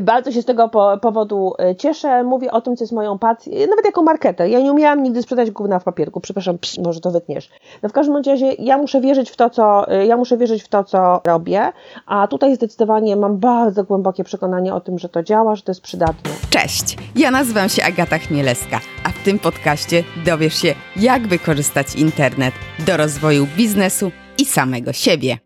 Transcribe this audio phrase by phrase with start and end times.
[0.00, 2.24] Bardzo się z tego po, powodu e, cieszę.
[2.24, 4.48] Mówię o tym, co jest moją pasją, nawet jako marketer.
[4.48, 6.20] Ja nie umiałam nigdy sprzedać gówna w papierku.
[6.20, 7.50] Przepraszam, psz, może to wytniesz.
[7.82, 10.68] No w każdym razie ja muszę wierzyć w to, co e, ja muszę wierzyć w
[10.68, 11.72] to, co robię,
[12.06, 15.82] a tutaj zdecydowanie mam bardzo głębokie przekonanie o tym, że to działa, że to jest
[15.82, 16.30] przydatne.
[16.50, 22.54] Cześć, ja nazywam się Agata Chmielewska, a w tym podcaście dowiesz się, jak wykorzystać internet
[22.86, 25.38] do rozwoju biznesu i samego siebie.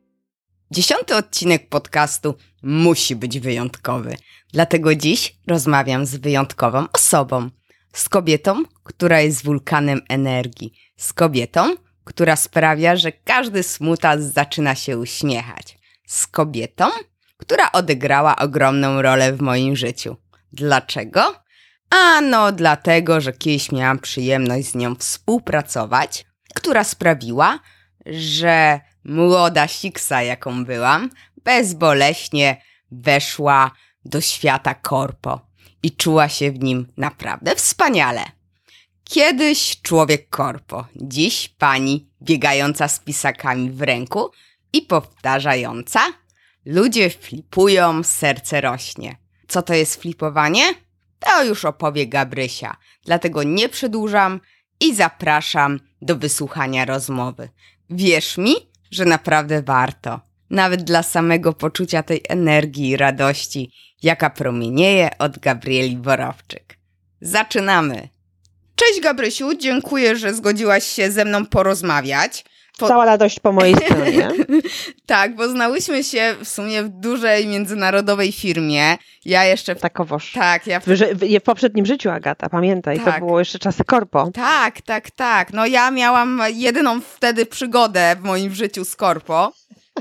[0.70, 2.34] Dziesiąty odcinek podcastu
[2.66, 4.16] musi być wyjątkowy.
[4.52, 7.50] Dlatego dziś rozmawiam z wyjątkową osobą.
[7.92, 10.72] Z kobietą, która jest wulkanem energii.
[10.96, 11.74] Z kobietą,
[12.04, 15.78] która sprawia, że każdy smutas zaczyna się uśmiechać.
[16.06, 16.84] Z kobietą,
[17.36, 20.16] która odegrała ogromną rolę w moim życiu.
[20.52, 21.34] Dlaczego?
[21.90, 27.58] Ano, dlatego, że kiedyś miałam przyjemność z nią współpracować, która sprawiła,
[28.06, 31.10] że młoda siksa, jaką byłam,
[31.46, 33.70] bezboleśnie weszła
[34.04, 35.40] do świata korpo
[35.82, 38.24] i czuła się w nim naprawdę wspaniale.
[39.04, 44.30] Kiedyś człowiek korpo, dziś pani biegająca z pisakami w ręku
[44.72, 46.00] i powtarzająca:
[46.64, 49.16] Ludzie flipują, serce rośnie.
[49.48, 50.74] Co to jest flipowanie?
[51.18, 54.40] To już opowie Gabrysia, dlatego nie przedłużam
[54.80, 57.48] i zapraszam do wysłuchania rozmowy.
[57.90, 58.54] Wierz mi,
[58.90, 60.20] że naprawdę warto.
[60.50, 63.72] Nawet dla samego poczucia tej energii i radości,
[64.02, 66.78] jaka promienieje od Gabrieli Borowczyk.
[67.20, 68.08] Zaczynamy!
[68.76, 72.44] Cześć Gabrysiu, dziękuję, że zgodziłaś się ze mną porozmawiać.
[72.78, 72.88] Po...
[72.88, 74.28] Cała radość po mojej stronie.
[75.06, 78.96] tak, bo znałyśmy się w sumie w dużej międzynarodowej firmie.
[79.24, 79.74] Ja jeszcze.
[79.74, 79.80] W...
[79.80, 80.32] Takowoż.
[80.32, 80.86] Tak, ja w...
[80.86, 83.14] w poprzednim życiu, Agata, pamiętaj, tak.
[83.14, 84.30] to było jeszcze czasy korpo.
[84.34, 85.52] Tak, tak, tak.
[85.52, 89.52] No ja miałam jedyną wtedy przygodę w moim życiu z korpo.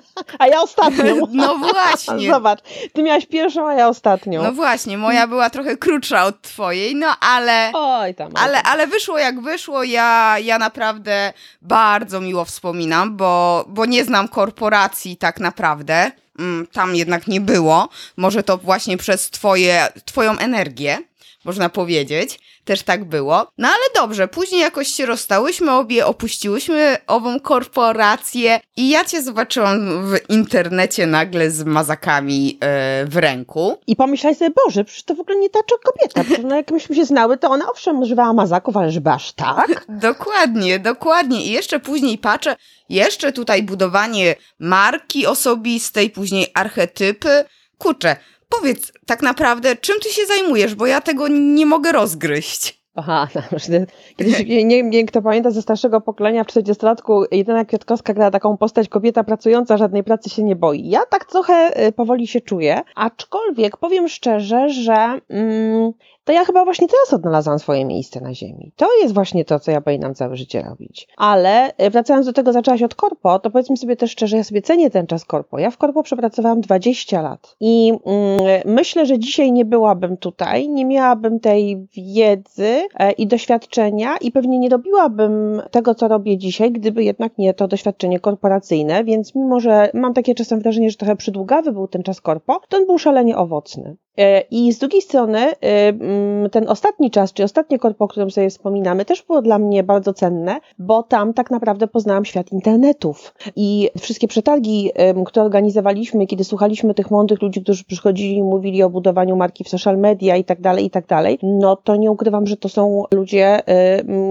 [0.39, 1.15] A ja ostatnią.
[1.31, 2.29] No właśnie.
[2.31, 2.59] Zobacz,
[2.93, 4.43] ty miałaś pierwszą, a ja ostatnią.
[4.43, 7.71] No właśnie, moja była trochę krótsza od twojej, no ale...
[7.73, 8.31] Oj tam.
[8.35, 14.27] Ale, ale wyszło jak wyszło, ja, ja naprawdę bardzo miło wspominam, bo, bo nie znam
[14.27, 16.11] korporacji tak naprawdę.
[16.39, 17.89] Mm, tam jednak nie było.
[18.17, 20.97] Może to właśnie przez twoje, twoją energię,
[21.45, 23.47] można powiedzieć też tak było.
[23.57, 30.07] No ale dobrze, później jakoś się rozstałyśmy, obie opuściłyśmy ową korporację i ja cię zobaczyłam
[30.07, 32.59] w internecie nagle z mazakami yy,
[33.05, 33.77] w ręku.
[33.87, 36.23] I pomyślałeś sobie, Boże, przecież to w ogóle nie ta kobieta.
[36.23, 39.85] Przecież no, jak myśmy się znały, to ona owszem używała mazaków, ale żeby aż tak?
[39.89, 41.45] dokładnie, dokładnie.
[41.45, 42.55] I jeszcze później patrzę,
[42.89, 47.45] jeszcze tutaj budowanie marki osobistej, później archetypy.
[47.77, 48.15] Kurczę,
[48.49, 52.85] powiedz tak naprawdę, czym ty się zajmujesz, bo ja tego nie mogę rozgryźć.
[52.95, 53.79] Aha, no,
[54.17, 58.89] kiedyś, nie wiem, kto pamięta ze starszego pokolenia, w 40-latku Jedyna Kwiatkowska grała taką postać
[58.89, 60.89] kobieta pracująca, żadnej pracy się nie boi.
[60.89, 65.91] Ja tak trochę y, powoli się czuję, aczkolwiek powiem szczerze, że mm,
[66.25, 68.71] to ja chyba właśnie teraz odnalazłam swoje miejsce na ziemi.
[68.75, 71.07] To jest właśnie to, co ja powinnam całe życie robić.
[71.17, 74.61] Ale e, wracając do tego, zaczęłaś od korpo, to powiedzmy sobie też szczerze, ja sobie
[74.61, 75.59] cenię ten czas korpo.
[75.59, 80.85] Ja w korpo przepracowałam 20 lat i mm, myślę, że dzisiaj nie byłabym tutaj, nie
[80.85, 87.03] miałabym tej wiedzy e, i doświadczenia i pewnie nie robiłabym tego, co robię dzisiaj, gdyby
[87.03, 91.71] jednak nie to doświadczenie korporacyjne, więc mimo, że mam takie czasem wrażenie, że trochę przydługawy
[91.71, 93.95] był ten czas korpo, to on był szalenie owocny.
[94.17, 98.31] E, I z drugiej strony, e, mm, ten ostatni czas, czy ostatnie korpo, o którym
[98.31, 103.35] sobie wspominamy, też było dla mnie bardzo cenne, bo tam tak naprawdę poznałam świat internetów.
[103.55, 104.91] I wszystkie przetargi,
[105.25, 109.69] które organizowaliśmy, kiedy słuchaliśmy tych mądrych ludzi, którzy przychodzili i mówili o budowaniu marki w
[109.69, 113.03] social media i tak dalej, i tak dalej, no to nie ukrywam, że to są
[113.13, 113.59] ludzie,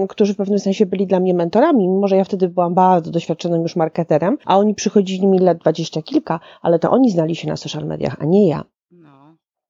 [0.09, 3.61] którzy w pewnym sensie byli dla mnie mentorami, mimo że ja wtedy byłam bardzo doświadczonym
[3.61, 7.55] już marketerem, a oni przychodzili mi lat dwadzieścia kilka, ale to oni znali się na
[7.55, 8.74] social mediach, a nie ja.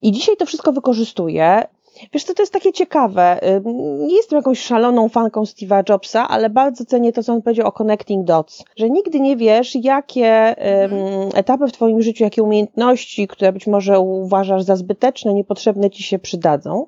[0.06, 1.64] I dzisiaj to wszystko wykorzystuję.
[2.14, 3.40] Wiesz co, to jest takie ciekawe.
[4.00, 7.72] Nie jestem jakąś szaloną fanką Steve'a Jobsa, ale bardzo cenię to, co on powiedział o
[7.72, 8.64] connecting dots.
[8.78, 14.00] Że nigdy nie wiesz, jakie um, etapy w twoim życiu, jakie umiejętności, które być może
[14.00, 16.86] uważasz za zbyteczne, niepotrzebne ci się przydadzą.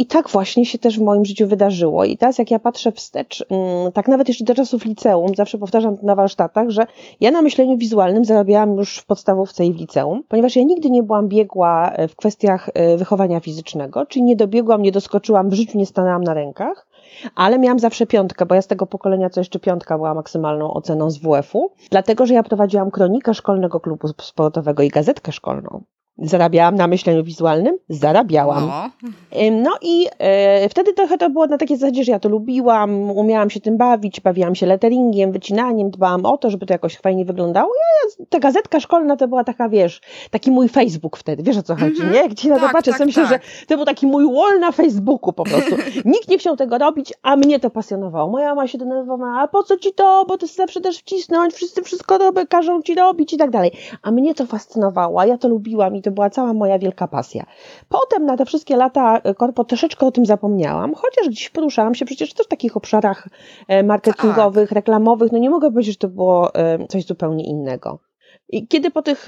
[0.00, 2.04] I tak właśnie się też w moim życiu wydarzyło.
[2.04, 5.96] I teraz jak ja patrzę wstecz, mm, tak nawet jeszcze do czasów liceum, zawsze powtarzam
[6.02, 6.86] na warsztatach, że
[7.20, 11.02] ja na myśleniu wizualnym zarabiałam już w podstawówce i w liceum, ponieważ ja nigdy nie
[11.02, 15.78] byłam biegła e, w kwestiach e, wychowania fizycznego, czyli nie dobiegłam, nie doskoczyłam, w życiu
[15.78, 16.86] nie stanęłam na rękach,
[17.34, 21.10] ale miałam zawsze piątkę, bo ja z tego pokolenia co jeszcze piątka była maksymalną oceną
[21.10, 25.82] z WF-u, dlatego że ja prowadziłam kronikę szkolnego klubu sportowego i gazetkę szkolną.
[26.20, 27.78] Zarabiałam na myśleniu wizualnym?
[27.88, 28.66] Zarabiałam.
[28.66, 29.10] No,
[29.50, 33.50] no i e, wtedy trochę to było na takiej zasadzie, że ja to lubiłam, umiałam
[33.50, 37.72] się tym bawić, bawiłam się letteringiem, wycinaniem, dbałam o to, żeby to jakoś fajnie wyglądało.
[37.74, 40.00] Ja, ta gazetka szkolna to była taka, wiesz,
[40.30, 42.14] taki mój Facebook wtedy, wiesz o co chodzi, mm -hmm.
[42.14, 42.20] nie?
[42.20, 43.32] Jak na to tak, patrzę, tak, myślę, tak.
[43.32, 45.76] że to był taki mój wall na Facebooku po prostu.
[46.04, 48.30] Nikt nie chciał tego robić, a mnie to pasjonowało.
[48.30, 51.82] Moja mama się denerwowała, a po co ci to, bo ty zawsze też wcisnąć, wszyscy
[51.82, 53.72] wszystko robią, każą ci robić i tak dalej.
[54.02, 57.46] A mnie to fascynowało, ja to lubiłam i to była cała moja wielka pasja.
[57.88, 62.04] Potem na te wszystkie lata e, korpo troszeczkę o tym zapomniałam, chociaż gdzieś poruszałam się
[62.04, 63.28] przecież też w takich obszarach
[63.68, 64.76] e, marketingowych, tak.
[64.76, 68.09] reklamowych, no nie mogę powiedzieć, że to było e, coś zupełnie innego.
[68.52, 69.26] I kiedy po tych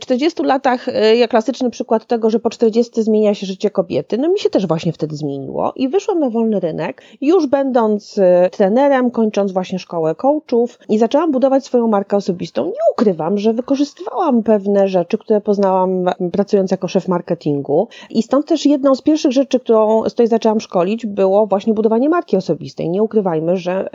[0.00, 4.18] 40 e, latach, e, jak klasyczny przykład tego, że po 40 zmienia się życie kobiety,
[4.18, 8.50] no mi się też właśnie wtedy zmieniło i wyszłam na wolny rynek, już będąc e,
[8.50, 12.64] trenerem, kończąc właśnie szkołę coachów i zaczęłam budować swoją markę osobistą.
[12.64, 18.66] Nie ukrywam, że wykorzystywałam pewne rzeczy, które poznałam pracując jako szef marketingu i stąd też
[18.66, 22.90] jedną z pierwszych rzeczy, którą z której zaczęłam szkolić, było właśnie budowanie marki osobistej.
[22.90, 23.88] Nie ukrywajmy, że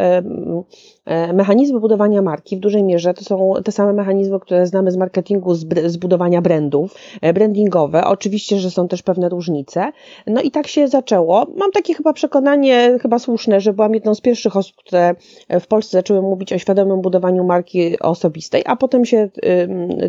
[1.34, 5.56] mechanizmy budowania marki w dużej mierze to są te same mechanizmy, które znamy z marketingu,
[5.56, 8.06] z, budowania brandów, e, brandingowe.
[8.06, 9.92] Oczywiście, że są też pewne różnice.
[10.28, 11.48] No i tak się zaczęło.
[11.58, 15.16] Mam takie chyba przekonanie, chyba słuszne, że byłam jedną z pierwszych osób, które
[15.60, 19.30] w Polsce zaczęły mówić o świadomym budowaniu marki osobistej, a potem się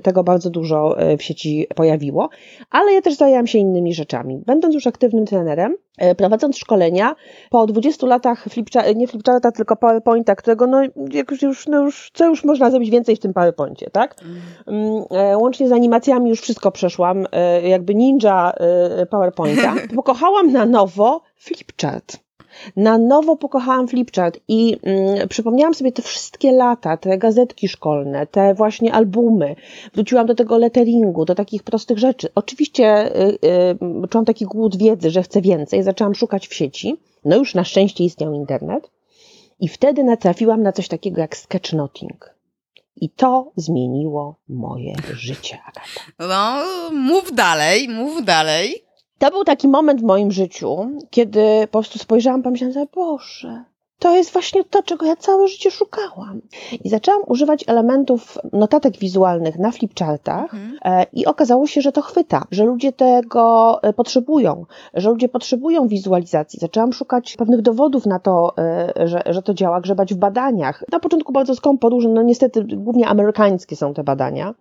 [0.03, 2.29] tego bardzo dużo e, w sieci pojawiło.
[2.71, 4.43] Ale ja też zajęłam się innymi rzeczami.
[4.47, 7.15] Będąc już aktywnym trenerem, e, prowadząc szkolenia,
[7.51, 12.27] po 20 latach flipcha, nie flipcharta, tylko PowerPointa, którego no, jak już, no już, co
[12.27, 14.17] już można zrobić więcej w tym PowerPoincie, tak?
[14.23, 14.41] Mm.
[14.67, 19.75] Mm, e, łącznie z animacjami już wszystko przeszłam, e, jakby ninja e, PowerPointa.
[19.97, 22.22] Pokochałam na nowo Flipchart.
[22.77, 28.55] Na nowo pokochałam Flipchart i mm, przypomniałam sobie te wszystkie lata, te gazetki szkolne, te
[28.55, 29.57] właśnie albumy.
[29.95, 32.29] Wróciłam do tego letteringu, do takich prostych rzeczy.
[32.35, 33.39] Oczywiście y,
[34.05, 35.83] y, czułam taki głód wiedzy, że chcę więcej.
[35.83, 36.97] Zaczęłam szukać w sieci.
[37.25, 38.91] No już na szczęście istniał internet.
[39.61, 42.35] I wtedy natrafiłam na coś takiego jak sketchnoting.
[42.97, 45.81] I to zmieniło moje życie, Agata.
[46.19, 46.63] No,
[46.93, 48.85] mów dalej, mów dalej.
[49.23, 50.77] To był taki moment w moim życiu,
[51.11, 53.65] kiedy po prostu spojrzałam, pomyślałam sobie, Boże,
[53.99, 56.41] to jest właśnie to, czego ja całe życie szukałam.
[56.85, 60.79] I zaczęłam używać elementów notatek wizualnych na flipchartach mhm.
[60.85, 65.89] E, i okazało się, że to chwyta, że ludzie tego e, potrzebują, że ludzie potrzebują
[65.89, 66.59] wizualizacji.
[66.61, 70.85] Zaczęłam szukać pewnych dowodów na to, e, że, że to działa, grzebać w badaniach.
[70.93, 74.55] Na początku bardzo skąpo, różne, no niestety głównie amerykańskie są te badania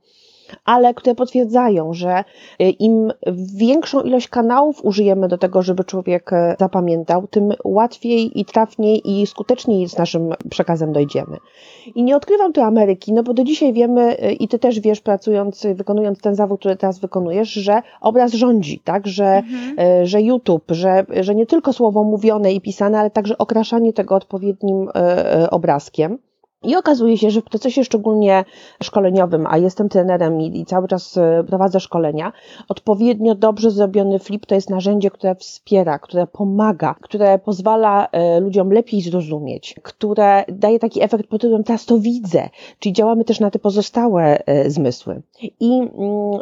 [0.66, 2.24] ale które potwierdzają, że
[2.62, 3.12] y, im
[3.56, 9.28] większą ilość kanałów użyjemy do tego, żeby człowiek e, zapamiętał, tym łatwiej i trafniej i
[9.28, 11.38] skuteczniej z naszym przekazem dojdziemy.
[11.96, 15.02] I nie odkrywam tu Ameryki, no bo do dzisiaj wiemy y, i ty też wiesz,
[15.02, 19.76] pracując, wykonując ten zawód, który teraz wykonujesz, że obraz rządzi, tak, że, mhm.
[19.80, 24.16] E, że YouTube, że, że nie tylko słowo mówione i pisane, ale także okraszanie tego
[24.16, 26.18] odpowiednim e, obrazkiem.
[26.64, 28.46] I okazuje się, że w procesie szczególnie
[28.84, 32.34] szkoleniowym, a jestem trenerem i, cały czas e, prowadzę szkolenia,
[32.70, 38.72] odpowiednio dobrze zrobiony flip to jest narzędzie, które wspiera, które pomaga, które pozwala e, ludziom
[38.72, 42.50] lepiej zrozumieć, które daje taki efekt pod tytułem teraz to widzę,
[42.80, 45.22] czyli działamy też na te pozostałe e, zmysły.
[45.60, 45.90] I mm,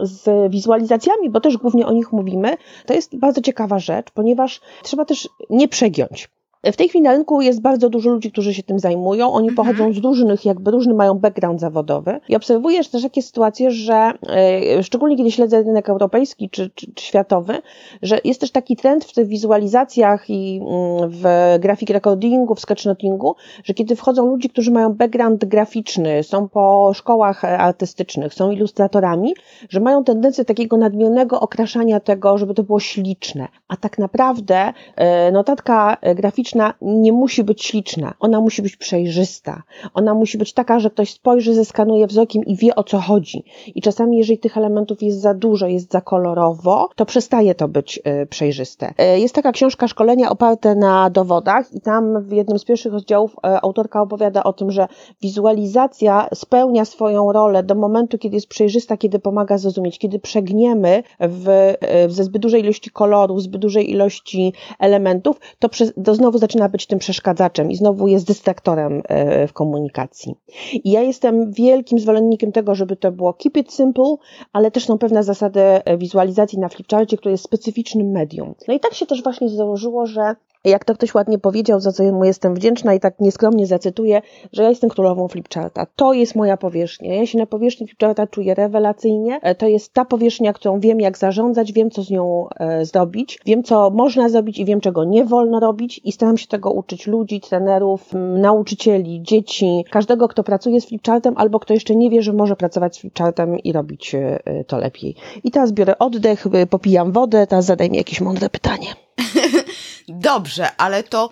[0.01, 5.05] z wizualizacjami, bo też głównie o nich mówimy, to jest bardzo ciekawa rzecz, ponieważ trzeba
[5.05, 6.29] też nie przegiąć.
[6.65, 9.31] W tej chwili na rynku jest bardzo dużo ludzi, którzy się tym zajmują.
[9.31, 9.55] Oni mhm.
[9.55, 12.19] pochodzą z różnych, jakby różny mają background zawodowy.
[12.29, 17.05] I obserwujesz też takie sytuacje, że e, szczególnie kiedy śledzę rynek europejski czy, czy, czy,
[17.05, 17.61] światowy,
[18.01, 21.23] że jest też taki trend w tych wizualizacjach i mm, w
[21.59, 27.45] grafik recordingu, w sketchnotingu, że kiedy wchodzą ludzie, którzy mają background graficzny, są po szkołach
[27.45, 29.33] artystycznych, są ilustratorami,
[29.69, 33.47] że mają tendencję takiego nadmiernego okraszania tego, żeby to było śliczne.
[33.67, 36.48] A tak naprawdę e, notatka graficzna
[36.81, 39.63] nie musi być śliczna, ona musi być przejrzysta.
[39.93, 43.43] Ona musi być taka, że ktoś spojrzy, zeskanuje wzrokiem i wie o co chodzi.
[43.75, 47.99] I czasami, jeżeli tych elementów jest za dużo, jest za kolorowo, to przestaje to być
[48.23, 48.93] y, przejrzyste.
[49.15, 53.33] Y, jest taka książka szkolenia oparte na dowodach i tam w jednym z pierwszych rozdziałów
[53.33, 54.87] y, autorka opowiada o tym, że
[55.21, 61.73] wizualizacja spełnia swoją rolę do momentu, kiedy jest przejrzysta, kiedy pomaga zrozumieć, kiedy przegniemy w,
[62.07, 66.87] ze zbyt dużej ilości kolorów, zbyt dużej ilości elementów, to, przez, to znowu zaczyna być
[66.87, 70.35] tym przeszkadzaczem i znowu jest dystraktorem e, w komunikacji.
[70.73, 74.15] I ja jestem wielkim zwolennikiem tego, żeby to było keep it simple,
[74.53, 78.55] ale też są pewne zasady e, wizualizacji na flipcharcie, które jest specyficznym medium.
[78.67, 80.35] No i tak się też właśnie założyło, że
[80.65, 84.21] jak to ktoś ładnie powiedział, za co mu jestem wdzięczna i tak nieskromnie zacytuję,
[84.53, 85.87] że ja jestem królową flipcharta.
[85.95, 87.15] To jest moja powierzchnia.
[87.15, 89.39] Ja się na powierzchni flipcharta czuję rewelacyjnie.
[89.41, 93.39] E, to jest ta powierzchnia, którą wiem jak zarządzać, wiem co z nią e, zrobić,
[93.45, 97.07] wiem co można zrobić i wiem czego nie wolno robić i staram się tego uczyć
[97.07, 102.33] ludzi, trenerów, nauczycieli, dzieci, każdego kto pracuje z flipchartem albo kto jeszcze nie wie, że
[102.33, 105.15] może pracować z flipchartem i robić e, to lepiej.
[105.43, 109.08] I teraz biorę oddech, popijam wodę, teraz zadaj mi jakieś mądre pytanie.
[110.07, 111.29] Dobrze, ale to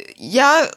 [0.00, 0.68] y, ja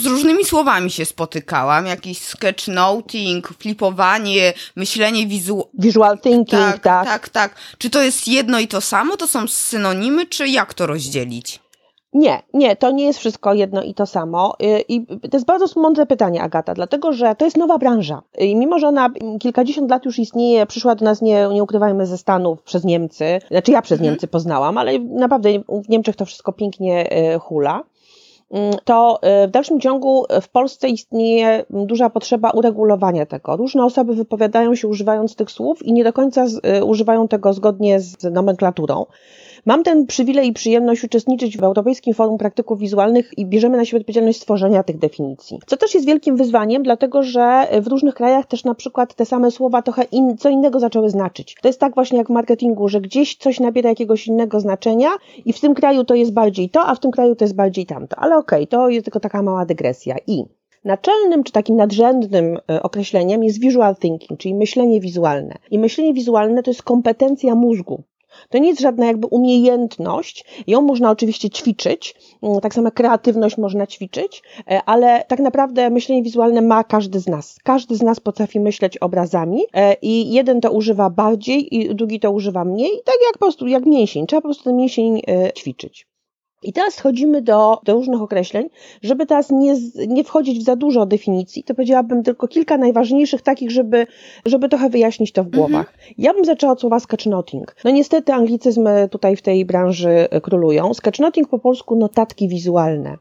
[0.00, 1.86] z różnymi słowami się spotykałam.
[1.86, 5.70] Jakiś sketchnoting, flipowanie, myślenie wizu...
[5.78, 7.06] visual thinking, tak, tak.
[7.06, 7.54] Tak, tak.
[7.78, 9.16] Czy to jest jedno i to samo?
[9.16, 11.61] To są synonimy, czy jak to rozdzielić?
[12.14, 14.54] Nie, nie, to nie jest wszystko jedno i to samo.
[14.62, 18.22] Y, I to jest bardzo mądre pytanie, Agata, dlatego że to jest nowa branża.
[18.38, 22.18] I mimo, że ona kilkadziesiąt lat już istnieje, przyszła do nas, nie, nie ukrywajmy, ze
[22.18, 23.38] Stanów przez Niemcy.
[23.50, 24.00] Znaczy ja przez.
[24.00, 25.48] Niemcy poznałam, ale naprawdę
[25.84, 27.82] w Niemczech to wszystko pięknie y, hula
[28.50, 33.56] mm, to y, w dalszym ciągu w Polsce istnieje duża potrzeba uregulowania tego.
[33.56, 38.00] Różne osoby wypowiadają się używając tych słów i nie do końca z, używają tego zgodnie
[38.00, 39.06] z nomenklaturą.
[39.66, 44.00] Mam ten przywilej i przyjemność uczestniczyć w Europejskim Forum Praktyków Wizualnych i bierzemy na siebie
[44.00, 45.58] odpowiedzialność stworzenia tych definicji.
[45.66, 49.50] Co też jest wielkim wyzwaniem, dlatego że w różnych krajach też na przykład te same
[49.50, 51.56] słowa trochę in, co innego zaczęły znaczyć.
[51.62, 55.08] To jest tak właśnie jak w marketingu, że gdzieś coś nabiera jakiegoś innego znaczenia
[55.44, 57.86] i w tym kraju to jest bardziej to, a w tym kraju to jest bardziej
[57.86, 58.16] tamto.
[58.18, 60.16] Ale okej, okay, to jest tylko taka mała dygresja.
[60.26, 60.44] I
[60.84, 65.54] Naczelnym czy takim nadrzędnym e, określeniem jest visual thinking, czyli myślenie wizualne.
[65.70, 68.02] I myślenie wizualne to jest kompetencja mózgu.
[68.52, 70.44] To nie jest żadna jakby umiejętność.
[70.66, 76.22] Ją można oczywiście ćwiczyć, mm, tak samo kreatywność można ćwiczyć, e, ale tak naprawdę myślenie
[76.22, 77.58] wizualne ma każdy z nas.
[77.62, 82.30] Każdy z nas potrafi myśleć obrazami e, i jeden to używa bardziej i drugi to
[82.30, 84.26] używa mniej, tak jak po prostu jak mięsień.
[84.26, 86.11] Trzeba po prostu ten mięsień e, ćwiczyć.
[86.62, 88.68] I teraz schodzimy do, do różnych określeń,
[89.02, 89.74] żeby teraz nie,
[90.08, 94.06] nie wchodzić w za dużo definicji, to powiedziałabym tylko kilka najważniejszych takich, żeby,
[94.46, 95.60] żeby trochę wyjaśnić to w mhm.
[95.60, 95.92] głowach.
[95.92, 96.14] Mhm.
[96.18, 97.76] Ja bym zaczęła od słowa sketchnoting.
[97.84, 100.94] No niestety anglicyzmy tutaj w tej branży królują.
[100.94, 103.16] Sketchnoting po polsku notatki wizualne,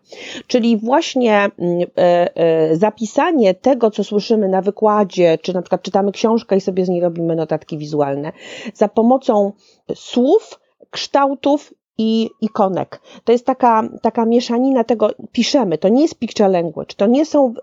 [0.47, 6.11] czyli właśnie mm, e, e, zapisanie tego, co słyszymy na wykładzie, czy na przykład czytamy
[6.11, 8.31] książkę i sobie z niej robimy notatki wizualne,
[8.73, 9.51] za pomocą
[9.95, 13.01] słów, kształtów i ikonek.
[13.23, 17.53] To jest taka, taka mieszanina tego, piszemy, to nie jest picture language, to nie są,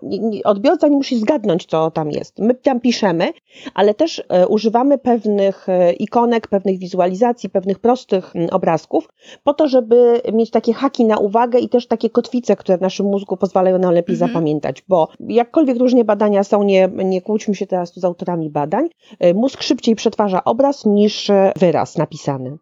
[0.43, 2.39] odbiorca nie musi zgadnąć, co tam jest.
[2.39, 3.33] My tam piszemy,
[3.73, 9.09] ale też e, używamy pewnych e, ikonek, pewnych wizualizacji, pewnych prostych obrazków,
[9.43, 13.05] po to, żeby mieć takie haki na uwagę i też takie kotwice, które w naszym
[13.05, 14.29] mózgu pozwalają nam lepiej mhm.
[14.29, 18.89] zapamiętać, bo jakkolwiek różnie badania są, nie, nie kłóćmy się teraz tu z autorami badań,
[19.19, 22.57] e, mózg szybciej przetwarza obraz niż wyraz napisany.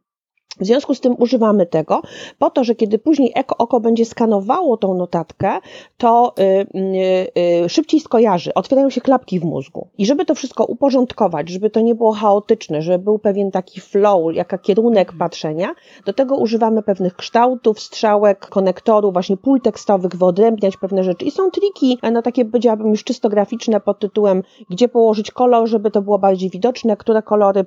[0.60, 2.02] W związku z tym używamy tego
[2.40, 5.52] po to, że kiedy później eko oko będzie skanowało tą notatkę,
[5.98, 9.88] to y, y, y, szybciej skojarzy, otwierają się klapki w mózgu.
[9.98, 14.36] I żeby to wszystko uporządkować, żeby to nie było chaotyczne, żeby był pewien taki flow,
[14.36, 21.04] jaka kierunek patrzenia, do tego używamy pewnych kształtów, strzałek, konektorów, właśnie pól tekstowych, wyodrębniać pewne
[21.04, 21.26] rzeczy.
[21.26, 25.92] I są triki, no takie powiedziałabym już czysto graficzne pod tytułem, gdzie położyć kolor, żeby
[25.92, 27.66] to było bardziej widoczne, które kolory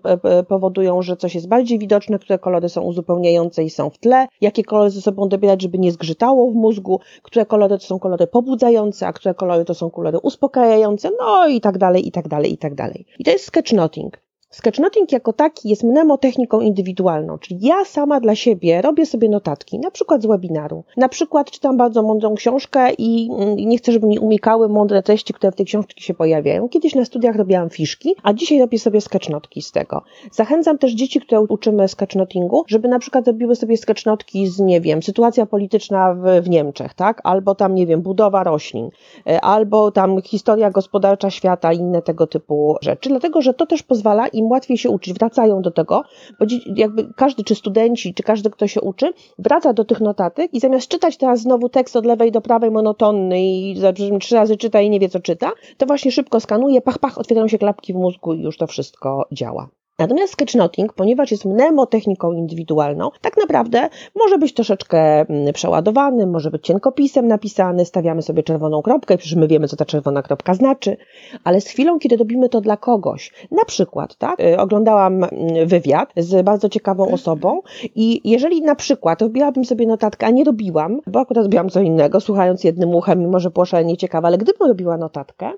[0.49, 4.65] powodują, że coś jest bardziej widoczne, które kolory są uzupełniające i są w tle, jakie
[4.65, 9.07] kolory ze sobą dobierać, żeby nie zgrzytało w mózgu, które kolory to są kolory pobudzające,
[9.07, 12.59] a które kolory to są kolory uspokajające, no i tak dalej, i tak dalej, i
[12.59, 13.07] tak dalej.
[13.19, 14.30] I to jest sketchnoting.
[14.53, 19.91] Sketchnoting jako taki jest mnemotechniką indywidualną, czyli ja sama dla siebie robię sobie notatki, na
[19.91, 20.85] przykład z webinaru.
[20.97, 25.53] Na przykład czytam bardzo mądrą książkę i nie chcę, żeby mi umikały mądre treści, które
[25.53, 26.69] w tej książce się pojawiają.
[26.69, 30.03] Kiedyś na studiach robiłam fiszki, a dzisiaj robię sobie sketchnotki z tego.
[30.33, 35.03] Zachęcam też dzieci, które uczymy sketchnotingu, żeby na przykład robiły sobie sketchnotki z, nie wiem,
[35.03, 37.21] sytuacja polityczna w, w Niemczech, tak?
[37.25, 38.91] Albo tam, nie wiem, budowa roślin,
[39.27, 44.29] e, albo tam historia gospodarcza świata, inne tego typu rzeczy, dlatego, że to też pozwala
[44.41, 46.03] im łatwiej się uczyć, wracają do tego,
[46.41, 50.61] bo jakby każdy, czy studenci, czy każdy, kto się uczy, wraca do tych notatek i
[50.61, 53.77] zamiast czytać teraz znowu tekst od lewej do prawej monotonny i
[54.21, 57.49] trzy razy czyta i nie wie, co czyta, to właśnie szybko skanuje, pach, pach, otwierają
[57.49, 59.69] się klapki w mózgu i już to wszystko działa.
[60.01, 66.67] Natomiast sketchnoting, ponieważ jest mnemotechniką indywidualną, tak naprawdę może być troszeczkę mm, przeładowany, może być
[66.67, 70.97] cienkopisem napisany, stawiamy sobie czerwoną kropkę, przecież my wiemy, co ta czerwona kropka znaczy,
[71.45, 75.31] ale z chwilą, kiedy robimy to dla kogoś, na przykład, tak, y, oglądałam mm,
[75.69, 77.61] wywiad z bardzo ciekawą osobą
[77.95, 82.21] i jeżeli na przykład robiłabym sobie notatkę, a nie robiłam, bo akurat robiłam co innego,
[82.21, 85.53] słuchając jednym uchem, mimo że było szalenie ciekawe, ale gdybym robiła notatkę,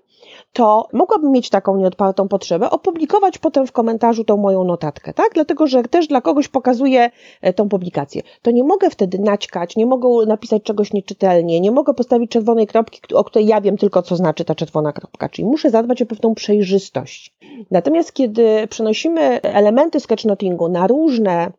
[0.52, 5.30] to mogłabym mieć taką nieodpartą potrzebę opublikować potem w komentarzu to tą moją notatkę, tak?
[5.34, 7.10] Dlatego, że też dla kogoś pokazuję
[7.42, 8.22] e, tą publikację.
[8.42, 13.14] To nie mogę wtedy naćkać, nie mogę napisać czegoś nieczytelnie, nie mogę postawić czerwonej kropki,
[13.14, 15.28] o której ja wiem tylko, co znaczy ta czerwona kropka.
[15.28, 17.34] Czyli muszę zadbać o pewną przejrzystość.
[17.70, 21.52] Natomiast kiedy przenosimy elementy sketchnotingu na różne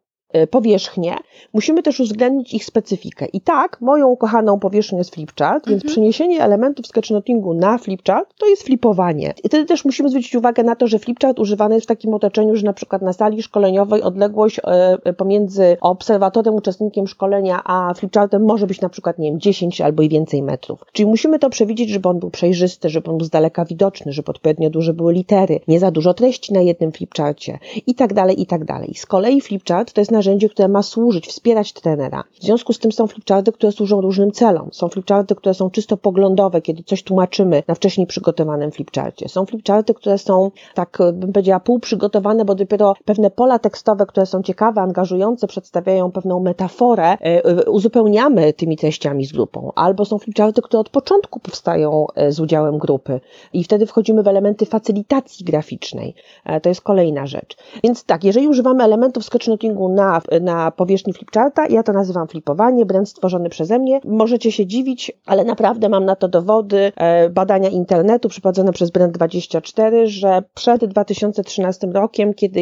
[0.51, 1.15] powierzchnie,
[1.53, 3.25] musimy też uwzględnić ich specyfikę.
[3.25, 5.91] I tak, moją ukochaną powierzchnią jest flipchart, więc mhm.
[5.91, 9.33] przeniesienie elementów sketchnotingu na flipchart to jest flipowanie.
[9.43, 12.55] I wtedy też musimy zwrócić uwagę na to, że flipchart używany jest w takim otoczeniu,
[12.55, 14.59] że na przykład na sali szkoleniowej odległość
[15.07, 20.03] y, pomiędzy obserwatorem, uczestnikiem szkolenia, a flipchartem może być na przykład, nie wiem, 10 albo
[20.03, 20.85] i więcej metrów.
[20.91, 24.31] Czyli musimy to przewidzieć, żeby on był przejrzysty, żeby on był z daleka widoczny, żeby
[24.31, 28.45] odpowiednio duże były litery, nie za dużo treści na jednym flipcharcie i tak dalej, i
[28.45, 28.93] tak dalej.
[28.95, 32.23] Z kolei flipchart to jest narzędzie, które ma służyć, wspierać trenera.
[32.39, 34.69] W związku z tym są flipcharty, które służą różnym celom.
[34.71, 39.29] Są flipcharty, które są czysto poglądowe, kiedy coś tłumaczymy na wcześniej przygotowanym flipcharcie.
[39.29, 44.43] Są flipcharty, które są, tak bym powiedziała, półprzygotowane, bo dopiero pewne pola tekstowe, które są
[44.43, 49.71] ciekawe, angażujące, przedstawiają pewną metaforę, e, e, uzupełniamy tymi treściami z grupą.
[49.75, 53.19] Albo są flipcharty, które od początku powstają e, z udziałem grupy
[53.53, 56.15] i wtedy wchodzimy w elementy facylitacji graficznej.
[56.63, 57.57] To jest kolejna rzecz.
[57.83, 61.67] Więc tak, jeżeli używamy elementów sketchnotingu na na powierzchni flipcharta.
[61.67, 63.99] Ja to nazywam flipowanie, brand stworzony przeze mnie.
[64.05, 70.05] Możecie się dziwić, ale naprawdę mam na to dowody, e, badania internetu przeprowadzone przez Brand24,
[70.05, 72.61] że przed 2013 rokiem, kiedy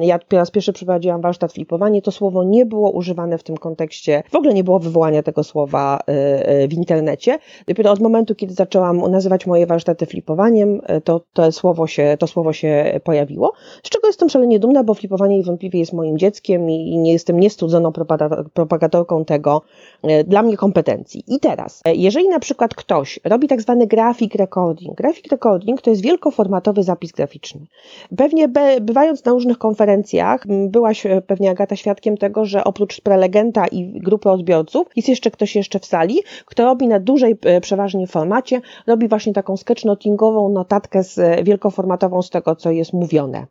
[0.00, 4.22] ja po raz pierwszy przeprowadziłam warsztat flipowanie, to słowo nie było używane w tym kontekście.
[4.30, 6.12] W ogóle nie było wywołania tego słowa e,
[6.48, 7.38] e, w internecie.
[7.68, 12.52] Dopiero od momentu, kiedy zaczęłam nazywać moje warsztaty flipowaniem, to, to, słowo, się, to słowo
[12.52, 13.52] się pojawiło.
[13.82, 17.92] Z czego jestem szalenie dumna, bo flipowanie niewątpliwie jest moim dzieckiem i nie jestem niestudzoną
[18.54, 19.62] propagatorką tego
[20.02, 21.24] e, dla mnie kompetencji.
[21.28, 25.90] I teraz, e, jeżeli na przykład ktoś robi tak zwany grafik recording, grafik recording to
[25.90, 27.66] jest wielkoformatowy zapis graficzny.
[28.16, 28.48] Pewnie
[28.80, 34.30] bywając na różnych konferencjach, byłaś e, pewnie Agata świadkiem tego, że oprócz prelegenta i grupy
[34.30, 39.32] odbiorców jest jeszcze ktoś jeszcze w sali, kto robi na dużej przeważnie formacie, robi właśnie
[39.32, 43.46] taką sketchnotingową notatkę z wielkoformatową z tego, co jest mówione.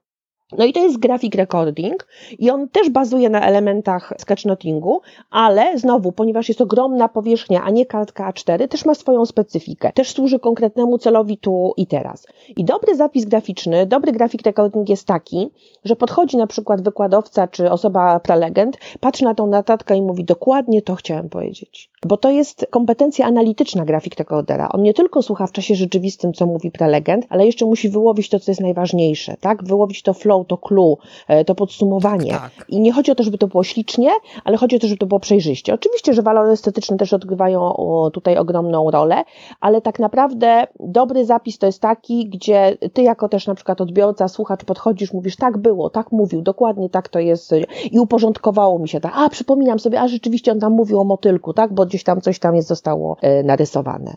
[0.51, 2.07] No i to jest grafik recording
[2.39, 7.85] i on też bazuje na elementach sketchnotingu, ale znowu, ponieważ jest ogromna powierzchnia, a nie
[7.85, 9.91] kartka A4, też ma swoją specyfikę.
[9.93, 12.27] Też służy konkretnemu celowi tu i teraz.
[12.57, 15.49] I dobry zapis graficzny, dobry grafik recording jest taki,
[15.83, 20.81] że podchodzi na przykład wykładowca czy osoba prelegent, patrzy na tą notatkę i mówi dokładnie
[20.81, 21.91] to chciałem powiedzieć.
[22.05, 24.69] Bo to jest kompetencja analityczna grafik recordera.
[24.69, 28.39] On nie tylko słucha w czasie rzeczywistym, co mówi prelegent, ale jeszcze musi wyłowić to,
[28.39, 29.63] co jest najważniejsze, tak?
[29.63, 32.31] Wyłowić to flow to clue, e, to podsumowanie.
[32.31, 32.51] Tak.
[32.69, 34.09] I nie chodzi o to, żeby to było ślicznie,
[34.43, 35.73] ale chodzi o to, żeby to było przejrzyście.
[35.73, 37.73] Oczywiście, że walory estetyczne też odgrywają
[38.13, 39.23] tutaj ogromną rolę,
[39.61, 44.27] ale tak naprawdę dobry zapis to jest taki, gdzie ty jako też na przykład odbiorca,
[44.27, 47.51] słuchacz podchodzisz, mówisz tak było, tak mówił, dokładnie tak to jest
[47.91, 51.53] i uporządkowało mi się tak, a przypominam sobie, a rzeczywiście on tam mówił o motylku,
[51.53, 54.15] tak, bo gdzieś tam coś tam jest zostało e, narysowane.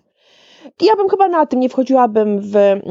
[0.80, 2.82] Ja bym chyba na tym nie wchodziłabym w, mm,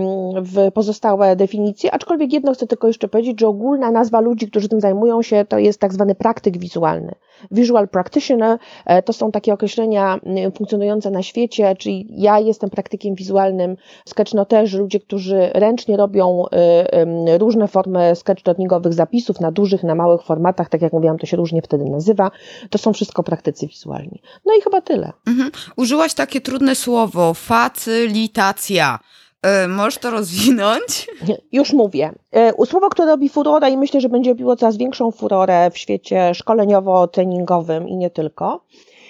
[0.44, 4.82] w pozostałe definicje, aczkolwiek jedno chcę tylko jeszcze powiedzieć, że ogólna nazwa ludzi, którzy tym
[4.82, 7.16] zajmują się, to jest tak zwany praktyk wizualny.
[7.52, 13.16] Visual practitioner e, to są takie określenia mm, funkcjonujące na świecie, czyli ja jestem praktykiem
[13.16, 16.46] wizualnym, sketchnoterzy, ludzie, którzy ręcznie robią
[17.28, 21.38] y, różne formy sketchnotingowych zapisów na dużych, na małych formatach, tak jak mówiłam, to się
[21.38, 22.32] różnie wtedy nazywa.
[22.70, 24.22] To są wszystko praktycy wizualni.
[24.46, 25.14] No i chyba tyle.
[25.28, 25.52] Mhm.
[25.76, 29.00] Użyłaś takie trudne słowo, facylitacja.
[29.42, 31.08] E, możesz to rozwinąć?
[31.52, 32.14] Już mówię.
[32.32, 36.32] E, słowo, które robi furorę i myślę, że będzie robiło coraz większą furorę w świecie
[36.34, 38.66] szkoleniowo-treningowym i nie tylko,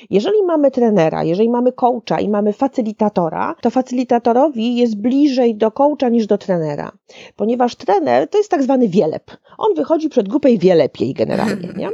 [0.10, 6.10] jeżeli mamy trenera, jeżeli mamy coacha i mamy facylitatora, to facylitatorowi jest bliżej do coacha
[6.10, 6.91] niż do trenera,
[7.36, 9.32] ponieważ trener to jest tak zwany wielep.
[9.58, 11.70] On wychodzi przed grupę i wie lepiej generalnie.
[11.78, 11.89] Nie?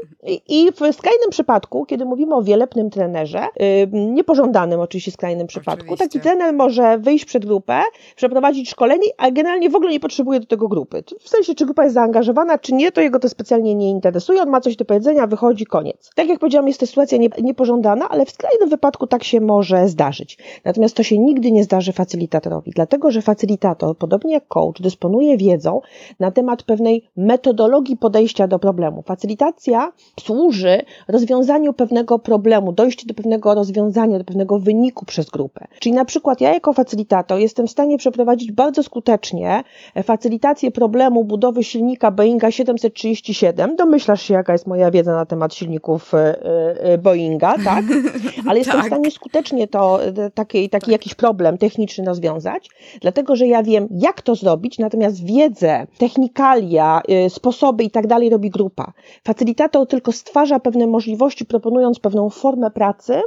[0.47, 3.47] I w skrajnym przypadku, kiedy mówimy o wielepnym trenerze,
[3.91, 6.19] niepożądanym oczywiście skrajnym przypadku, oczywiście.
[6.19, 7.81] taki trener może wyjść przed grupę,
[8.15, 11.03] przeprowadzić szkolenie, a generalnie w ogóle nie potrzebuje do tego grupy.
[11.19, 14.49] W sensie, czy grupa jest zaangażowana, czy nie, to jego to specjalnie nie interesuje, on
[14.49, 16.09] ma coś do powiedzenia, wychodzi, koniec.
[16.15, 20.37] Tak jak powiedziałam, jest to sytuacja niepożądana, ale w skrajnym wypadku tak się może zdarzyć.
[20.65, 25.81] Natomiast to się nigdy nie zdarzy facilitatorowi, dlatego że facilitator, podobnie jak coach, dysponuje wiedzą
[26.19, 29.01] na temat pewnej metodologii podejścia do problemu.
[29.01, 35.67] Facilitacja służy rozwiązaniu pewnego problemu, dojściu do pewnego rozwiązania, do pewnego wyniku przez grupę.
[35.79, 39.63] Czyli na przykład ja jako facilitator jestem w stanie przeprowadzić bardzo skutecznie
[40.03, 43.75] facilitację problemu budowy silnika Boeinga 737.
[43.75, 46.35] Domyślasz się, jaka jest moja wiedza na temat silników e,
[46.79, 47.82] e, Boeinga, tak?
[47.87, 48.45] Tak?
[48.47, 48.83] Ale jestem tak.
[48.83, 49.99] w stanie skutecznie to,
[50.33, 50.91] taki, taki tak.
[50.91, 52.69] jakiś problem techniczny rozwiązać,
[53.01, 58.29] dlatego, że ja wiem, jak to zrobić, natomiast wiedzę, technikalia, y, sposoby i tak dalej
[58.29, 58.93] robi grupa.
[59.23, 63.21] Facylitator tylko stwarza pewne możliwości, proponując pewną formę pracy,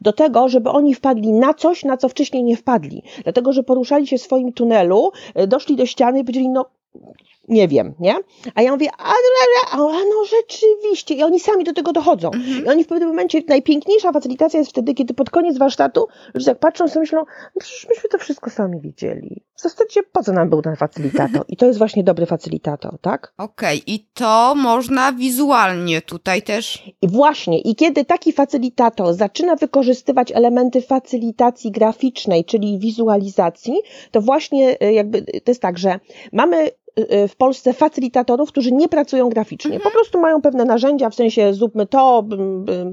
[0.00, 3.02] do tego, żeby oni wpadli na coś, na co wcześniej nie wpadli.
[3.24, 6.64] Dlatego, że poruszali się w swoim tunelu, y, doszli do ściany i powiedzieli, no
[7.48, 8.16] nie wiem, nie?
[8.54, 9.12] A ja mówię, a,
[9.70, 11.14] a, no rzeczywiście.
[11.14, 12.30] I oni sami do tego dochodzą.
[12.30, 12.64] Mhm.
[12.64, 16.58] I oni w pewnym momencie, najpiękniejsza facylitacja jest wtedy, kiedy pod koniec warsztatu, już jak
[16.58, 17.18] patrzą sobie myślą,
[17.54, 19.44] no przecież myśmy to wszystko sami widzieli.
[19.54, 21.44] W zasadzie po co nam był ten facylitator?
[21.48, 23.32] I to jest właśnie dobry facylitator, tak?
[23.38, 23.94] Okej, okay.
[23.94, 26.82] i to można wizualnie tutaj też.
[27.02, 33.74] I właśnie, i kiedy taki facylitator zaczyna wykorzystywać elementy facylitacji graficznej, czyli wizualizacji,
[34.10, 36.00] to właśnie y, jakby to jest tak, że
[36.32, 36.70] mamy
[37.28, 39.74] w Polsce facylitatorów, którzy nie pracują graficznie.
[39.74, 39.82] Mhm.
[39.92, 42.24] Po prostu mają pewne narzędzia, w sensie zróbmy to,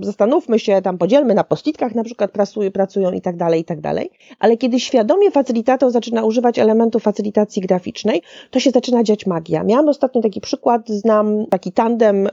[0.02, 3.82] zastanówmy się, tam podzielmy na postitkach na przykład pracują, pracują i tak dalej, i tak
[3.82, 4.10] dalej.
[4.40, 9.64] Ale kiedy świadomie facylitator zaczyna używać elementów facylitacji graficznej, to się zaczyna dziać magia.
[9.64, 12.30] Miałam ostatnio taki przykład, znam taki tandem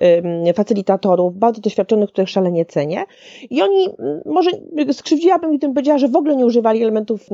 [0.54, 3.04] facylitatorów, bardzo doświadczonych, których szalenie cenię.
[3.50, 3.88] I oni,
[4.26, 4.50] może
[4.92, 7.26] skrzywdziłabym i tym powiedziała, że w ogóle nie używali elementów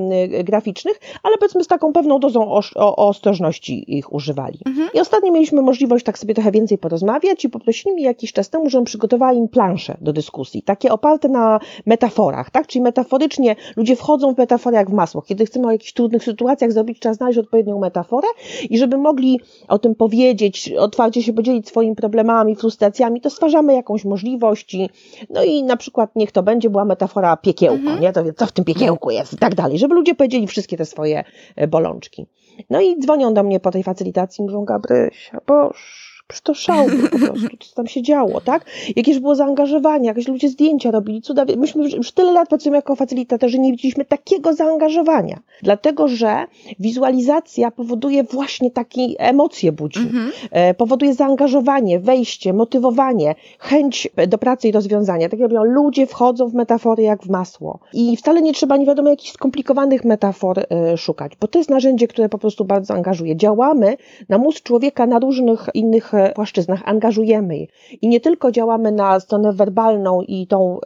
[0.45, 2.53] graficznych, ale powiedzmy z taką pewną dozą
[2.97, 4.59] ostrożności ich używali używali.
[4.67, 4.89] Mhm.
[4.95, 8.71] I ostatnio mieliśmy możliwość tak sobie trochę więcej porozmawiać i poprosili mnie jakiś czas temu,
[8.71, 12.67] żebym przygotowała im plansze do dyskusji, takie oparte na metaforach, tak?
[12.67, 15.23] Czyli metaforycznie ludzie wchodzą w metaforę jak w masło.
[15.23, 18.29] Kiedy chcemy o jakichś trudnych sytuacjach zrobić, trzeba znaleźć odpowiednią metaforę
[18.71, 24.05] i żeby mogli o tym powiedzieć, otwarcie się podzielić swoimi problemami, frustracjami, to stwarzamy jakąś
[24.05, 24.91] możliwość i,
[25.31, 28.01] no i na przykład niech to będzie była metafora piekiełko, mhm.
[28.01, 28.13] nie?
[28.13, 31.25] To co w tym piekiełku jest i tak dalej, żeby ludzie powiedzieli wszystkie te swoje
[31.57, 32.27] e, bolączki.
[32.71, 37.19] No i dzwonią do mnie po tej facylitacji, mówią, Gabrysia, boż, Przecież to szał po
[37.19, 38.65] prostu, co tam się działo, tak?
[38.97, 41.45] Jakieś było zaangażowanie, jakieś ludzie zdjęcia robili, cuda.
[41.57, 45.41] Myśmy już tyle lat pracujemy jako facylitatorzy, nie widzieliśmy takiego zaangażowania.
[45.63, 46.47] Dlatego, że
[46.79, 50.01] wizualizacja powoduje właśnie takie emocje budzi.
[50.01, 50.33] Mhm.
[50.51, 55.29] E, powoduje zaangażowanie, wejście, motywowanie, chęć do pracy i rozwiązania.
[55.29, 57.79] Tak jak mówią, ludzie wchodzą w metafory jak w masło.
[57.93, 62.09] I wcale nie trzeba nie wiadomo jakichś skomplikowanych metafor e, szukać, bo to jest narzędzie,
[62.09, 63.37] które po prostu bardzo angażuje.
[63.37, 63.97] Działamy
[64.29, 67.67] na mózg człowieka na różnych innych płaszczyznach, angażujemy je.
[68.03, 70.81] I nie tylko działamy na stronę werbalną i tą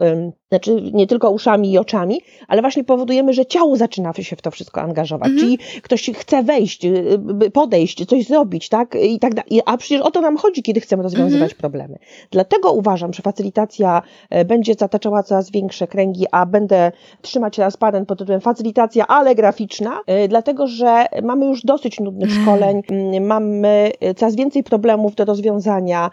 [0.52, 4.50] znaczy nie tylko uszami i oczami, ale właśnie powodujemy, że ciało zaczyna się w to
[4.50, 5.28] wszystko angażować.
[5.28, 5.46] Mhm.
[5.46, 8.94] Czyli ktoś chce wejść, y, podejść, coś zrobić, tak?
[9.02, 9.60] I tak dalej.
[9.66, 11.60] A przecież o to nam chodzi, kiedy chcemy rozwiązywać mhm.
[11.60, 11.98] problemy.
[12.30, 16.92] Dlatego uważam, że facylitacja e, będzie zataczała coraz większe kręgi, a będę
[17.22, 22.42] trzymać parę pod tytułem facylitacja, ale graficzna, e, dlatego że mamy już dosyć nudnych mhm.
[22.42, 22.82] szkoleń,
[23.20, 26.10] mamy e, coraz więcej problemów do rozwiązania,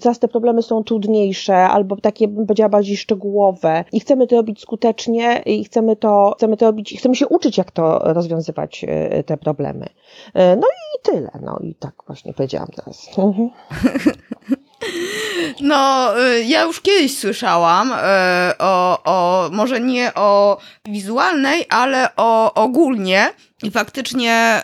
[0.00, 4.60] coraz te problemy są trudniejsze albo takie, bym powiedziała, bardziej szczegółowe, i chcemy to robić
[4.60, 9.36] skutecznie i chcemy to, chcemy to robić, chcemy się uczyć, jak to rozwiązywać e, te
[9.36, 9.86] problemy.
[10.34, 11.30] E, no i tyle.
[11.42, 13.10] No i tak właśnie powiedziałam teraz.
[15.44, 15.68] Mhm.
[15.68, 17.94] No, e, ja już kiedyś słyszałam
[18.58, 23.32] o, o, może nie o wizualnej, ale o ogólnie.
[23.62, 24.62] I faktycznie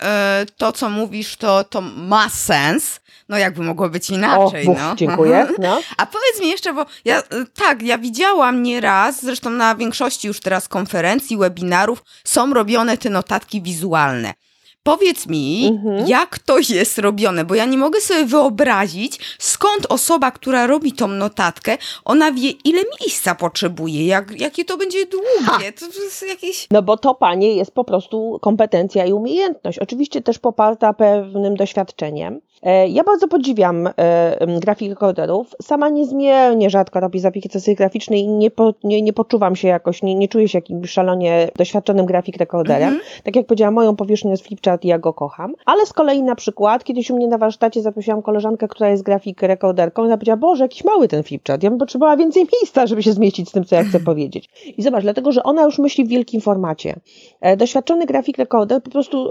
[0.57, 3.01] to, co mówisz, to, to ma sens.
[3.29, 4.97] No jakby mogło być inaczej, o, no.
[4.97, 5.47] Dziękuję.
[5.59, 5.81] No.
[5.97, 7.23] A powiedz mi jeszcze, bo ja y,
[7.55, 13.62] tak, ja widziałam nieraz, zresztą na większości już teraz konferencji, webinarów są robione te notatki
[13.62, 14.35] wizualne.
[14.83, 16.09] Powiedz mi, mhm.
[16.09, 21.09] jak to jest robione, bo ja nie mogę sobie wyobrazić, skąd osoba, która robi tą
[21.09, 25.73] notatkę, ona wie, ile miejsca potrzebuje, jak, jakie to będzie długie.
[25.73, 26.66] To, to jest jakieś...
[26.71, 29.79] No bo to, panie, jest po prostu kompetencja i umiejętność.
[29.79, 32.40] Oczywiście też poparta pewnym doświadczeniem.
[32.62, 35.55] E, ja bardzo podziwiam e, grafik rekorderów.
[35.62, 40.14] Sama niezmiernie rzadko robię zapieki graficzne i nie, po, nie, nie poczuwam się jakoś, nie,
[40.14, 42.88] nie czuję się jakimś szalonie doświadczonym grafik rekorderem.
[42.88, 43.03] Mhm.
[43.25, 45.55] Tak jak powiedziałam, moją powierzchnią jest flipchart i ja go kocham.
[45.66, 49.42] Ale z kolei na przykład, kiedyś u mnie na warsztacie zaprosiłam koleżankę, która jest grafik
[49.42, 51.62] rekorderką i ona powiedziała, Boże, jakiś mały ten flipchart.
[51.62, 54.51] Ja bym potrzebowała więcej miejsca, żeby się zmieścić z tym, co ja chcę powiedzieć.
[54.77, 56.94] I zobacz, dlatego, że ona już myśli w wielkim formacie.
[57.40, 59.31] E, doświadczony grafik rekorder po prostu,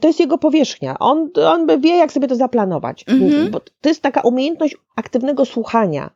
[0.00, 0.98] to jest jego powierzchnia.
[0.98, 3.04] On, on wie, jak sobie to zaplanować zaplanować.
[3.08, 3.50] Mhm.
[3.50, 6.10] Bo to jest taka umiejętność aktywnego słuchania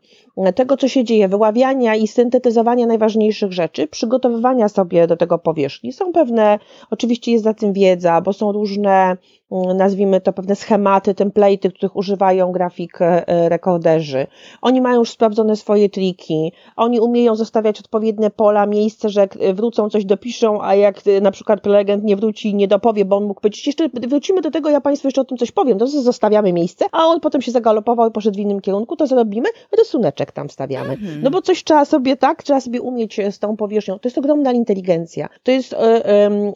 [0.55, 5.92] tego, co się dzieje, wyławiania i syntetyzowania najważniejszych rzeczy, przygotowywania sobie do tego powierzchni.
[5.92, 6.59] Są pewne,
[6.90, 9.16] oczywiście jest za tym wiedza, bo są różne
[9.50, 14.26] nazwijmy to pewne schematy, template'y, których używają grafik e, rekorderzy.
[14.62, 19.90] Oni mają już sprawdzone swoje triki, oni umieją zostawiać odpowiednie pola, miejsce, że jak wrócą,
[19.90, 23.40] coś dopiszą, a jak e, na przykład prelegent nie wróci, nie dopowie, bo on mógł
[23.40, 26.84] powiedzieć, jeszcze wrócimy do tego, ja Państwu jeszcze o tym coś powiem, to zostawiamy miejsce,
[26.92, 30.32] a on potem się zagalopował i poszedł w innym kierunku, to zrobimy rysuneczek.
[30.32, 30.92] tam wstawiamy.
[30.92, 31.22] Mhm.
[31.22, 33.98] No bo coś trzeba sobie, tak, trzeba sobie umieć z tą powierzchnią.
[33.98, 35.28] To jest ogromna inteligencja.
[35.42, 35.78] To jest y, y,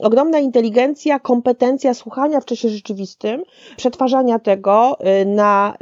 [0.01, 3.43] ogromna inteligencja, kompetencja słuchania w czasie rzeczywistym,
[3.77, 5.75] przetwarzania tego y, na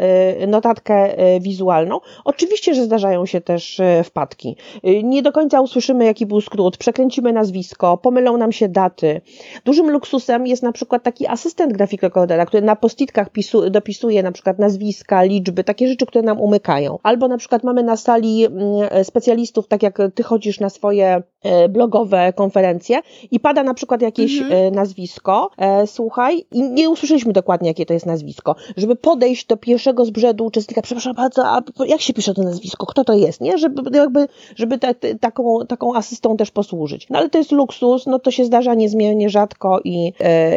[0.49, 2.01] notatkę wizualną.
[2.25, 4.57] Oczywiście, że zdarzają się też wpadki.
[5.05, 9.21] Nie do końca usłyszymy, jaki był skrót, przekręcimy nazwisko, pomylą nam się daty.
[9.65, 13.29] Dużym luksusem jest na przykład taki asystent grafik recordera, który na postitkach
[13.71, 16.99] dopisuje na przykład nazwiska, liczby, takie rzeczy, które nam umykają.
[17.03, 21.23] Albo na przykład mamy na sali mm, specjalistów, tak jak ty chodzisz na swoje
[21.69, 23.01] blogowe konferencje
[23.31, 24.53] i pada na przykład jakieś mhm.
[24.53, 29.57] E, nazwisko, e, słuchaj, i nie usłyszeliśmy dokładnie, jakie to jest nazwisko, żeby podejść do
[29.57, 33.41] pierwszego z brzegu uczestnika, przepraszam bardzo, a jak się pisze to nazwisko, kto to jest,
[33.41, 33.59] nie?
[33.59, 37.07] Żeby jakby, żeby te, te, taką, taką asystą też posłużyć.
[37.11, 40.13] No ale to jest luksus, no to się zdarza niezmiernie rzadko i,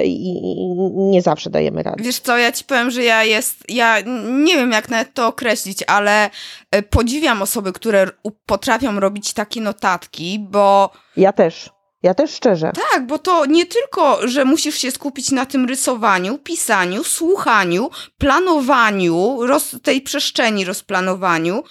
[0.06, 2.04] i, i nie zawsze dajemy radę.
[2.04, 4.02] Wiesz co, ja ci powiem, że ja jest, ja
[4.46, 6.30] nie wiem jak nawet to określić, ale
[6.82, 8.08] podziwiam osoby, które
[8.46, 10.92] potrafią robić takie notatki, bo...
[11.18, 11.70] Ja też.
[12.04, 12.72] Ja też szczerze.
[12.92, 19.38] Tak, bo to nie tylko, że musisz się skupić na tym rysowaniu, pisaniu, słuchaniu, planowaniu,
[19.48, 21.64] roz, tej przestrzeni rozplanowaniu,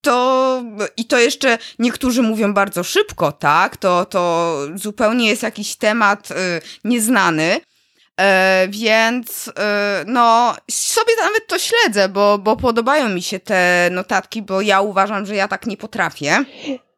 [0.00, 0.62] to
[0.96, 3.76] i to jeszcze niektórzy mówią bardzo szybko, tak?
[3.76, 6.34] To, to zupełnie jest jakiś temat y,
[6.84, 7.60] nieznany.
[8.20, 14.42] E, więc e, no, sobie nawet to śledzę, bo, bo podobają mi się te notatki,
[14.42, 16.44] bo ja uważam, że ja tak nie potrafię.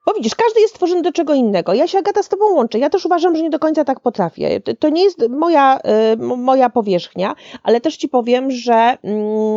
[0.06, 1.74] Bo widzisz, każdy jest stworzony do czego innego.
[1.74, 2.78] Ja się Agata z tobą łączę.
[2.78, 4.60] Ja też uważam, że nie do końca tak potrafię.
[4.78, 5.78] To nie jest moja,
[6.12, 8.96] y, moja powierzchnia, ale też ci powiem, że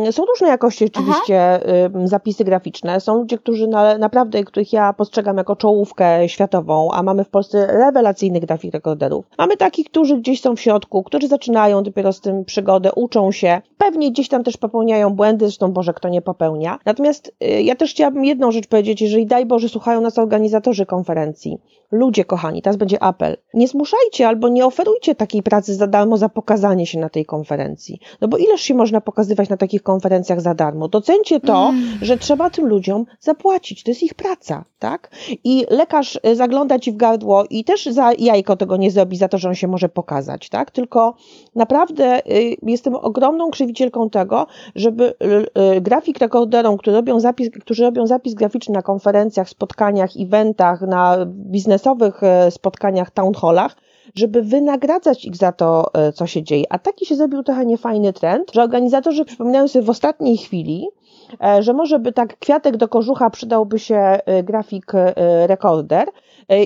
[0.08, 1.60] y, są różne jakości oczywiście
[2.04, 3.00] zapisy graficzne.
[3.00, 7.66] Są ludzie, którzy na, naprawdę, których ja postrzegam jako czołówkę światową, a mamy w Polsce
[7.66, 9.24] rewelacyjnych grafik rekorderów.
[9.38, 13.60] Mamy takich, którzy gdzieś są w środku, którzy zaczynają dopiero z tym przygodę, uczą się.
[13.78, 16.78] Pewnie gdzieś tam też popełniają błędy, zresztą Boże, kto nie popełnia.
[16.84, 20.86] Natomiast y, ja też chciałabym jedną rzecz powiedzieć, jeżeli daj Boże słuchają nas organizacje, organizatorzy
[20.86, 21.58] konferencji.
[21.92, 23.36] Ludzie kochani, teraz będzie apel.
[23.54, 28.00] Nie zmuszajcie albo nie oferujcie takiej pracy za darmo za pokazanie się na tej konferencji.
[28.20, 30.88] No bo ileż się można pokazywać na takich konferencjach za darmo?
[30.88, 31.98] Docencie to, mm.
[32.02, 33.82] że trzeba tym ludziom zapłacić.
[33.82, 35.10] To jest ich praca, tak?
[35.44, 39.28] I lekarz y, zagląda ci w gardło i też za jajko tego nie zrobi za
[39.28, 40.70] to, że on się może pokazać, tak?
[40.70, 41.14] Tylko
[41.54, 45.14] naprawdę y, jestem ogromną krzywicielką tego, żeby
[45.76, 51.16] y, grafik rekorderom, którzy robią zapis, którzy robią zapis graficzny na konferencjach, spotkaniach, eventach, na
[51.26, 53.76] biznesowych e, spotkaniach, town hallach,
[54.14, 56.64] żeby wynagradzać ich za to, e, co się dzieje.
[56.70, 60.88] A taki się zrobił trochę niefajny trend, że organizatorzy przypominają sobie w ostatniej chwili,
[61.44, 64.92] e, że może by tak kwiatek do kożucha przydałby się grafik
[65.46, 66.08] rekorder,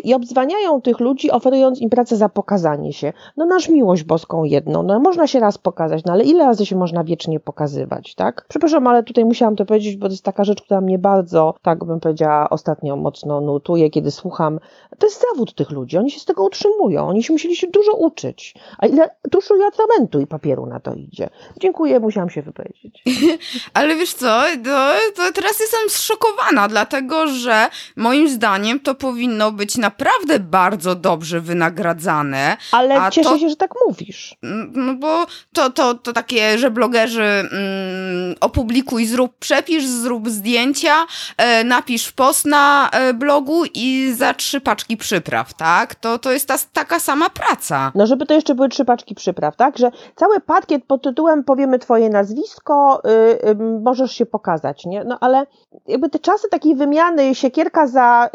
[0.05, 3.13] i obzwaniają tych ludzi, oferując im pracę za pokazanie się.
[3.37, 6.77] No nasz miłość boską jedną, no można się raz pokazać, no ale ile razy się
[6.77, 8.47] można wiecznie pokazywać, tak?
[8.49, 11.85] Przepraszam, ale tutaj musiałam to powiedzieć, bo to jest taka rzecz, która mnie bardzo, tak
[11.85, 14.61] bym powiedziała, ostatnio mocno nutuje, kiedy słucham.
[14.99, 17.93] To jest zawód tych ludzi, oni się z tego utrzymują, oni się musieli się dużo
[17.93, 18.55] uczyć.
[18.79, 21.29] A ile tuszu i atramentu i papieru na to idzie.
[21.61, 23.05] Dziękuję, musiałam się wypowiedzieć.
[23.75, 29.70] ale wiesz co, to, to teraz jestem zszokowana, dlatego że moim zdaniem to powinno być
[29.71, 32.57] być naprawdę bardzo dobrze wynagradzane.
[32.73, 34.37] Ale cieszę to, się, że tak mówisz.
[34.73, 40.95] No bo to, to, to takie, że blogerzy mm, opublikuj, zrób przepisz, zrób zdjęcia,
[41.37, 45.95] e, napisz post na e, blogu i za trzy paczki przypraw, tak?
[45.95, 47.93] To, to jest ta, taka sama praca.
[47.95, 49.79] No żeby to jeszcze były trzy paczki przypraw, tak?
[49.79, 53.55] Że cały pakiet pod tytułem powiemy twoje nazwisko, y, y,
[53.85, 55.05] możesz się pokazać, nie?
[55.05, 55.47] No ale
[55.87, 58.31] jakby te czasy takiej wymiany siekierka za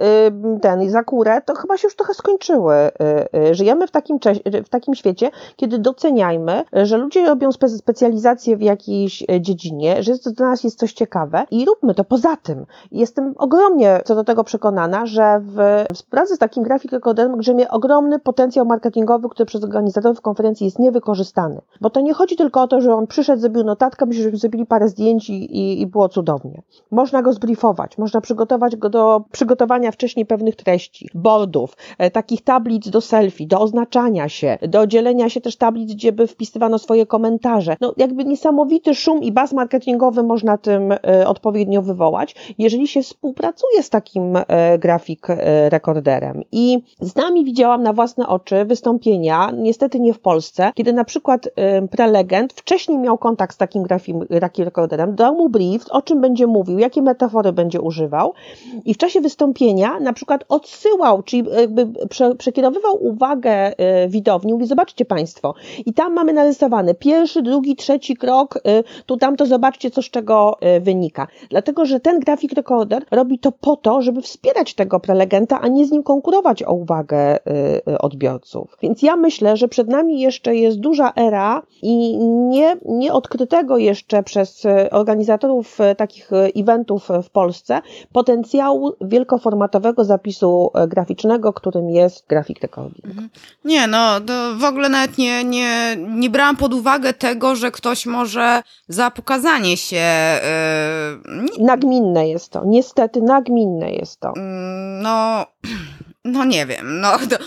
[0.58, 2.76] y, ten, za kurę to chyba się już trochę skończyły.
[2.76, 4.20] Y, y, żyjemy w takim,
[4.66, 10.14] w takim świecie, kiedy doceniajmy, że ludzie robią spe specjalizację w jakiejś e, dziedzinie, że
[10.26, 12.04] dla nas jest coś ciekawe i róbmy to.
[12.04, 17.38] Poza tym jestem ogromnie co do tego przekonana, że w współpracy z takim grafik recordem
[17.38, 21.62] grzemie ogromny potencjał marketingowy, który przez organizatorów konferencji jest niewykorzystany.
[21.82, 24.66] Bo to nie chodzi tylko o to, że on przyszedł, zrobił notatkę, myśmy że zrobili
[24.66, 26.62] parę zdjęć i, i było cudownie.
[26.92, 32.90] Można go zbriefować, można przygotować go do przygotowania wcześniej pewnych treści, boardów, e, takich tablic
[32.90, 37.78] do selfie, do oznaczania się, do dzielenia się też tablic, gdzie by wpisywano swoje komentarze.
[37.82, 43.84] No jakby niesamowity szum i baz marketingowy można tym e, odpowiednio wywołać, jeżeli się współpracuje
[43.84, 45.28] z takim e, grafik
[45.70, 46.42] rekorderem.
[46.52, 51.50] I z nami widziałam na własne oczy wystąpienia, niestety nie w Polsce, kiedy na przykład
[51.92, 54.16] prelegent wcześniej miał kontakt z takim grafik
[54.58, 58.34] rekorderem, dał mu brief, o czym będzie mówił, jakie metafory będzie używał
[58.86, 60.46] i w czasie wystąpienia na przykład
[61.26, 65.54] czyli jakby prze, przekierowywał uwagę y, widowni, mówi, zobaczcie Państwo,
[65.86, 70.06] i tam mamy narysowane pierwszy, drugi, trzeci krok, y, tu tam to zobaczcie, co z
[70.06, 71.28] czego y, wynika.
[71.50, 75.86] Dlatego, że ten grafik recorder robi to po to, żeby wspierać tego prelegenta, a nie
[75.86, 77.40] z nim konkurować o uwagę
[78.00, 78.78] odbiorców.
[78.82, 84.24] Więc ja myślę, że przed nami jeszcze jest duża era i nie, nie odkrytego jeszcze
[84.24, 87.82] przez organizatorów takich eventów w Polsce
[88.14, 93.06] potencjału wielkoformatowego zapisu graficznego, którym jest grafik recording.
[93.06, 93.30] Mhm.
[93.66, 94.20] Nie, no
[94.58, 99.78] w ogóle nawet nie, nie, nie brałam pod uwagę tego, że ktoś może za pokazanie
[99.78, 100.40] się.
[101.58, 101.66] Yy...
[101.66, 104.34] Nagminne jest to, niestety nagminne jest to.
[104.36, 105.46] Mm, no.
[106.26, 107.12] No nie wiem, no.
[107.30, 107.38] To...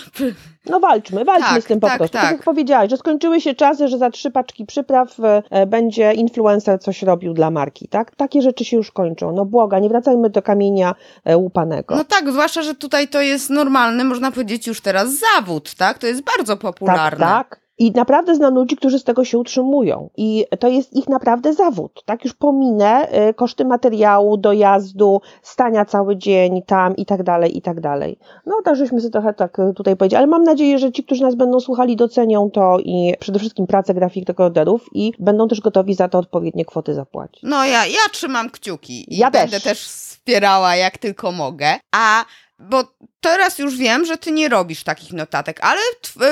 [0.67, 2.13] No walczmy, walczmy tak, z tym po tak, prostu.
[2.13, 2.23] Tak.
[2.23, 5.17] tak jak powiedziałaś, że skończyły się czasy, że za trzy paczki przypraw
[5.51, 8.17] e, będzie influencer coś robił dla marki, tak?
[8.17, 9.33] Takie rzeczy się już kończą.
[9.33, 11.97] No błoga, nie wracajmy do kamienia e, łupanego.
[11.97, 15.99] No tak, zwłaszcza, że tutaj to jest normalny, można powiedzieć już teraz zawód, tak?
[15.99, 17.27] To jest bardzo popularne.
[17.27, 17.68] Tak, tak.
[17.79, 20.11] I naprawdę znam ludzi, którzy z tego się utrzymują.
[20.17, 22.03] I to jest ich naprawdę zawód.
[22.05, 27.63] Tak już pominę y, koszty materiału, dojazdu, stania cały dzień tam i tak dalej, i
[27.63, 28.19] tak dalej.
[28.47, 31.23] No tak, żeśmy sobie trochę tak y, tutaj powiedzieli, ale mam nadzieję, że ci, którzy
[31.23, 35.95] nas będą słuchali, docenią to i przede wszystkim pracę grafik rekorderów i będą też gotowi
[35.95, 37.43] za to odpowiednie kwoty zapłacić.
[37.43, 39.63] No ja, ja trzymam kciuki i ja będę też.
[39.63, 41.75] też wspierała jak tylko mogę.
[41.93, 42.25] A
[42.59, 42.85] bo
[43.21, 45.81] teraz już wiem, że ty nie robisz takich notatek, ale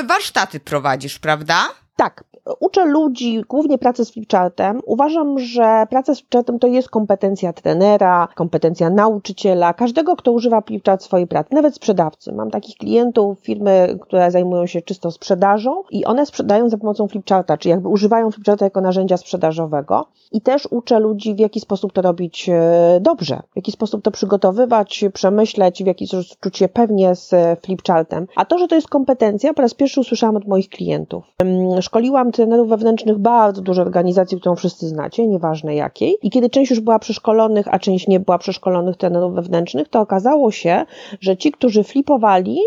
[0.04, 1.68] warsztaty prowadzisz, prawda?
[1.96, 2.24] Tak,
[2.60, 4.80] uczę ludzi głównie pracy z flipchartem.
[4.84, 11.02] Uważam, że praca z flipchartem to jest kompetencja trenera, kompetencja nauczyciela, każdego, kto używa flipchart
[11.02, 12.32] w swojej pracy, nawet sprzedawcy.
[12.32, 17.56] Mam takich klientów, firmy, które zajmują się czysto sprzedażą i one sprzedają za pomocą flipcharta,
[17.56, 20.06] czyli jakby używają flipcharta jako narzędzia sprzedażowego.
[20.32, 24.10] I też uczę ludzi, w jaki sposób to robić e, dobrze, w jaki sposób to
[24.10, 28.26] przygotowywać, przemyśleć, w jaki sposób czuć się pewnie z flipchartem.
[28.36, 31.24] A to, że to jest kompetencja, po raz pierwszy usłyszałam od moich klientów.
[31.80, 36.16] Szkoliłam trenerów wewnętrznych bardzo dużo organizacji, którą wszyscy znacie, nieważne jakiej.
[36.22, 40.50] I kiedy część już była przeszkolonych, a część nie była przeszkolonych trenerów wewnętrznych, to okazało
[40.50, 40.84] się,
[41.20, 42.58] że ci, którzy flipowali,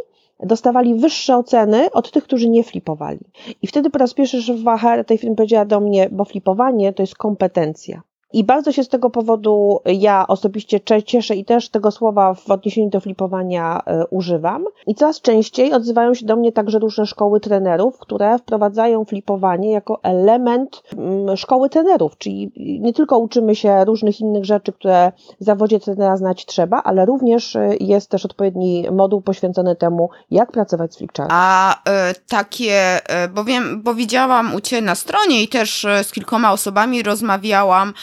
[0.44, 3.20] dostawali wyższe oceny od tych, którzy nie flipowali.
[3.62, 7.04] I wtedy po raz pierwszy szef HR tej firmy powiedziała do mnie, bo flipowanie to
[7.04, 8.02] jest kompetencja.
[8.34, 12.90] I bardzo się z tego powodu ja osobiście cieszę i też tego słowa w odniesieniu
[12.90, 14.66] do flipowania e, używam.
[14.88, 20.00] I coraz częściej odzywają się do mnie także różne szkoły trenerów, które wprowadzają flipowanie jako
[20.04, 25.12] element mm, szkoły trenerów, czyli nie tylko uczymy się różnych innych rzeczy, które
[25.42, 30.52] w zawodzie trenera znać trzeba, ale również e, jest też odpowiedni moduł poświęcony temu, jak
[30.52, 31.38] pracować z flipchartem.
[31.38, 33.00] A y, takie,
[33.34, 37.94] bo wiem, bo widziałam u Ciebie na stronie i też z kilkoma osobami rozmawiałam, e,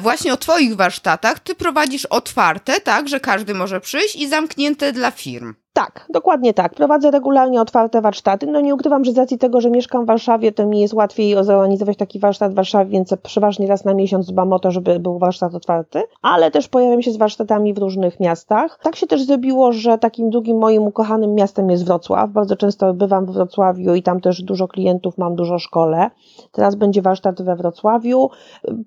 [0.00, 1.40] właśnie o Twoich warsztatach.
[1.40, 5.54] Ty prowadzisz otwarte, tak, że każdy może przyjść i zamknięte dla firm.
[5.76, 6.74] Tak, dokładnie tak.
[6.74, 8.46] Prowadzę regularnie otwarte warsztaty.
[8.46, 11.44] No nie ukrywam, że z racji tego, że mieszkam w Warszawie, to mi jest łatwiej
[11.44, 15.18] zorganizować taki warsztat w Warszawie, więc przeważnie raz na miesiąc dbam o to, żeby był
[15.18, 18.78] warsztat otwarty, ale też pojawiam się z warsztatami w różnych miastach.
[18.82, 22.30] Tak się też zrobiło, że takim drugim moim ukochanym miastem jest Wrocław.
[22.30, 26.10] Bardzo często bywam w Wrocławiu i tam też dużo klientów mam, dużo szkole.
[26.52, 28.30] Teraz będzie warsztat we Wrocławiu.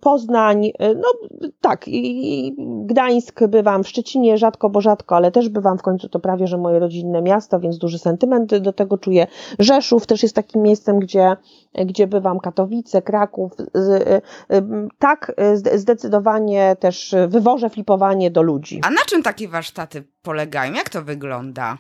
[0.02, 1.28] Poznań, no
[1.62, 6.20] tak, i Gdańsk bywam, w Szczecinie rzadko, bo rzadko, ale też bywam w końcu to
[6.20, 9.28] prawie, że moje rodzinne miasto, więc duży sentyment do tego czuję.
[9.60, 11.38] Rzeszów też jest takim miejscem, gdzie,
[11.86, 13.52] gdzie bywam, Katowice, Kraków.
[13.60, 14.62] Y, y,
[15.00, 15.32] tak,
[15.76, 18.82] zdecydowanie też wywożę flipowanie do ludzi.
[18.84, 20.74] A na czym takie warsztaty polegają?
[20.74, 21.78] Jak to wygląda?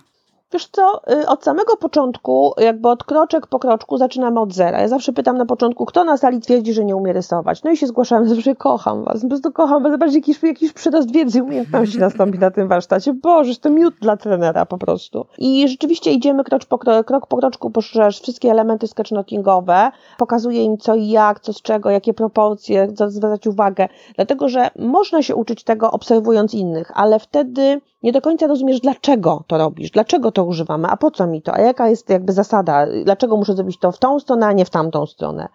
[0.53, 4.81] Wiesz co, y, od samego początku, jakby od kroczek po kroczku zaczynamy od zera.
[4.81, 7.63] Ja zawsze pytam na początku, kto na sali twierdzi, że nie umie rysować.
[7.63, 9.91] No i się zgłaszałem, zawsze kocham was, po prostu kocham was.
[9.91, 13.13] Zobaczcie, jakiś, jakiś przyrost wiedzy i umiejętności nastąpi na tym warsztacie.
[13.13, 15.25] Boże, to miód dla trenera po prostu.
[15.37, 19.91] I rzeczywiście idziemy krok po, krok, krok po kroczku poprzez wszystkie elementy sketchnotingowe.
[20.17, 23.87] Pokazuję im co i jak, co z czego, jakie proporcje, co zwracać uwagę.
[24.15, 29.43] Dlatego, że można się uczyć tego obserwując innych, ale wtedy nie do końca rozumiesz, dlaczego
[29.47, 32.87] to robisz, dlaczego to używamy, a po co mi to, a jaka jest jakby zasada,
[33.03, 35.49] dlaczego muszę zrobić to w tą stronę, a nie w tamtą stronę.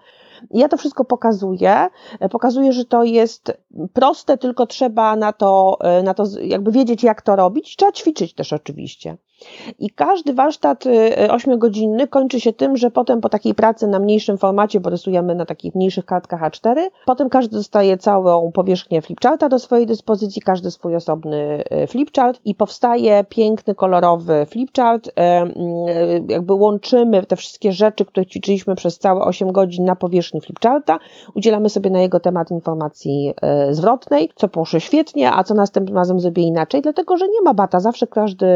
[0.50, 1.88] Ja to wszystko pokazuję,
[2.30, 3.52] pokazuję, że to jest
[3.92, 8.52] proste, tylko trzeba na to, na to jakby wiedzieć, jak to robić, trzeba ćwiczyć też
[8.52, 9.16] oczywiście.
[9.78, 14.38] I każdy warsztat y, ośmiogodzinny kończy się tym, że potem po takiej pracy na mniejszym
[14.38, 16.76] formacie, bo rysujemy na takich mniejszych kartkach A4,
[17.06, 22.54] potem każdy dostaje całą powierzchnię flipcharta do swojej dyspozycji, każdy swój osobny y, flipchart i
[22.54, 25.08] powstaje piękny, kolorowy flipchart.
[25.08, 25.12] Y,
[26.28, 30.98] jakby łączymy te wszystkie rzeczy, które ćwiczyliśmy przez całe 8 godzin na powierzchni flipcharta,
[31.34, 33.34] udzielamy sobie na jego temat informacji
[33.70, 37.80] zwrotnej, co poszło świetnie, a co następnym razem zrobię inaczej, dlatego że nie ma bata,
[37.80, 38.46] zawsze każdy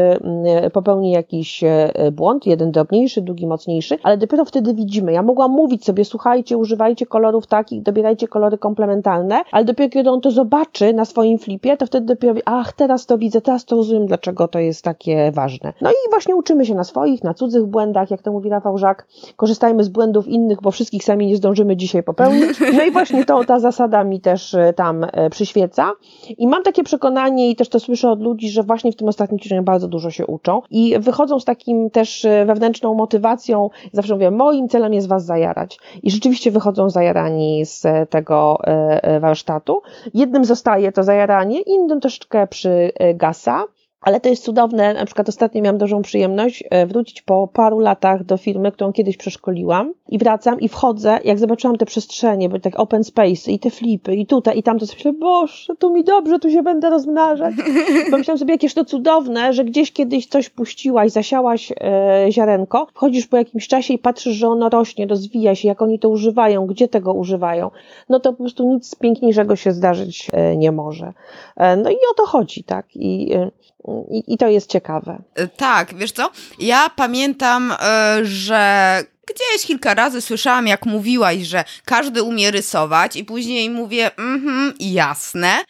[0.79, 5.13] popełni jakiś e, błąd, jeden drobniejszy, drugi mocniejszy, ale dopiero wtedy widzimy.
[5.13, 10.21] Ja mogłam mówić sobie, słuchajcie, używajcie kolorów takich, dobierajcie kolory komplementarne, ale dopiero kiedy on
[10.21, 14.05] to zobaczy na swoim flipie, to wtedy dopiero, ach, teraz to widzę, teraz to rozumiem,
[14.05, 15.73] dlaczego to jest takie ważne.
[15.81, 19.07] No i właśnie uczymy się na swoich, na cudzych błędach, jak to mówi Rafał Żak,
[19.35, 22.59] korzystajmy z błędów innych, bo wszystkich sami nie zdążymy dzisiaj popełnić.
[22.79, 25.91] No i właśnie to, ta zasada mi też e, tam e, przyświeca.
[26.37, 29.39] I mam takie przekonanie i też to słyszę od ludzi, że właśnie w tym ostatnim
[29.39, 33.69] ćwiczeniu bardzo dużo się uczą i wychodzą z takim też e, wewnętrzną motywacją.
[33.93, 35.79] Zawsze mówię, moim celem jest was zajarać.
[36.03, 38.57] I rzeczywiście wychodzą zajarani z tego
[39.19, 39.81] warsztatu.
[40.13, 43.63] Jednym zostaje to zajaranie, innym troszeczkę przygasa.
[44.01, 44.93] Ale to jest cudowne.
[44.93, 49.17] Na przykład ostatnio miałam dużą przyjemność e, wrócić po paru latach do firmy, którą kiedyś
[49.17, 53.69] przeszkoliłam i wracam i wchodzę, jak zobaczyłam te przestrzenie, bo tak open space i te
[53.69, 57.55] flipy i tutaj i tam, to sobie boże, tu mi dobrze, tu się będę rozmnażać.
[58.11, 63.37] Pomyślałam sobie, jakieś to cudowne, że gdzieś kiedyś coś puściłaś, zasiałaś e, ziarenko, wchodzisz po
[63.37, 67.13] jakimś czasie i patrzysz, że ono rośnie, rozwija się, jak oni to używają, gdzie tego
[67.13, 67.71] używają.
[68.09, 71.13] No to po prostu nic piękniejszego się zdarzyć e, nie może.
[71.57, 72.85] E, no i o to chodzi, tak?
[72.95, 73.51] I e,
[74.11, 75.21] i, I, to jest ciekawe.
[75.35, 76.31] E, tak, wiesz co?
[76.59, 83.25] Ja pamiętam, e, że gdzieś kilka razy słyszałam, jak mówiłaś, że każdy umie rysować, i
[83.25, 85.63] później mówię, mhm, jasne.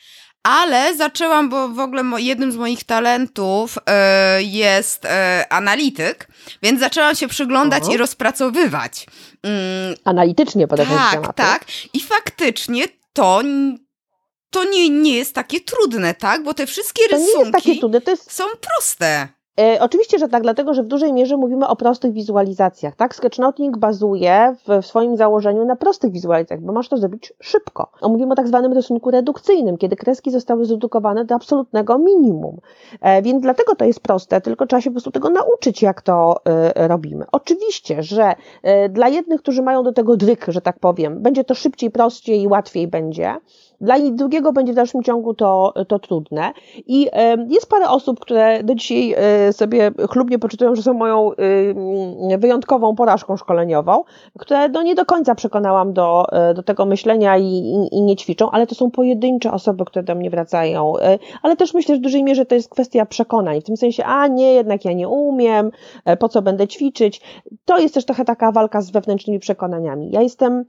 [0.43, 5.07] Ale zaczęłam, bo w ogóle jednym z moich talentów e, jest
[5.49, 6.28] analityk,
[6.64, 9.05] więc zaczęłam się przyglądać i rozpracowywać.
[9.43, 11.34] Mm, Analitycznie podejść Tak, tematy.
[11.34, 11.66] tak.
[11.93, 12.84] I faktycznie
[13.14, 13.41] to
[14.49, 16.43] to nie, nie jest takie trudne, tak?
[16.43, 18.31] Bo te wszystkie to rysunki trudne, jest...
[18.31, 19.27] są proste.
[19.59, 22.95] E, oczywiście, że tak, dlatego że w dużej mierze mówimy o prostych wizualizacjach.
[22.95, 23.15] Tak?
[23.15, 27.91] Sketchnoting bazuje w, w, swoim założeniu na prostych wizualizacjach, bo masz to zrobić szybko.
[28.01, 32.57] No, mówimy o tak zwanym rysunku redukcyjnym, kiedy kreski zostały zredukowane do absolutnego minimum.
[33.01, 36.35] E, więc dlatego to jest proste, tylko trzeba się po prostu tego nauczyć, jak to
[36.45, 37.25] e, robimy.
[37.31, 41.55] Oczywiście, że e, dla jednych, którzy mają do tego dryk, że tak powiem, będzie to
[41.55, 43.35] szybciej, prościej i łatwiej będzie.
[43.82, 46.53] Dla drugiego będzie w dalszym ciągu to, to trudne.
[46.88, 47.09] I
[47.49, 51.32] jest parę osób, które do dzisiaj e, sobie chlubnie poczytują, że są moją
[52.32, 54.03] y, wyjątkową porażką szkoleniową,
[54.39, 58.15] które no nie do końca przekonałam do, e, do tego myślenia i, i, i nie
[58.15, 60.97] ćwiczą, ale to są pojedyncze osoby, które do mnie wracają.
[60.97, 63.61] E, ale też myślę, że w dużej mierze to jest kwestia przekonań.
[63.61, 65.71] W tym sensie, a nie, jednak ja nie umiem,
[66.19, 67.21] po co będę ćwiczyć.
[67.65, 70.11] To jest też trochę taka walka z wewnętrznymi przekonaniami.
[70.11, 70.65] Ja jestem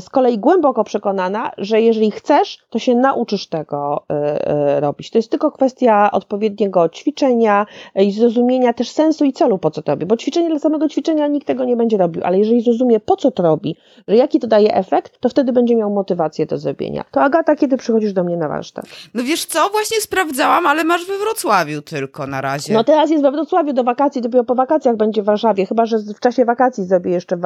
[0.00, 5.10] z kolei głęboko przekonana, że jeżeli chcę chcesz, to się nauczysz tego y, y, robić.
[5.10, 9.92] To jest tylko kwestia odpowiedniego ćwiczenia i zrozumienia też sensu i celu, po co to
[9.92, 10.06] robi.
[10.06, 13.30] Bo ćwiczenie dla samego ćwiczenia nikt tego nie będzie robił, ale jeżeli zrozumie, po co
[13.30, 13.76] to robi,
[14.08, 17.04] że jaki to daje efekt, to wtedy będzie miał motywację do zrobienia.
[17.10, 18.84] To Agata, kiedy przychodzisz do mnie na warsztat?
[19.14, 22.74] No wiesz co, właśnie sprawdzałam, ale masz we Wrocławiu tylko na razie.
[22.74, 25.98] No teraz jest we Wrocławiu do wakacji, dopiero po wakacjach będzie w Warszawie, chyba że
[25.98, 27.36] w czasie wakacji zrobię jeszcze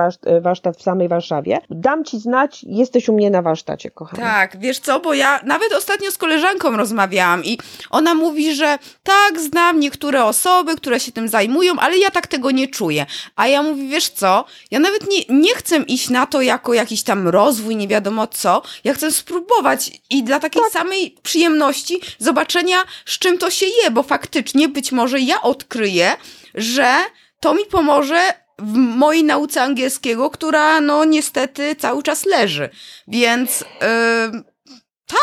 [0.42, 1.58] warsztat w samej Warszawie.
[1.70, 4.22] Dam ci znać, jesteś u mnie na warsztacie, kochana.
[4.22, 7.58] Tak, wiesz co, bo ja nawet ostatnio z koleżanką rozmawiałam i
[7.90, 12.50] ona mówi, że tak, znam niektóre osoby, które się tym zajmują, ale ja tak tego
[12.50, 13.06] nie czuję.
[13.36, 17.02] A ja mówię, wiesz co, ja nawet nie, nie chcę iść na to jako jakiś
[17.02, 18.62] tam rozwój, nie wiadomo co.
[18.84, 20.72] Ja chcę spróbować i dla takiej tak.
[20.72, 26.16] samej przyjemności zobaczenia, z czym to się je, bo faktycznie być może ja odkryję,
[26.54, 26.96] że
[27.40, 32.70] to mi pomoże w mojej nauce angielskiego, która no niestety cały czas leży.
[33.08, 34.44] Więc yy,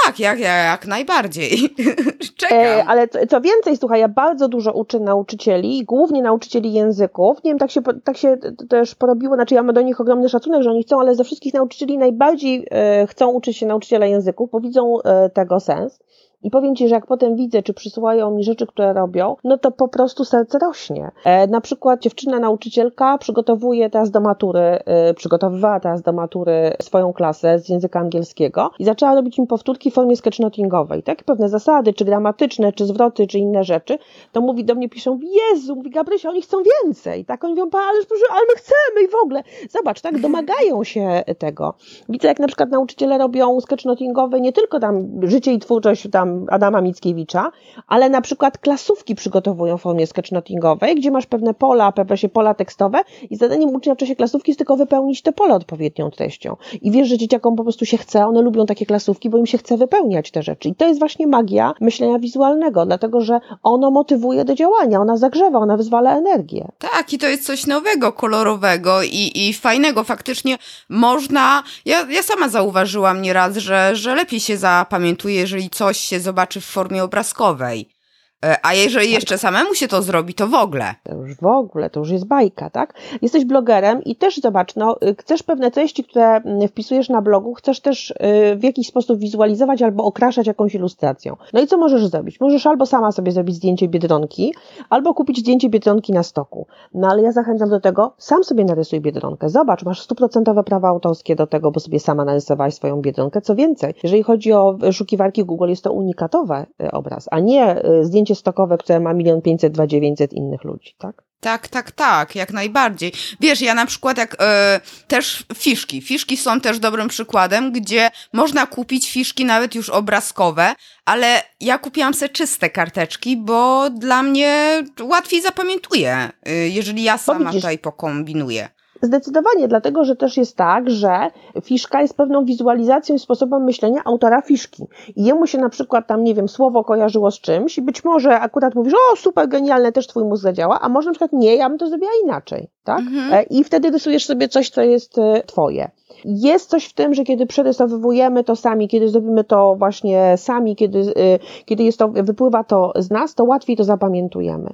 [0.06, 1.76] tak, jak, jak najbardziej.
[2.38, 2.58] Czekam.
[2.58, 7.44] E, ale co więcej, słuchaj, ja bardzo dużo uczę nauczycieli, głównie nauczycieli języków.
[7.44, 8.38] Nie wiem, tak się, tak się
[8.70, 11.54] też porobiło, znaczy ja mam do nich ogromny szacunek, że oni chcą, ale ze wszystkich
[11.54, 16.00] nauczycieli najbardziej e, chcą uczyć się nauczyciela języków, bo widzą e, tego sens.
[16.48, 19.72] I powiem Ci, że jak potem widzę, czy przysyłają mi rzeczy, które robią, no to
[19.72, 21.12] po prostu serce rośnie.
[21.26, 27.14] E, na przykład dziewczyna nauczycielka przygotowuje teraz do matury, e, przygotowywała teraz do matury swoją
[27.14, 31.24] klasę z języka angielskiego i zaczęła robić mi powtórki w formie sketchnotingowej, tak?
[31.24, 33.98] Pewne zasady, czy gramatyczne, czy zwroty, czy inne rzeczy.
[34.32, 37.44] To mówi do mnie, piszą, Jezu, mówi Gabrysia, oni chcą więcej, tak?
[37.44, 38.00] Oni mówią, ale,
[38.32, 39.44] ale my chcemy i w ogóle.
[39.70, 40.20] Zobacz, tak?
[40.22, 41.74] Domagają się tego.
[42.10, 46.82] Widzę, jak na przykład nauczyciele robią sketchnotingowe nie tylko tam życie i twórczość tam Adama
[46.82, 47.52] Mickiewicza,
[47.88, 52.54] ale na przykład klasówki przygotowują w formie sketchnotingowej, gdzie masz pewne pola, pewne się pola
[52.54, 56.56] tekstowe i zadaniem ucznia w czasie klasówki jest tylko wypełnić te pola odpowiednią treścią.
[56.82, 59.58] I wiesz, że dzieciakom po prostu się chce, one lubią takie klasówki, bo im się
[59.58, 60.70] chce wypełniać te rzeczy.
[60.70, 65.60] I to jest właśnie magia myślenia wizualnego, dlatego że ono motywuje do działania, ona zagrzewa,
[65.60, 66.68] ona wyzwala energię.
[66.80, 70.04] Tak, i to jest coś nowego, kolorowego i, i fajnego.
[70.04, 70.58] Faktycznie
[70.90, 76.62] można, ja, ja sama zauważyłam nieraz, że, że lepiej się zapamiętuje, jeżeli coś się zobaczy
[76.62, 77.97] w formie obrazkowej.
[78.46, 80.96] E, a jeżeli jeszcze samemu się to zrobi, to w ogóle.
[81.04, 82.94] To już w ogóle, to już jest bajka, tak?
[83.22, 87.54] Jesteś blogerem i też zobacz, no, y, chcesz pewne treści, które mm, wpisujesz na blogu,
[87.54, 88.16] chcesz też y,
[88.56, 91.36] w jakiś sposób wizualizować albo okraszać jakąś ilustracją.
[91.54, 92.40] No i co możesz zrobić?
[92.40, 94.54] Możesz albo sama sobie zrobić zdjęcie biedronki,
[94.90, 96.68] albo kupić zdjęcie biedronki na stoku.
[96.94, 99.50] No ale ja zachęcam do tego, sam sobie narysuj biedronkę.
[99.50, 103.42] Zobacz, masz stuprocentowe prawa autorskie do tego, bo sobie sama narysowałaś swoją biedronkę.
[103.42, 108.27] Co więcej, jeżeli chodzi o szukiwarki Google, jest to unikatowy y, obraz, a nie zdjęcie
[108.28, 111.24] zdjęcie stokowe, które ma milion pięćset, dwa dziewięćset innych ludzi, tak?
[111.40, 113.12] Tak, tak, tak, jak najbardziej.
[113.40, 116.02] Wiesz, ja na przykład jak e, też fiszki.
[116.02, 120.76] Fiszki są też dobrym przykładem, gdzie można kupić fiszki nawet już obrazkowe,
[121.06, 127.52] ale ja kupiłam sobie czyste karteczki, bo dla mnie łatwiej zapamiętuję, e, jeżeli ja sama
[127.52, 128.70] tutaj pokombinuję.
[129.02, 131.30] Zdecydowanie, dlatego że też jest tak, że
[131.64, 134.88] fiszka jest pewną wizualizacją i sposobem myślenia autora fiszki.
[135.16, 138.40] I jemu się na przykład tam, nie wiem, słowo kojarzyło z czymś i być może
[138.40, 141.70] akurat mówisz, o super, genialne, też twój mózg zadziała, a może na przykład nie, ja
[141.70, 143.00] bym to zrobiła inaczej, tak?
[143.00, 143.34] Mhm.
[143.34, 145.92] E, I wtedy rysujesz sobie coś, co jest e, twoje.
[146.26, 151.00] Jest coś w tym, że kiedy przerysowujemy to sami, kiedy zrobimy to właśnie sami, kiedy,
[151.00, 154.74] e, kiedy jest to, wypływa to z nas, to łatwiej to zapamiętujemy.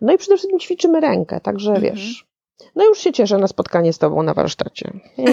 [0.00, 1.94] No i przede wszystkim ćwiczymy rękę, także mhm.
[1.94, 2.29] wiesz,
[2.76, 4.90] no już się cieszę na spotkanie z Tobą na warsztacie.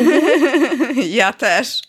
[1.10, 1.82] Ja też.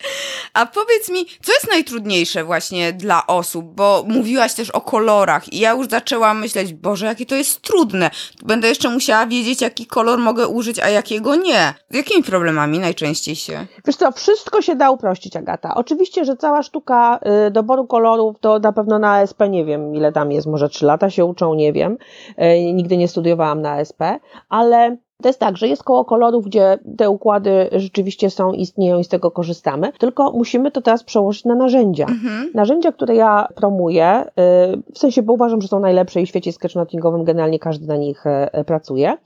[0.55, 3.75] A powiedz mi, co jest najtrudniejsze właśnie dla osób?
[3.75, 8.11] Bo mówiłaś też o kolorach i ja już zaczęłam myśleć, Boże, jakie to jest trudne.
[8.45, 11.75] Będę jeszcze musiała wiedzieć, jaki kolor mogę użyć, a jakiego nie.
[11.91, 13.67] Z jakimi problemami najczęściej się?
[13.87, 15.75] Wiesz co, wszystko się da uprościć, Agata.
[15.75, 20.13] Oczywiście, że cała sztuka y, doboru kolorów to na pewno na ASP nie wiem, ile
[20.13, 21.97] tam jest, może trzy lata się uczą, nie wiem.
[22.29, 24.03] Y, nigdy nie studiowałam na ASP,
[24.49, 29.05] ale to jest tak, że jest koło kolorów, gdzie te układy rzeczywiście są, istnieją i
[29.05, 32.05] z tego korzystamy, tylko musimy to teraz przełożyć na narzędzia.
[32.05, 32.51] Mhm.
[32.55, 36.53] Narzędzia, które ja promuję, y, w sensie, bo uważam, że są najlepsze i w świecie
[36.53, 39.17] sketchnotingowym generalnie każdy na nich e, pracuje,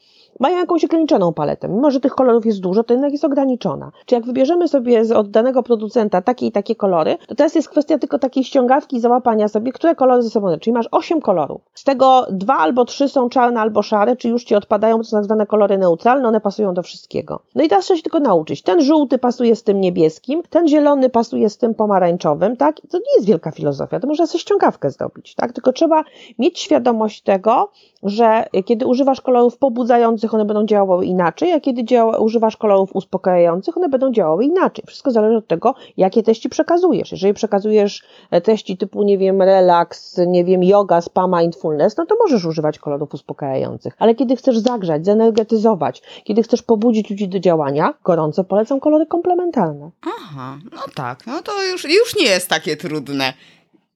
[0.41, 1.69] mają jakąś ograniczoną paletę.
[1.69, 3.93] Mimo, że tych kolorów jest dużo, to jednak jest ograniczona.
[4.07, 7.99] Czy jak wybierzemy sobie od danego producenta takie i takie kolory, to teraz jest kwestia
[7.99, 10.59] tylko takiej ściągawki i załapania sobie, które kolory ze sobą.
[10.61, 11.61] Czyli masz 8 kolorów.
[11.75, 15.17] Z tego dwa albo trzy są czarne albo szare, czy już ci odpadają, to są
[15.17, 17.43] tak zwane kolory neutralne, one pasują do wszystkiego.
[17.55, 18.63] No i teraz trzeba się tylko nauczyć.
[18.63, 22.77] Ten żółty pasuje z tym niebieskim, ten zielony pasuje z tym pomarańczowym, tak?
[22.91, 25.53] To nie jest wielka filozofia, to można sobie ściągawkę zrobić, tak?
[25.53, 26.05] Tylko trzeba
[26.39, 27.71] mieć świadomość tego,
[28.03, 33.77] że kiedy używasz kolorów pobudzających, one będą działały inaczej, a kiedy działa, używasz kolorów uspokajających,
[33.77, 34.85] one będą działały inaczej.
[34.87, 37.13] Wszystko zależy od tego, jakie treści przekazujesz.
[37.13, 42.17] Jeżeli przekazujesz e, treści typu, nie wiem, relaks, nie wiem, yoga, spa, mindfulness, no to
[42.19, 43.95] możesz używać kolorów uspokajających.
[43.99, 49.91] Ale kiedy chcesz zagrzać, zenergetyzować, kiedy chcesz pobudzić ludzi do działania, gorąco polecam kolory komplementarne.
[50.03, 53.33] Aha, no tak, no to już, już nie jest takie trudne.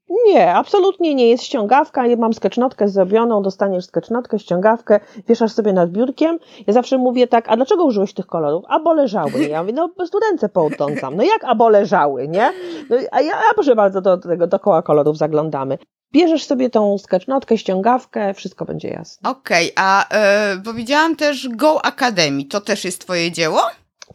[0.08, 2.06] Nie, absolutnie nie jest ściągawka.
[2.06, 6.38] Ja mam sketchnotkę zrobioną, dostaniesz sketchnotkę, ściągawkę, wieszasz sobie nad biurkiem.
[6.66, 8.64] Ja zawsze mówię tak, a dlaczego użyłeś tych kolorów?
[8.68, 9.48] Abo leżały.
[9.50, 11.16] Ja mówię, no po prostu ręce poutącam.
[11.16, 12.52] No jak abo leżały, nie?
[12.90, 15.78] No, a ja, a proszę bardzo, do tego dookoła kolorów zaglądamy.
[16.12, 19.30] Bierzesz sobie tą sketchnotkę, ściągawkę, wszystko będzie jasne.
[19.30, 20.06] Okej, okay, a
[20.54, 23.60] yy, powiedziałam też Go Academy, to też jest twoje dzieło?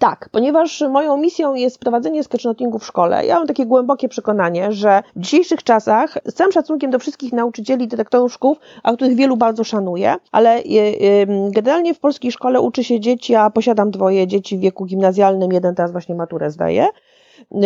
[0.01, 3.25] Tak, ponieważ moją misją jest prowadzenie sketchnotingu w szkole.
[3.25, 7.87] Ja mam takie głębokie przekonanie, że w dzisiejszych czasach, z całym szacunkiem do wszystkich nauczycieli,
[7.87, 12.99] dyrektorów szkół, a których wielu bardzo szanuję, ale y, generalnie w polskiej szkole uczy się
[12.99, 16.87] dzieci, a posiadam dwoje dzieci w wieku gimnazjalnym, jeden teraz właśnie maturę zdaje.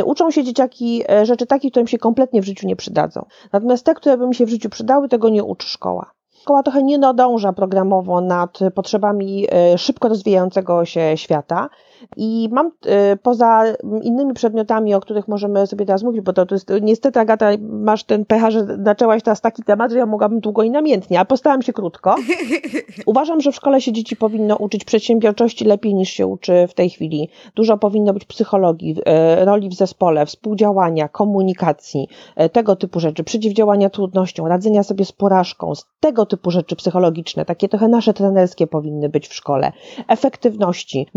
[0.06, 3.26] Uczą się dzieciaki e, rzeczy takich, które im się kompletnie w życiu nie przydadzą.
[3.54, 6.12] Natomiast te, które by mi się w życiu przydały, tego nie uczy szkoła.
[6.46, 11.70] Szkoła trochę nie nadąża programowo nad potrzebami e, szybko rozwijającego się świata.
[12.18, 13.64] I mam y, poza
[14.02, 18.04] innymi przedmiotami, o których możemy sobie teraz mówić, bo to, to jest niestety, Agata, masz
[18.04, 21.62] ten pecha, że zaczęłaś teraz taki temat, że ja mogłabym długo i namiętnie, a postaram
[21.62, 22.16] się krótko.
[23.06, 26.90] Uważam, że w szkole się dzieci powinno uczyć przedsiębiorczości lepiej niż się uczy w tej
[26.90, 27.30] chwili.
[27.56, 28.96] Dużo powinno być psychologii,
[29.42, 32.08] y, roli w zespole, współdziałania, komunikacji,
[32.42, 37.46] y, tego typu rzeczy, przeciwdziałania trudnościom, radzenia sobie z porażką, z tego typu rzeczy psychologiczne,
[37.46, 39.72] takie trochę nasze trenerskie powinny być w szkole.
[40.08, 41.08] Efektywności,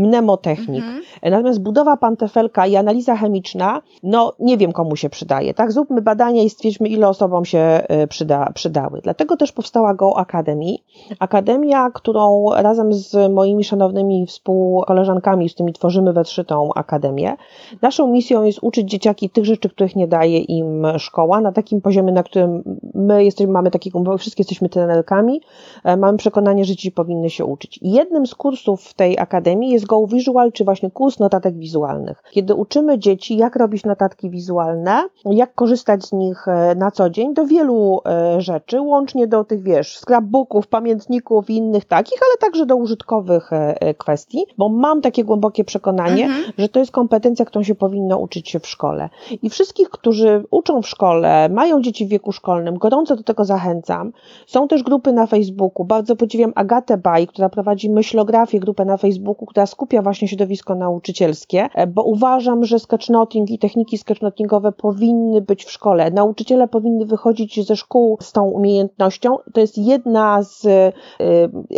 [0.78, 1.02] Mhm.
[1.22, 5.72] Natomiast budowa pantefelka i analiza chemiczna, no nie wiem komu się przydaje, tak?
[5.72, 9.00] Zróbmy badania i stwierdźmy ile osobom się przyda, przydały.
[9.02, 10.74] Dlatego też powstała Go Academy.
[11.18, 17.36] Akademia, którą razem z moimi szanownymi współkoleżankami, z tymi tworzymy we trzy tą akademię.
[17.82, 22.12] Naszą misją jest uczyć dzieciaki tych rzeczy, których nie daje im szkoła, na takim poziomie,
[22.12, 25.40] na którym my jesteśmy, mamy takiego, bo wszyscy jesteśmy trenerkami,
[25.84, 27.78] e, mamy przekonanie, że dzieci powinny się uczyć.
[27.82, 32.22] jednym z kursów w tej akademii jest Go Visual, czy właśnie kurs notatek wizualnych.
[32.30, 37.34] Kiedy uczymy dzieci, jak robić notatki wizualne, jak korzystać z nich e, na co dzień,
[37.34, 42.66] do wielu e, rzeczy, łącznie do tych, wiesz, scrapbooków, pamiętników i innych takich, ale także
[42.66, 43.50] do użytkowych
[43.98, 46.52] kwestii, bo mam takie głębokie przekonanie, mhm.
[46.58, 49.08] że to jest kompetencja, którą się powinno uczyć się w szkole.
[49.42, 54.12] I wszystkich, którzy uczą w szkole, mają dzieci w wieku szkolnym, gorąco do tego zachęcam.
[54.46, 55.84] Są też grupy na Facebooku.
[55.84, 61.68] Bardzo podziwiam Agatę Baj, która prowadzi myślografię, grupę na Facebooku, która skupia właśnie środowisko nauczycielskie,
[61.74, 66.10] e, bo uważam, że sketchnoting i techniki sketchnotingowe powinny być w szkole.
[66.10, 69.36] Nauczyciele powinny wychodzić ze szkół z tą umiejętnością.
[69.52, 70.92] To jest jedna z e,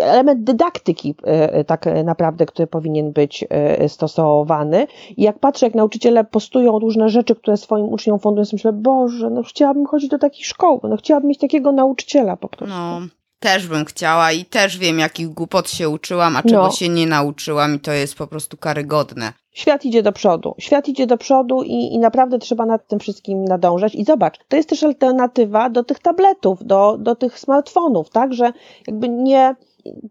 [0.03, 3.45] element dydaktyki e, tak naprawdę, który powinien być
[3.89, 4.87] stosowany.
[5.17, 9.43] I jak patrzę, jak nauczyciele postują różne rzeczy, które swoim uczniom fundują, myślę, Boże, no
[9.43, 12.77] chciałabym chodzić do takiej szkoły, no chciałabym mieć takiego nauczyciela po prostu.
[12.77, 13.20] No.
[13.41, 16.71] Też bym chciała i też wiem, jakich głupot się uczyłam, a czego no.
[16.71, 19.33] się nie nauczyłam, i to jest po prostu karygodne.
[19.53, 20.55] Świat idzie do przodu.
[20.59, 23.95] Świat idzie do przodu i, i naprawdę trzeba nad tym wszystkim nadążać.
[23.95, 28.35] I zobacz, to jest też alternatywa do tych tabletów, do, do tych smartfonów, tak?
[28.35, 28.53] Że
[28.87, 29.55] jakby nie,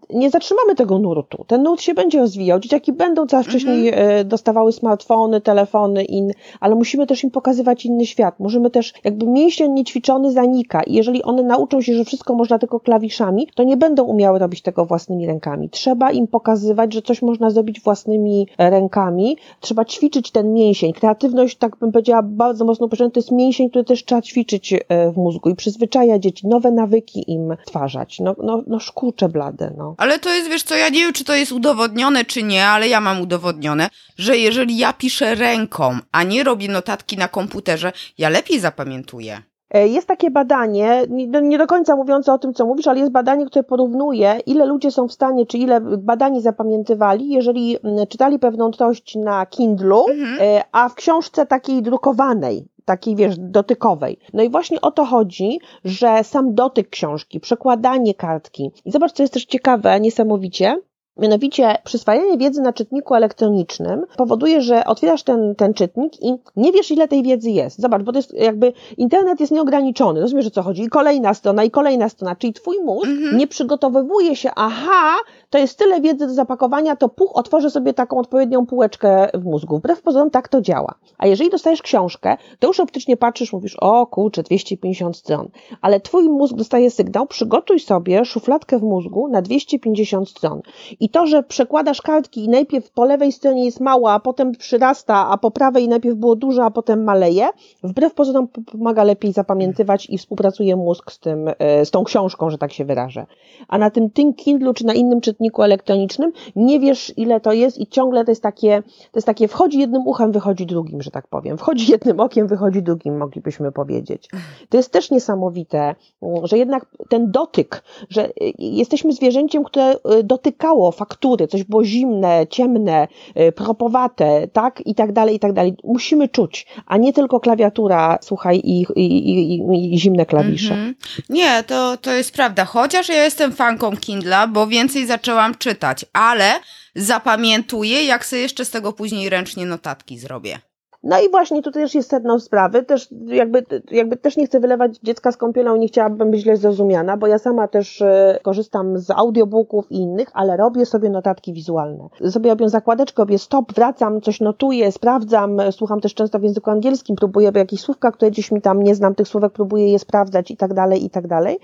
[0.10, 1.46] nie zatrzymamy tego nurtu.
[1.48, 2.60] Ten nurt się będzie rozwijał.
[2.60, 4.28] Dzieciaki będą coraz wcześniej mhm.
[4.28, 8.40] Dostawały smartfony, telefony, in, ale musimy też im pokazywać inny świat.
[8.40, 12.80] Możemy też, jakby mięsień niećwiczony zanika i jeżeli one nauczą się, że wszystko można tylko
[12.80, 15.70] klawiszami, to nie będą umiały robić tego własnymi rękami.
[15.70, 19.38] Trzeba im pokazywać, że coś można zrobić własnymi rękami.
[19.60, 20.94] Trzeba ćwiczyć ten mięsień.
[20.94, 25.12] Kreatywność, tak bym powiedziała, bardzo mocno uproszczona, to jest mięsień, który też trzeba ćwiczyć e,
[25.12, 28.20] w mózgu i przyzwyczaja dzieci, nowe nawyki im stwarzać.
[28.20, 29.30] No, no, no szkurcze
[29.78, 29.96] no.
[29.98, 32.88] Ale to jest, wiesz co, ja nie wiem, czy to jest udowodnione, czy nie, ale
[32.88, 38.30] ja mam udowodnione, że jeżeli ja piszę ręką, a nie robię notatki na komputerze, ja
[38.30, 39.42] lepiej zapamiętuję.
[39.74, 41.04] E, jest takie badanie,
[41.42, 44.92] nie do końca mówiące o tym, co mówisz, ale jest badanie, które porównuje, ile ludzie
[44.92, 47.78] są w stanie, czy ile badani zapamiętywali, jeżeli
[48.10, 50.38] czytali pewną treść na Kindlu, mhm.
[50.42, 54.20] E, a w książce takiej drukowanej, takiej, wiesz, dotykowej.
[54.34, 58.72] No i właśnie o to chodzi, że sam dotyk książki, przekładanie kartki.
[58.86, 60.78] I zobacz, co jest też ciekawe, niesamowicie,
[61.20, 66.92] Mianowicie przyswajanie wiedzy na czytniku elektronicznym powoduje, że otwierasz ten, ten czytnik i nie wiesz,
[66.92, 67.82] ile tej wiedzy jest.
[67.82, 70.22] Zobacz, bo to jest jakby internet jest nieograniczony.
[70.22, 70.84] Rozumiesz, o co chodzi?
[70.84, 72.36] I kolejna strona, i kolejna strona.
[72.36, 73.38] Czyli twój mózg mhm.
[73.38, 75.16] nie przygotowywuje się, aha,
[75.50, 79.78] to jest tyle wiedzy do zapakowania, to puch, otworzę sobie taką odpowiednią półeczkę w mózgu.
[79.78, 80.96] Wbrew pozorom tak to działa.
[81.18, 85.50] A jeżeli dostajesz książkę, to już optycznie patrzysz, mówisz, o kurczę, 250 stron.
[85.82, 90.62] Ale twój mózg dostaje sygnał, przygotuj sobie szufladkę w mózgu na 250 stron.
[91.00, 95.30] I to, że przekładasz kartki i najpierw po lewej stronie jest mała, a potem przyrasta,
[95.30, 97.50] a po prawej najpierw było dużo, a potem maleje,
[97.84, 102.58] wbrew pozorom pomaga lepiej zapamiętywać i współpracuje mózg z tym, e, z tą książką, że
[102.58, 103.26] tak się wyrażę.
[103.68, 107.78] A na tym tym Kindlu czy na innym czytniku elektronicznym nie wiesz ile to jest
[107.78, 111.28] i ciągle to jest takie, to jest takie wchodzi jednym uchem, wychodzi drugim, że tak
[111.28, 111.58] powiem.
[111.58, 114.30] Wchodzi jednym okiem, wychodzi drugim, moglibyśmy powiedzieć.
[114.70, 115.96] To jest też niesamowite,
[116.44, 122.48] że jednak ten dotyk, że e, jesteśmy zwierzęciem, które e, dotykało faktury, coś było zimne,
[122.50, 123.08] ciemne,
[123.40, 125.76] y, propowate, tak, i tak dalej, i tak dalej.
[125.84, 130.74] Musimy czuć, a nie tylko klawiatura, słuchaj, i, i, i, i zimne klawisze.
[130.74, 130.94] -hmm.
[131.30, 132.66] Nie, to, to jest prawda.
[132.66, 136.52] Chociaż ja jestem fanką Kindla, bo więcej zaczęłam czytać, ale
[136.96, 140.60] zapamiętuję, jak sobie jeszcze z tego później ręcznie notatki zrobię.
[141.04, 144.98] No i właśnie tutaj też jest sedno sprawy, też jakby, jakby też nie chcę wylewać
[144.98, 149.12] dziecka z kąpielą nie chciałabym być źle zrozumiana, bo ja sama też e, korzystam z
[149.12, 152.10] audiobooków i innych, ale robię sobie notatki wizualne.
[152.30, 157.16] Sobie robię zakładeczkę, robię stop, wracam, coś notuję, sprawdzam, słucham też często w języku angielskim,
[157.16, 160.58] próbuję jakieś słówka, które gdzieś mi tam nie znam tych słówek, próbuję je sprawdzać i
[160.58, 161.60] tak dalej, i tak dalej,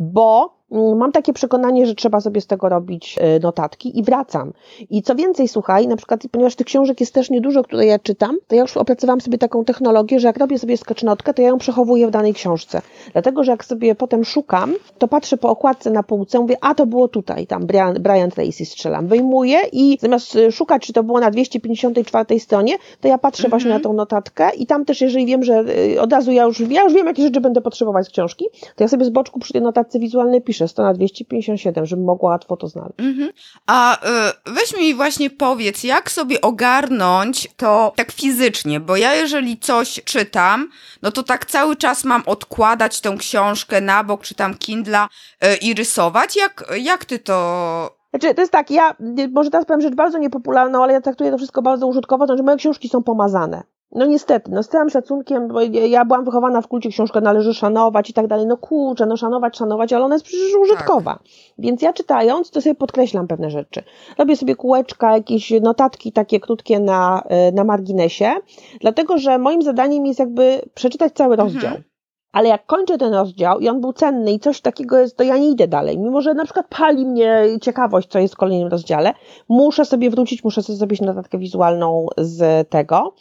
[0.00, 4.52] bo mam takie przekonanie, że trzeba sobie z tego robić e, notatki i wracam.
[4.90, 8.36] I co więcej, słuchaj, na przykład, ponieważ tych książek jest też niedużo, które ja czytam,
[8.46, 11.58] to ja już opracowałam sobie taką technologię, że jak robię sobie sketchnotkę, to ja ją
[11.58, 12.82] przechowuję w danej książce.
[13.12, 16.86] Dlatego, że jak sobie potem szukam, to patrzę po okładce na półce, mówię, a to
[16.86, 19.06] było tutaj, tam Brian, Brian Tracy strzelam.
[19.06, 23.68] Wyjmuję i zamiast e, szukać, czy to było na 254 stronie, to ja patrzę właśnie
[23.68, 23.82] na mhm.
[23.82, 25.64] tą notatkę i tam też, jeżeli wiem, że
[25.94, 28.44] e, od razu ja już, ja już wiem, jakie rzeczy będę potrzebować z książki,
[28.76, 32.04] to ja sobie z boczku przy tej notatce wizualnej piszę, piszę 100 na 257, żebym
[32.04, 32.94] mogła łatwo to znaleźć.
[32.98, 33.30] Mhm.
[33.66, 39.58] A y, weź mi właśnie powiedz, jak sobie ogarnąć to tak fizycznie, bo ja jeżeli
[39.58, 40.70] coś czytam,
[41.02, 45.08] no to tak cały czas mam odkładać tą książkę na bok, czy tam Kindla
[45.44, 46.36] y, i rysować.
[46.36, 48.94] Jak, jak ty to znaczy, to jest tak, ja
[49.32, 52.42] może teraz powiem rzecz bardzo niepopularną, ale ja traktuję to wszystko bardzo użytkowo, to znaczy
[52.42, 53.62] moje książki są pomazane.
[53.92, 58.10] No niestety, no z całym szacunkiem, bo ja byłam wychowana w kulcie, książkę należy szanować
[58.10, 61.12] i tak dalej, no kurczę, no szanować, szanować, ale ona jest przecież użytkowa.
[61.12, 61.22] Tak.
[61.58, 63.82] Więc ja czytając, to sobie podkreślam pewne rzeczy.
[64.18, 68.34] Robię sobie kółeczka, jakieś notatki takie krótkie na, y, na marginesie,
[68.80, 71.48] dlatego, że moim zadaniem jest jakby przeczytać cały mhm.
[71.48, 71.70] rozdział.
[71.70, 71.96] Mhm
[72.36, 75.36] ale jak kończę ten rozdział i on był cenny i coś takiego jest, to ja
[75.36, 75.98] nie idę dalej.
[75.98, 79.12] Mimo, że na przykład pali mnie ciekawość, co jest w kolejnym rozdziale,
[79.48, 83.14] muszę sobie wrócić, muszę sobie zrobić notatkę wizualną z tego.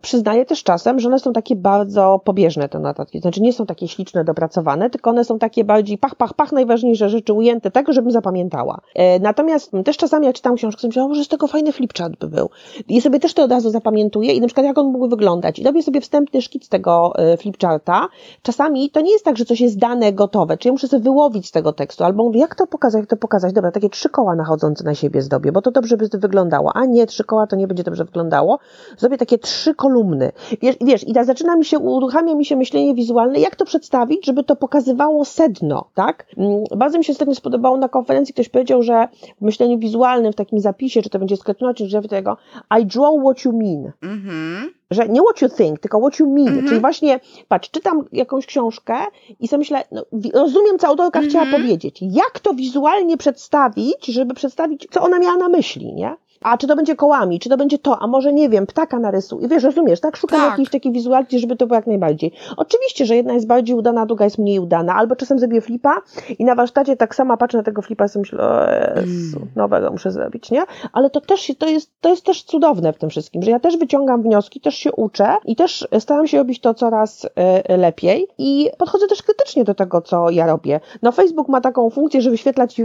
[0.00, 3.20] Przyznaję też czasem, że one są takie bardzo pobieżne, te notatki.
[3.20, 7.08] Znaczy nie są takie śliczne, dopracowane, tylko one są takie bardziej pach, pach, pach, najważniejsze
[7.08, 8.80] rzeczy ujęte tak, żebym zapamiętała.
[8.94, 12.16] E, natomiast też czasami jak czytam książkę, sobie myślę, o, może z tego fajny flipchart
[12.20, 12.50] by był.
[12.88, 15.58] I sobie też to od razu zapamiętuję i na przykład jak on mógł wyglądać.
[15.58, 18.08] I robię sobie wstępny szkic tego e, flipcharta.
[18.42, 21.48] Czasami to nie jest tak, że coś jest dane, gotowe, czy ja muszę sobie wyłowić
[21.48, 23.52] z tego tekstu, albo mówię, jak to pokazać, jak to pokazać.
[23.52, 26.72] Dobra, takie trzy koła nachodzące na siebie zdobię, bo to dobrze by wyglądało.
[26.74, 28.58] A nie, trzy koła to nie będzie dobrze wyglądało.
[28.98, 30.32] Zrobię takie trzy kolumny.
[30.62, 34.26] Wiesz, wiesz i ta zaczyna mi się, uruchamia mi się myślenie wizualne, jak to przedstawić,
[34.26, 36.26] żeby to pokazywało sedno, tak?
[36.36, 39.08] Mm, bardzo mi się ostatnio spodobało na konferencji, ktoś powiedział, że
[39.38, 42.36] w myśleniu wizualnym, w takim zapisie, czy to będzie sketchnocie, czy tego,
[42.80, 43.92] I draw what you mean.
[44.02, 46.48] Mhm że nie what you think, tylko what you mean.
[46.48, 46.68] Mm-hmm.
[46.68, 48.94] Czyli właśnie, patrz, czytam jakąś książkę
[49.40, 50.04] i sobie myślę, no,
[50.34, 51.28] rozumiem, co autorka mm-hmm.
[51.28, 52.00] chciała powiedzieć.
[52.02, 56.16] Jak to wizualnie przedstawić, żeby przedstawić, co ona miała na myśli, nie?
[56.42, 59.48] A czy to będzie kołami, czy to będzie to, a może nie wiem, ptaka narysuj.
[59.48, 60.16] Wiesz, rozumiesz, tak?
[60.16, 60.50] Szukam tak.
[60.50, 62.32] jakiejś takiej wizualki, żeby to było jak najbardziej.
[62.56, 66.02] Oczywiście, że jedna jest bardziej udana, druga jest mniej udana, albo czasem zrobię flipa
[66.38, 69.48] i na warsztacie tak sama patrzę na tego flipa i sobie myślę, mm.
[69.56, 70.62] nowego muszę zrobić, nie?
[70.92, 73.76] Ale to też, to jest, to jest też cudowne w tym wszystkim, że ja też
[73.76, 77.28] wyciągam wnioski, też się uczę i też staram się robić to coraz y,
[77.76, 80.80] lepiej i podchodzę też krytycznie do tego, co ja robię.
[81.02, 82.84] No Facebook ma taką funkcję, że wyświetlać y,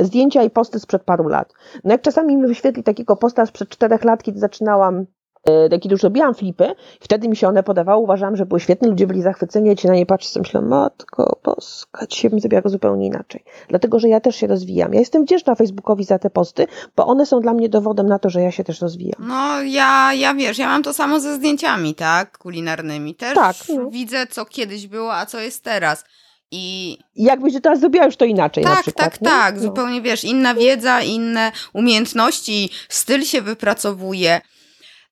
[0.00, 1.52] y, zdjęcia i posty sprzed paru lat.
[1.84, 5.06] No jak czasami mi wyświetli takiego posta sprzed czterech lat, kiedy zaczynałam
[5.44, 9.06] e, kiedy już robiłam flipy, wtedy mi się one podawały, uważałam, że były świetne, ludzie
[9.06, 12.68] byli zachwyceni, ja ci na nie patrzę, sobie myślę, matko boska, dzisiaj bym zrobiła go
[12.68, 13.44] zupełnie inaczej.
[13.68, 14.92] Dlatego, że ja też się rozwijam.
[14.92, 18.30] Ja jestem wdzięczna Facebookowi za te posty, bo one są dla mnie dowodem na to,
[18.30, 19.28] że ja się też rozwijam.
[19.28, 23.14] No, ja, ja wiesz, ja mam to samo ze zdjęciami, tak, kulinarnymi.
[23.14, 23.90] Też tak, no.
[23.90, 26.04] widzę, co kiedyś było, a co jest teraz.
[26.50, 29.04] I jakbyś teraz zrobiła już to inaczej tak, przykład.
[29.10, 29.54] Tak, tak, tak.
[29.56, 29.62] No.
[29.62, 34.40] Zupełnie wiesz, inna wiedza, inne umiejętności, styl się wypracowuje.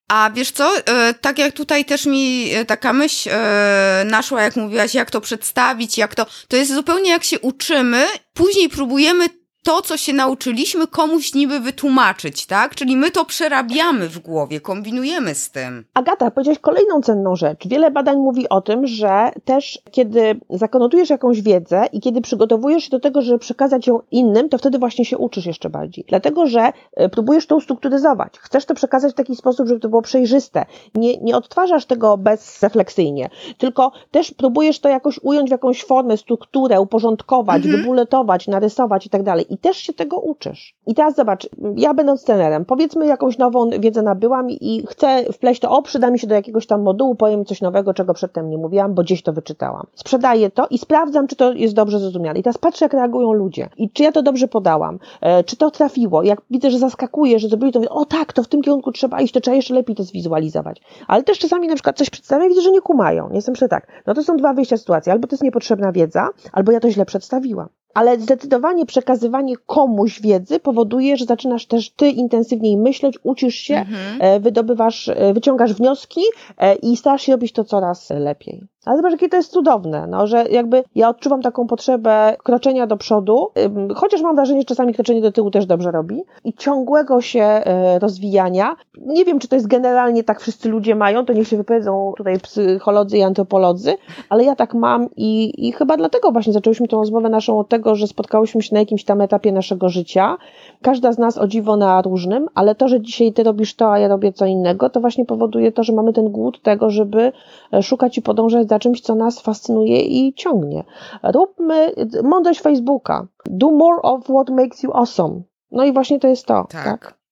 [0.07, 4.55] A wiesz co, e, tak jak tutaj też mi e, taka myśl e, naszła, jak
[4.55, 9.29] mówiłaś, jak to przedstawić, jak to, to jest zupełnie jak się uczymy, później próbujemy
[9.65, 12.75] to, co się nauczyliśmy, komuś niby wytłumaczyć, tak?
[12.75, 15.85] Czyli my to przerabiamy w głowie, kombinujemy z tym.
[15.93, 17.67] Agata, powiedziałeś kolejną cenną rzecz.
[17.67, 22.89] Wiele badań mówi o tym, że też kiedy zakonotujesz jakąś wiedzę i kiedy przygotowujesz się
[22.89, 26.05] do tego, żeby przekazać ją innym, to wtedy właśnie się uczysz jeszcze bardziej.
[26.07, 28.39] Dlatego, że e, próbujesz to ustrukturyzować.
[28.39, 30.65] Chcesz to przekazać w taki sposób, żeby to było przejrzyste.
[30.95, 36.81] Nie, nie odtwarzasz tego bezrefleksyjnie, tylko też próbujesz to jakoś ująć w jakąś formę, strukturę,
[36.81, 37.81] uporządkować, mhm.
[37.81, 40.75] wybuletować, narysować i tak dalej i też się tego uczysz.
[40.87, 45.69] I teraz zobacz, ja będąc trenerem, powiedzmy jakąś nową wiedzę nabyłam i chcę wpleść to,
[45.69, 48.93] o, przyda mi się do jakiegoś tam modułu, powiem coś nowego, czego przedtem nie mówiłam,
[48.93, 49.87] bo gdzieś to wyczytałam.
[49.93, 52.39] Sprzedaję to i sprawdzam, czy to jest dobrze zrozumiane.
[52.39, 55.71] I teraz patrzę, jak reagują ludzie i czy ja to dobrze podałam, e, czy to
[55.71, 56.23] trafiło.
[56.23, 59.21] Jak widzę, że zaskakuje, że zrobili to, mówię, o tak, to w tym kierunku trzeba
[59.21, 60.81] iść, to trzeba jeszcze lepiej to zwizualizować.
[61.07, 63.29] Ale też czasami na przykład coś przedstawiam i widzę, że nie kumają.
[63.29, 63.87] Nie jestem, że tak.
[64.07, 65.11] No to są dwa wyjścia sytuacji.
[65.11, 70.59] Albo to jest niepotrzebna wiedza, albo ja to źle przedstawiłam ale zdecydowanie przekazywanie komuś wiedzy
[70.59, 74.17] powoduje, że zaczynasz też ty intensywniej myśleć, uczysz się, mhm.
[74.21, 76.21] E, wydobywasz, e, wyciągasz wnioski
[76.57, 78.67] e, i starasz się robić to coraz lepiej.
[78.85, 82.97] Ale zobacz, jakie to jest cudowne, no, że jakby ja odczuwam taką potrzebę kroczenia do
[82.97, 83.47] przodu,
[83.95, 87.61] chociaż mam wrażenie, że czasami kroczenie do tyłu też dobrze robi i ciągłego się
[87.99, 88.75] rozwijania.
[88.97, 92.39] Nie wiem, czy to jest generalnie tak wszyscy ludzie mają, to niech się wypowiedzą tutaj
[92.39, 93.93] psycholodzy i antropolodzy,
[94.29, 97.95] ale ja tak mam i, i chyba dlatego właśnie zaczęłyśmy tę rozmowę naszą od tego,
[97.95, 100.37] że spotkałyśmy się na jakimś tam etapie naszego życia.
[100.81, 103.99] Każda z nas o dziwo na różnym, ale to, że dzisiaj ty robisz to, a
[103.99, 107.31] ja robię co innego, to właśnie powoduje to, że mamy ten głód tego, żeby
[107.73, 110.83] e, szukać i podążać za czymś, co nas fascynuje i ciągnie.
[111.23, 111.91] Róbmy
[112.23, 113.27] mądrość Facebooka.
[113.45, 115.41] Do more of what makes you awesome.
[115.71, 116.67] No i właśnie to jest to.
[116.69, 116.83] Tak.
[116.83, 117.25] tak?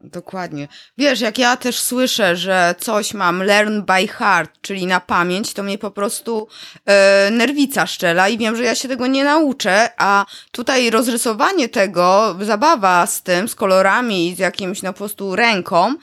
[0.00, 0.68] Dokładnie.
[0.98, 5.62] Wiesz, jak ja też słyszę, że coś mam learn by heart, czyli na pamięć, to
[5.62, 6.48] mnie po prostu
[6.86, 12.36] e, nerwica szczela i wiem, że ja się tego nie nauczę, a tutaj rozrysowanie tego,
[12.40, 15.94] zabawa z tym, z kolorami, z jakimś no po prostu ręką,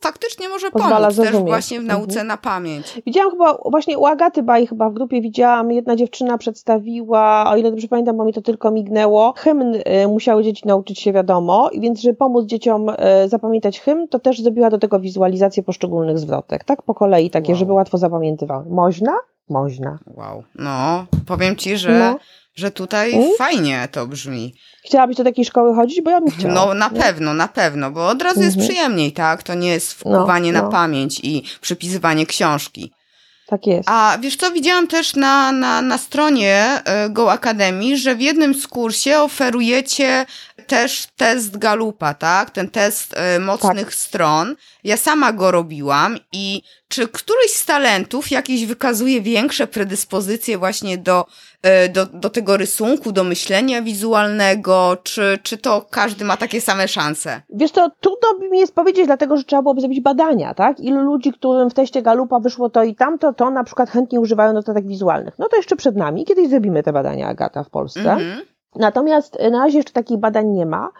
[0.00, 1.40] faktycznie może Pozwala pomóc zrozumieć.
[1.40, 2.26] też właśnie w nauce mhm.
[2.26, 3.02] na pamięć.
[3.06, 7.70] Widziałam chyba, właśnie u Agaty Baj chyba w grupie widziałam, jedna dziewczyna przedstawiła, o ile
[7.70, 11.80] dobrze pamiętam, bo mi to tylko mignęło, hymn y, musiały dzieci nauczyć się wiadomo, i
[11.80, 12.94] więc żeby pomóc dzieciom y,
[13.28, 17.58] zapamiętać hymn, to też zrobiła do tego wizualizację poszczególnych zwrotek, tak po kolei takie, wow.
[17.58, 18.64] żeby łatwo zapamiętywały.
[18.70, 19.12] Można?
[19.48, 19.98] Można.
[20.14, 20.42] Wow.
[20.54, 22.18] No, powiem Ci, że no
[22.56, 23.30] że tutaj mm?
[23.38, 24.54] fajnie to brzmi.
[24.84, 26.02] Chciałabyś do takiej szkoły chodzić?
[26.02, 26.54] Bo ja bym chciała.
[26.54, 27.00] No na nie?
[27.00, 28.68] pewno, na pewno, bo od razu jest mhm.
[28.68, 29.42] przyjemniej, tak?
[29.42, 30.64] To nie jest wkuwanie no, no.
[30.64, 32.92] na pamięć i przypisywanie książki.
[33.46, 33.88] Tak jest.
[33.88, 38.54] A wiesz co, widziałam też na, na, na stronie e, Go Academy, że w jednym
[38.54, 40.26] z kursie oferujecie
[40.66, 42.50] też test Galupa, tak?
[42.50, 43.94] Ten test y, mocnych tak.
[43.94, 44.56] stron.
[44.84, 51.26] Ja sama go robiłam i czy któryś z talentów jakiś wykazuje większe predyspozycje właśnie do,
[51.26, 51.55] y,
[51.92, 57.42] do, do tego rysunku, do myślenia wizualnego, czy, czy to każdy ma takie same szanse?
[57.50, 60.80] Wiesz to trudno mi jest powiedzieć, dlatego że trzeba byłoby zrobić badania, tak?
[60.80, 64.52] Ilu ludzi, którym w teście Galupa wyszło to i tamto, to na przykład chętnie używają
[64.52, 65.34] notatek wizualnych.
[65.38, 68.00] No to jeszcze przed nami, kiedyś zrobimy te badania, Agata, w Polsce.
[68.00, 68.40] -hmm.
[68.76, 70.90] Natomiast na razie jeszcze takich badań nie ma.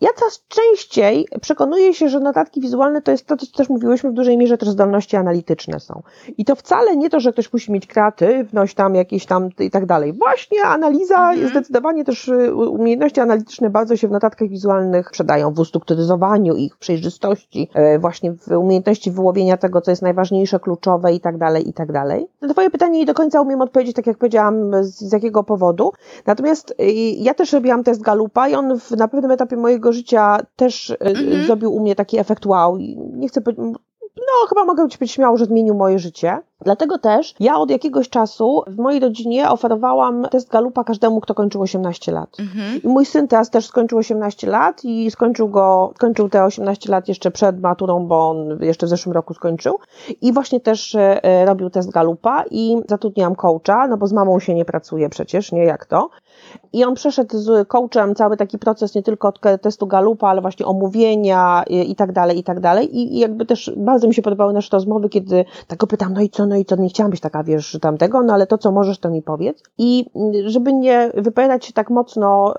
[0.00, 4.14] Ja coraz częściej przekonuję się, że notatki wizualne to jest to, co też mówiłyśmy, w
[4.14, 6.02] dużej mierze też zdolności analityczne są.
[6.38, 9.86] I to wcale nie to, że ktoś musi mieć kreatywność tam jakieś tam i tak
[9.86, 10.12] dalej.
[10.12, 11.48] Właśnie analiza, mhm.
[11.48, 17.68] zdecydowanie też y, umiejętności analityczne bardzo się w notatkach wizualnych przydają, w ustrukturyzowaniu ich, przejrzystości,
[17.74, 21.92] e, właśnie w umiejętności wyłowienia tego, co jest najważniejsze, kluczowe i tak dalej, i tak
[21.92, 22.26] dalej.
[22.40, 25.92] Na twoje pytanie nie do końca umiem odpowiedzieć, tak jak powiedziałam, z, z jakiego powodu.
[26.26, 26.84] Natomiast y,
[27.18, 31.00] ja też robiłam test Galupa i on w, na pewnym etapie mojego życia też e,
[31.00, 31.44] mhm.
[31.44, 32.76] zrobił u mnie taki efekt wow.
[33.16, 33.40] Nie chcę
[34.16, 36.38] no chyba mogę być śmiało, że zmienił moje życie.
[36.60, 41.62] Dlatego też ja od jakiegoś czasu w mojej rodzinie oferowałam test Galupa każdemu, kto kończył
[41.62, 42.36] 18 lat.
[42.40, 42.82] Mhm.
[42.82, 47.08] I mój syn teraz też skończył 18 lat i skończył go, skończył te 18 lat
[47.08, 49.78] jeszcze przed maturą, bo on jeszcze w zeszłym roku skończył.
[50.20, 54.54] I właśnie też e, robił test Galupa i zatrudniłam coacha, no bo z mamą się
[54.54, 56.10] nie pracuje przecież, nie jak to.
[56.72, 60.66] I on przeszedł z coachem cały taki proces nie tylko od testu Galupa, ale właśnie
[60.66, 62.98] omówienia i, tak dalej, i tak dalej.
[62.98, 66.28] I, jakby też bardzo mi się podobały nasze rozmowy, kiedy tak go pytam, no i
[66.28, 68.98] co, no i co, nie chciałam być taka, wiesz, tamtego, no ale to, co możesz,
[68.98, 69.62] to mi powiedz.
[69.78, 72.54] I mm, żeby nie wypowiadać się tak mocno,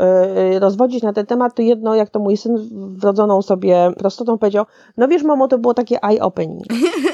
[0.52, 2.58] yy, rozwodzić na ten temat, to jedno, jak to mój syn
[2.98, 4.66] wrodzoną sobie prostotą powiedział,
[4.98, 6.64] no wiesz, mamo, to było takie eye-opening.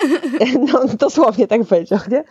[0.73, 2.23] no, dosłownie tak powiedział, nie?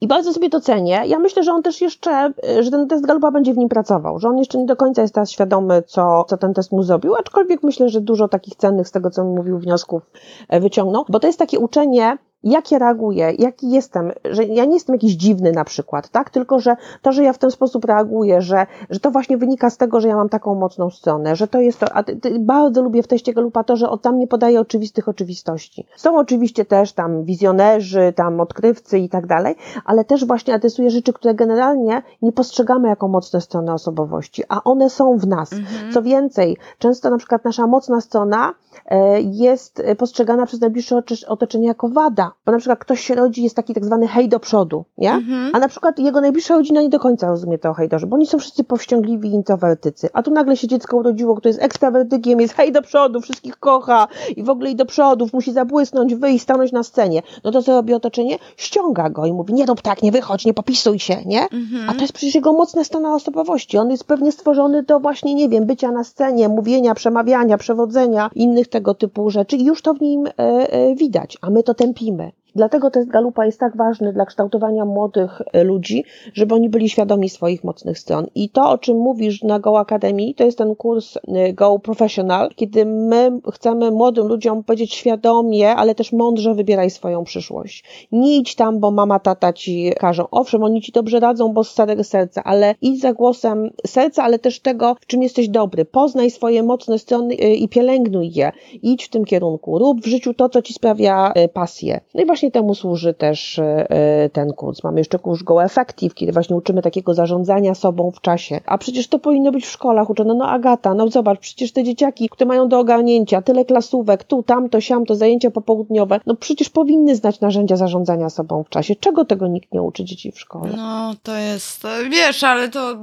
[0.00, 1.02] I bardzo sobie to cenię.
[1.06, 3.83] Ja myślę, że on też jeszcze, że ten test Galupa będzie w nim pracował,
[4.16, 7.14] że on jeszcze nie do końca jest teraz świadomy, co, co ten test mu zrobił,
[7.14, 10.10] aczkolwiek myślę, że dużo takich cennych z tego, co mówił, wniosków
[10.48, 14.74] e, wyciągnął, bo to jest takie uczenie jak ja reaguję, jaki jestem, że ja nie
[14.74, 16.30] jestem jakiś dziwny na przykład, tak?
[16.30, 19.76] Tylko, że to, że ja w ten sposób reaguję, że, że to właśnie wynika z
[19.76, 22.82] tego, że ja mam taką mocną stronę, że to jest to, a ty, ty, bardzo
[22.82, 25.86] lubię w teście Galupa to, że on tam nie podaje oczywistych oczywistości.
[25.96, 31.12] Są oczywiście też tam wizjonerzy, tam odkrywcy i tak dalej, ale też właśnie adresuje rzeczy,
[31.12, 35.52] które generalnie nie postrzegamy jako mocne strony osobowości, a one są w nas.
[35.52, 35.92] Mhm.
[35.92, 38.54] Co więcej, często na przykład nasza mocna strona
[38.86, 43.56] e, jest postrzegana przez najbliższe otoczenie jako wada, bo na przykład ktoś się rodzi, jest
[43.56, 45.12] taki tak zwany hej do przodu, nie?
[45.12, 45.50] Mhm.
[45.54, 48.26] A na przykład jego najbliższa rodzina nie do końca rozumie to o hejdorze, bo oni
[48.26, 50.08] są wszyscy powściągliwi introwertycy.
[50.12, 54.08] A tu nagle się dziecko urodziło, które jest ekstrawertykiem, jest hej do przodu, wszystkich kocha
[54.36, 57.22] i w ogóle i do przodów, musi zabłysnąć, wyjść, stanąć na scenie.
[57.44, 58.38] No to co robi otoczenie?
[58.56, 61.42] Ściąga go i mówi, nie rób tak, nie wychodź, nie popisuj się, nie?
[61.42, 61.90] Mhm.
[61.90, 63.78] A to jest przecież jego mocna strona osobowości.
[63.78, 68.68] On jest pewnie stworzony do właśnie, nie wiem, bycia na scenie, mówienia, przemawiania, przewodzenia, innych
[68.68, 72.23] tego typu rzeczy i już to w nim e, e, widać, a my to tępimy.
[72.24, 72.34] it.
[72.56, 77.28] Dlatego test Galupa jest tak ważny dla kształtowania młodych e, ludzi, żeby oni byli świadomi
[77.28, 78.26] swoich mocnych stron.
[78.34, 82.50] I to, o czym mówisz na Go Academy, to jest ten kurs e, Go Professional,
[82.56, 87.84] kiedy my chcemy młodym ludziom powiedzieć świadomie, ale też mądrze wybieraj swoją przyszłość.
[88.12, 90.24] Nie idź tam, bo mama, tata ci każą.
[90.30, 94.38] Owszem, oni ci dobrze radzą, bo z starego serca, ale idź za głosem serca, ale
[94.38, 95.84] też tego, w czym jesteś dobry.
[95.84, 98.52] Poznaj swoje mocne strony e, i pielęgnuj je.
[98.82, 99.78] Idź w tym kierunku.
[99.78, 102.00] Rób w życiu to, co ci sprawia pasję.
[102.14, 104.84] No i właśnie właśnie temu służy też e, e, ten kurs.
[104.84, 108.60] Mamy jeszcze kurs Go Effective, kiedy właśnie uczymy takiego zarządzania sobą w czasie.
[108.66, 110.34] A przecież to powinno być w szkołach uczone.
[110.34, 114.80] No Agata, no zobacz, przecież te dzieciaki, które mają do ogarnięcia tyle klasówek, tu, tamto,
[114.80, 118.96] siamto, zajęcia popołudniowe, no przecież powinny znać narzędzia zarządzania sobą w czasie.
[118.96, 120.72] Czego tego nikt nie uczy dzieci w szkole?
[120.76, 122.96] No, to jest, wiesz, ale to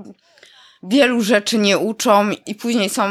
[0.84, 3.04] wielu rzeczy nie uczą i później są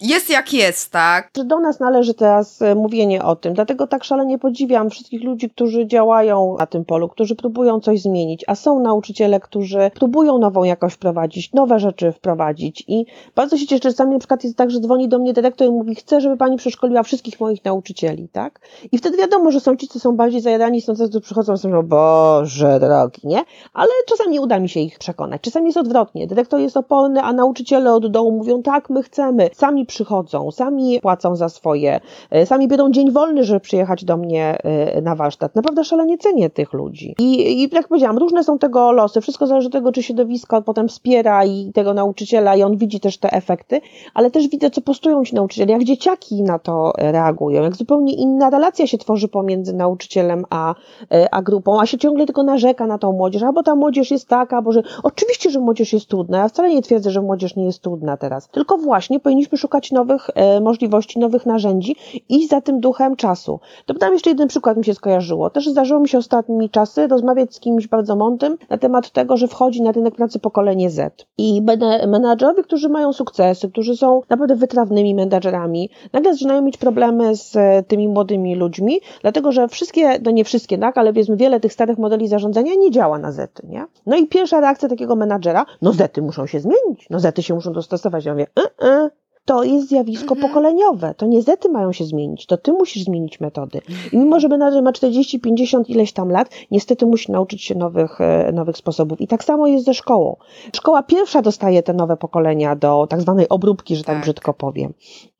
[0.00, 1.30] jest jak jest, tak?
[1.44, 5.86] Do nas należy teraz e, mówienie o tym, dlatego tak szalenie podziwiam wszystkich ludzi, którzy
[5.86, 10.94] działają na tym polu, którzy próbują coś zmienić, a są nauczyciele, którzy próbują nową jakość
[10.94, 14.80] wprowadzić, nowe rzeczy wprowadzić i bardzo się cieszę, że czasami na przykład jest tak, że
[14.80, 18.60] dzwoni do mnie dyrektor i mówi, chcę, żeby pani przeszkoliła wszystkich moich nauczycieli, tak?
[18.92, 21.66] I wtedy wiadomo, że są ci, co są bardziej zajadani, są ci, co przychodzą i
[21.66, 23.44] mówią, Boże drogi, nie?
[23.72, 27.92] Ale czasami uda mi się ich przekonać, czasami jest odwrotnie, dyrektor jest oporny, a nauczyciele
[27.92, 32.90] od dołu mówią, tak, my chcemy, sami przychodzą, sami płacą za swoje, e, sami biorą
[32.90, 35.54] dzień wolny, żeby przyjechać do mnie e, na warsztat.
[35.54, 37.14] Naprawdę szalenie cenię tych ludzi.
[37.18, 39.20] I, i jak powiedziałam, różne są tego losy.
[39.20, 43.18] Wszystko zależy od tego, czy środowisko potem wspiera i tego nauczyciela i on widzi też
[43.18, 43.80] te efekty,
[44.14, 48.50] ale też widzę, co postują ci nauczyciele, jak dzieciaki na to reagują, jak zupełnie inna
[48.50, 50.74] relacja się tworzy pomiędzy nauczycielem a,
[51.12, 54.28] e, a grupą, a się ciągle tylko narzeka na tą młodzież, albo ta młodzież jest
[54.28, 56.38] taka, bo że oczywiście, że młodzież jest trudna.
[56.38, 59.92] Ja wcale nie twierdzę, że młodzież nie jest trudna teraz, tylko właśnie powinniśmy szukać szukać
[59.92, 61.96] nowych e, możliwości, nowych narzędzi
[62.28, 63.60] i za tym duchem czasu.
[63.86, 65.50] To podam jeszcze jeden przykład mi się skojarzyło.
[65.50, 69.48] Też zdarzyło mi się ostatnimi czasy rozmawiać z kimś bardzo mądrym na temat tego, że
[69.48, 71.26] wchodzi na rynek pracy pokolenie Z.
[71.38, 71.62] I
[72.08, 77.82] menadżerowie, którzy mają sukcesy, którzy są naprawdę wytrawnymi menadżerami, nagle zaczynają mieć problemy z e,
[77.82, 81.98] tymi młodymi ludźmi, dlatego że wszystkie, no nie wszystkie, tak, ale powiedzmy wiele tych starych
[81.98, 83.86] modeli zarządzania nie działa na Z, nie?
[84.06, 87.72] No i pierwsza reakcja takiego menadżera, no Zety muszą się zmienić, no Zety się muszą
[87.72, 88.24] dostosować.
[88.24, 90.40] Ja mówię, y -y, to jest zjawisko mhm.
[90.40, 91.14] pokoleniowe.
[91.16, 93.80] To nie zety mają się zmienić, to ty musisz zmienić metody.
[94.12, 98.20] I mimo, że menadżer ma 40, 50 ileś tam lat, niestety musi nauczyć się nowych,
[98.20, 99.20] e, nowych sposobów.
[99.20, 100.36] I tak samo jest ze szkołą.
[100.76, 104.92] Szkoła pierwsza dostaje te nowe pokolenia do tak zwanej obróbki, że tak, tak brzydko powiem.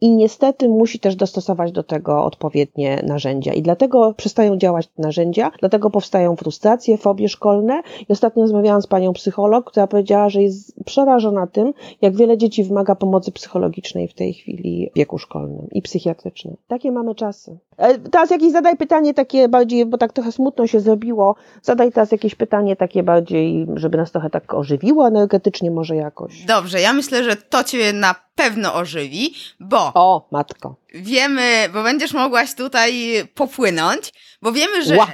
[0.04, 3.52] I niestety musi też dostosować do tego odpowiednie narzędzia.
[3.52, 7.82] I dlatego przestają działać narzędzia, dlatego powstają frustracje, fobie szkolne.
[8.08, 12.64] I ostatnio rozmawiałam z panią psycholog, która powiedziała, że jest przerażona tym, jak wiele dzieci
[12.64, 16.56] wymaga pomocy psychologicznej w tej chwili wieku szkolnym i psychiatrycznym.
[16.68, 17.58] Takie mamy czasy.
[17.76, 21.34] E, teraz jakieś zadaj pytanie takie bardziej, bo tak trochę smutno się zrobiło.
[21.62, 26.44] Zadaj teraz jakieś pytanie takie bardziej, żeby nas trochę tak ożywiło energetycznie może jakoś.
[26.44, 29.92] Dobrze, ja myślę, że to cię na pewno ożywi, bo...
[29.94, 30.76] O, matko.
[30.94, 34.12] Wiemy, bo będziesz mogłaś tutaj popłynąć,
[34.42, 34.96] bo wiemy, że...
[34.96, 35.06] Ła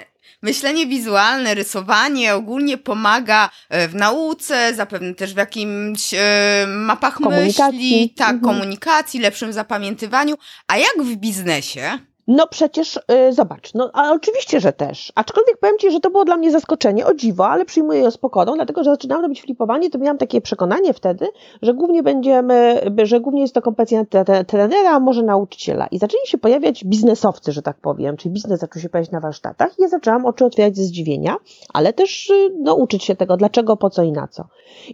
[0.43, 8.14] myślenie wizualne, rysowanie ogólnie pomaga e, w nauce, zapewne też w jakimś e, mapach myśli,
[8.16, 8.41] tak, mhm.
[8.41, 10.35] komunikacji, lepszym zapamiętywaniu.
[10.66, 11.99] A jak w biznesie?
[12.33, 15.12] No przecież, yy, zobacz, no a oczywiście, że też.
[15.14, 18.18] Aczkolwiek powiem Ci, że to było dla mnie zaskoczenie, o dziwo, ale przyjmuję je z
[18.18, 21.28] pokorą, dlatego, że zaczynałam robić flipowanie, to miałam takie przekonanie wtedy,
[21.62, 25.87] że głównie będziemy, że głównie jest to kompetencja trenera, a może nauczyciela.
[25.87, 29.78] I zaczęli się pojawiać biznesowcy, że tak powiem, czyli biznes zaczął się pojawiać na warsztatach
[29.78, 31.37] i ja zaczęłam oczy otwierać ze zdziwienia,
[31.72, 34.45] ale też y, no, uczyć się tego, dlaczego, po co i na co.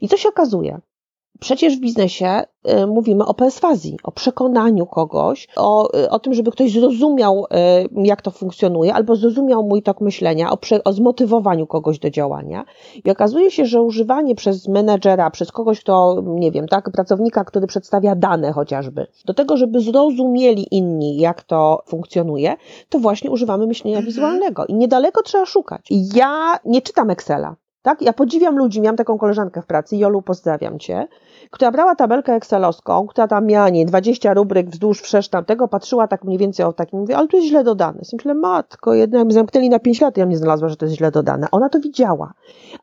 [0.00, 0.80] I co się okazuje?
[1.40, 2.42] Przecież w biznesie
[2.82, 8.04] y, mówimy o perswazji, o przekonaniu kogoś, o, y, o tym, żeby ktoś zrozumiał, y,
[8.04, 12.64] jak to funkcjonuje, albo zrozumiał mój tok myślenia, o, prze, o zmotywowaniu kogoś do działania.
[13.04, 17.66] I okazuje się, że używanie przez menedżera, przez kogoś, kto, nie wiem, tak, pracownika, który
[17.66, 22.56] przedstawia dane chociażby, do tego, żeby zrozumieli inni, jak to funkcjonuje,
[22.88, 24.06] to właśnie używamy myślenia mhm.
[24.06, 24.66] wizualnego.
[24.66, 25.88] I niedaleko trzeba szukać.
[25.90, 27.56] Ja nie czytam Excela.
[27.86, 28.02] Tak?
[28.02, 31.08] Ja podziwiam ludzi, miałam taką koleżankę w pracy, Jolu, pozdrawiam cię,
[31.50, 36.24] która brała tabelkę excelowską, która tam miała, nie 20 rubryk wzdłuż wszerz tamtego, patrzyła tak
[36.24, 37.98] mniej więcej o takim, mówię, ale to jest źle dodane.
[38.12, 41.46] Myślę, matko, jednak zamknęli na 5 lat, ja nie znalazła, że to jest źle dodane.
[41.50, 42.32] Ona to widziała,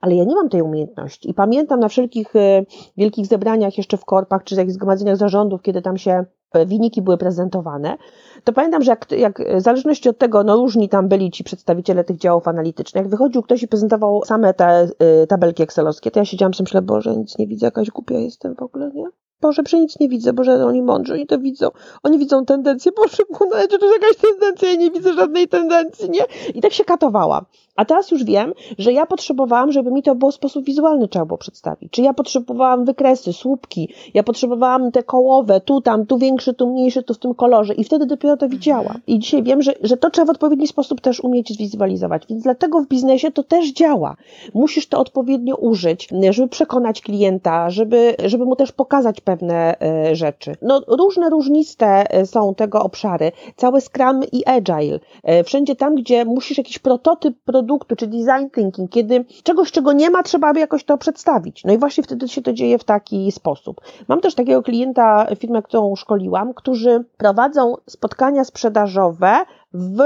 [0.02, 2.66] ale ja nie mam tej umiejętności i pamiętam na wszelkich y,
[2.98, 6.26] wielkich zebraniach jeszcze w korpach, czy jakichś zgromadzeniach zarządów, kiedy tam się
[6.66, 7.98] wyniki były prezentowane,
[8.44, 12.04] to pamiętam, że jak, jak w zależności od tego, no różni tam byli ci przedstawiciele
[12.04, 14.88] tych działów analitycznych, jak wychodził ktoś i prezentował same te
[15.24, 18.56] y, tabelki excelowskie, to ja siedziałam sobie myślę, Boże, nic nie widzę, jakaś głupia jestem
[18.56, 19.06] w ogóle, nie?
[19.44, 21.70] Boże, przy nic nie widzę, Boże, oni mądrzy, oni to widzą.
[22.04, 26.10] Oni widzą tendencję, Boże, no, czy to jest jakaś tendencja, ja nie widzę żadnej tendencji,
[26.10, 26.22] nie?
[26.54, 27.46] I tak się katowała.
[27.76, 31.26] A teraz już wiem, że ja potrzebowałam, żeby mi to było w sposób wizualny trzeba
[31.26, 31.92] było przedstawić.
[31.92, 37.04] Czy ja potrzebowałam wykresy, słupki, ja potrzebowałam te kołowe, tu, tam, tu większy, tu mniejszy,
[37.04, 38.86] tu w tym kolorze i wtedy dopiero to widziałam.
[38.86, 39.02] Mhm.
[39.08, 42.24] I dzisiaj wiem, że, że to trzeba w odpowiedni sposób też umieć zwizualizować.
[42.30, 44.16] Więc dlatego w biznesie to też działa.
[44.54, 50.56] Musisz to odpowiednio użyć, żeby przekonać klienta, żeby, żeby mu też pokazać pewne e, rzeczy.
[50.62, 53.32] No, różne, różniste e, są tego obszary.
[53.56, 55.00] Całe Scrum i Agile.
[55.24, 57.63] E, wszędzie tam, gdzie musisz jakiś prototyp produktu,
[57.98, 61.64] czy design thinking, kiedy czegoś, czego nie ma, trzeba jakoś to przedstawić.
[61.64, 63.82] No i właśnie wtedy się to dzieje w taki sposób.
[64.08, 69.98] Mam też takiego klienta, firmę, którą szkoliłam, którzy prowadzą spotkania sprzedażowe w,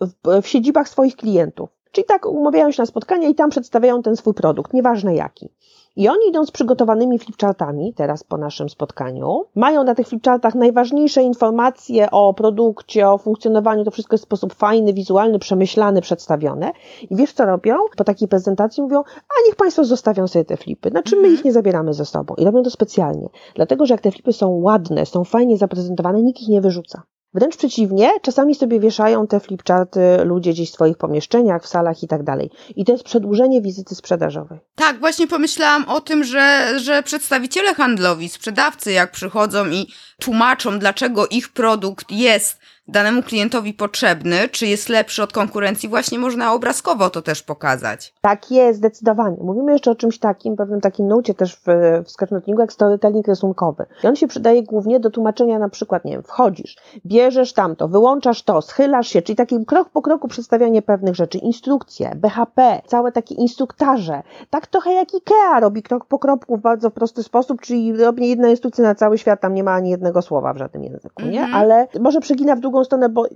[0.00, 1.68] w, w siedzibach swoich klientów.
[1.92, 5.48] Czyli tak umawiają się na spotkania i tam przedstawiają ten swój produkt, nieważne jaki.
[5.96, 9.44] I oni idą z przygotowanymi flipchartami, teraz po naszym spotkaniu.
[9.54, 13.84] Mają na tych flipchartach najważniejsze informacje o produkcie, o funkcjonowaniu.
[13.84, 16.72] To wszystko jest w sposób fajny, wizualny, przemyślany, przedstawione.
[17.10, 17.76] I wiesz, co robią?
[17.96, 20.90] Po takiej prezentacji mówią, a niech Państwo zostawią sobie te flipy.
[20.90, 21.34] Znaczy, my Mhm.
[21.34, 22.34] ich nie zabieramy ze sobą.
[22.34, 23.28] I robią to specjalnie.
[23.54, 27.02] Dlatego, że jak te flipy są ładne, są fajnie zaprezentowane, nikt ich nie wyrzuca.
[27.34, 32.08] Wręcz przeciwnie, czasami sobie wieszają te flipcharty ludzie gdzieś w swoich pomieszczeniach, w salach i
[32.08, 32.50] tak dalej.
[32.76, 34.58] I to jest przedłużenie wizyty sprzedażowej.
[34.74, 39.86] Tak, właśnie pomyślałam o tym, że, że przedstawiciele handlowi, sprzedawcy, jak przychodzą i
[40.20, 42.58] tłumaczą, dlaczego ich produkt jest
[42.88, 48.14] danemu klientowi potrzebny, czy jest lepszy od konkurencji, właśnie można obrazkowo to też pokazać.
[48.20, 49.36] Tak jest, zdecydowanie.
[49.40, 51.64] Mówimy jeszcze o czymś takim, pewnym takim nucie też w,
[52.04, 53.86] w sketchnotingu, jak storytelling rysunkowy.
[54.04, 56.76] I on się przydaje głównie do tłumaczenia na przykład, nie wiem, wchodzisz,
[57.06, 62.12] bierzesz tamto, wyłączasz to, schylasz się, czyli takim krok po kroku przedstawianie pewnych rzeczy, instrukcje,
[62.16, 64.22] BHP, całe takie instruktarze.
[64.50, 68.48] Tak trochę jak IKEA robi krok po kroku w bardzo prosty sposób, czyli robi jedna
[68.48, 71.40] instrukcja na cały świat, tam nie ma ani jednego słowa w żadnym języku, nie?
[71.40, 71.54] Mhm.
[71.54, 73.26] Ale może przegina w drugą stronę, bo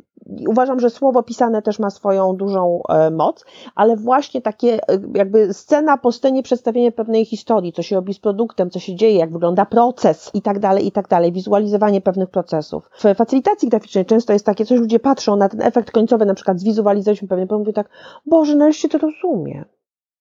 [0.49, 5.55] uważam, że słowo pisane też ma swoją dużą e, moc, ale właśnie takie e, jakby
[5.55, 9.33] scena po scenie przedstawienie pewnej historii, co się robi z produktem, co się dzieje, jak
[9.33, 12.91] wygląda proces i tak dalej, i tak dalej, wizualizowanie pewnych procesów.
[12.99, 16.61] W facylitacji graficznej często jest takie, coś ludzie patrzą na ten efekt końcowy, na przykład
[16.61, 17.89] zwizualizowaliśmy pewnie, bo mówię tak,
[18.27, 19.65] Boże, nareszcie to rozumiem.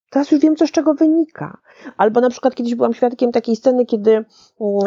[0.09, 1.57] Teraz już wiem, co z czego wynika.
[1.97, 4.25] Albo na przykład kiedyś byłam świadkiem takiej sceny, kiedy mm,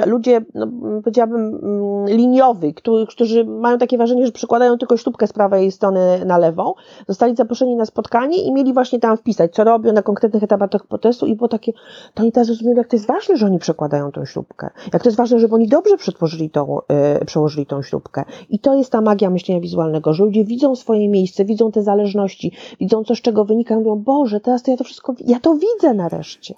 [0.07, 0.67] ludzie, no,
[1.03, 6.25] powiedziałabym, mm, liniowi, którzy, którzy mają takie wrażenie, że przykładają tylko śrubkę z prawej strony
[6.25, 6.75] na lewą,
[7.09, 11.27] zostali zaproszeni na spotkanie i mieli właśnie tam wpisać, co robią na konkretnych etapach procesu
[11.27, 11.73] i było takie,
[12.15, 14.71] to oni teraz zrozumieli, jak to jest ważne, że oni przekładają tą śrubkę.
[14.93, 16.79] Jak to jest ważne, żeby oni dobrze przetworzyli tą,
[17.19, 18.25] yy, przełożyli tą śrubkę.
[18.49, 22.53] I to jest ta magia myślenia wizualnego, że ludzie widzą swoje miejsce, widzą te zależności,
[22.81, 25.95] widzą co z czego wynika, mówią, Boże, teraz to ja to wszystko, ja to widzę
[25.95, 26.55] nareszcie.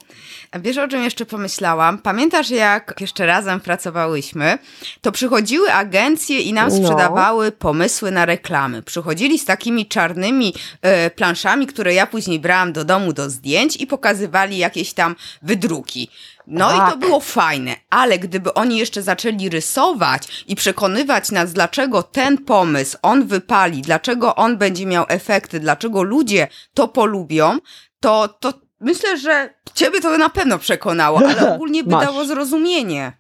[0.51, 1.99] A Wiesz, o czym jeszcze pomyślałam?
[1.99, 4.59] Pamiętasz, jak jeszcze razem pracowałyśmy,
[5.01, 6.77] to przychodziły agencje i nam No.
[6.77, 8.83] sprzedawały pomysły na reklamy.
[8.83, 13.87] Przychodzili z takimi czarnymi e, planszami, które ja później brałam do domu do zdjęć i
[13.87, 16.11] pokazywali jakieś tam wydruki.
[16.47, 16.99] No i to Tak.
[16.99, 23.27] było fajne, ale gdyby oni jeszcze zaczęli rysować i przekonywać nas, dlaczego ten pomysł on
[23.27, 27.59] wypali, dlaczego on będzie miał efekty, dlaczego ludzie to polubią,
[28.03, 33.13] to, to myślę, że ciebie to na pewno przekonało, ale ogólnie by dało zrozumienie.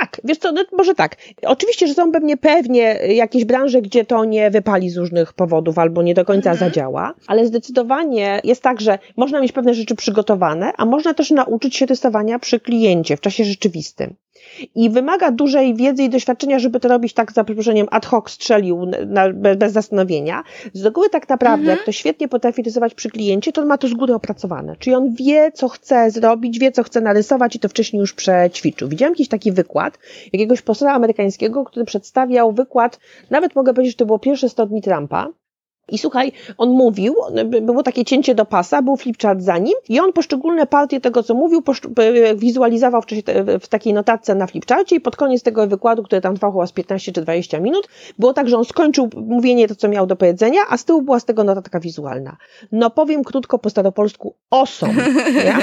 [0.00, 1.16] Tak, wiesz co, no, może tak.
[1.42, 6.02] Oczywiście, że są pewnie pewnie jakieś branże, gdzie to nie wypali z różnych powodów albo
[6.02, 6.70] nie do końca Mhm.
[6.70, 11.76] zadziała, ale zdecydowanie jest tak, że można mieć pewne rzeczy przygotowane, a można też nauczyć
[11.76, 14.14] się testowania przy kliencie w czasie rzeczywistym.
[14.74, 18.86] I wymaga dużej wiedzy i doświadczenia, żeby to robić tak za przeproszeniem ad hoc strzelił
[19.06, 20.42] na, bez, bez zastanowienia.
[20.72, 23.88] Z reguły tak naprawdę, jak to świetnie potrafi rysować przy kliencie, to on ma to
[23.88, 24.76] z góry opracowane.
[24.76, 28.88] Czyli on wie, co chce zrobić, wie, co chce narysować i to wcześniej już przećwiczył.
[28.88, 29.98] Widziałam jakiś taki wykład
[30.32, 32.98] jakiegoś posła amerykańskiego, który przedstawiał wykład,
[33.30, 35.28] nawet mogę powiedzieć, że to było pierwsze 100 dni Trumpa,
[35.88, 37.14] i słuchaj, on mówił,
[37.44, 41.22] by- było takie cięcie do pasa, był flipchart za nim i on poszczególne partie tego,
[41.22, 41.62] co mówił,
[41.98, 46.02] e, wizualizował w, czasie te, w takiej notatce na flipcharcie i pod koniec tego wykładu,
[46.02, 49.68] który tam trwał chyba z 15 czy 20 minut, było tak, że on skończył mówienie
[49.68, 52.36] to, co miał do powiedzenia, a z tyłu była z tego notatka wizualna.
[52.72, 54.96] No powiem krótko po staropolsku, osom.
[55.44, 55.56] nie?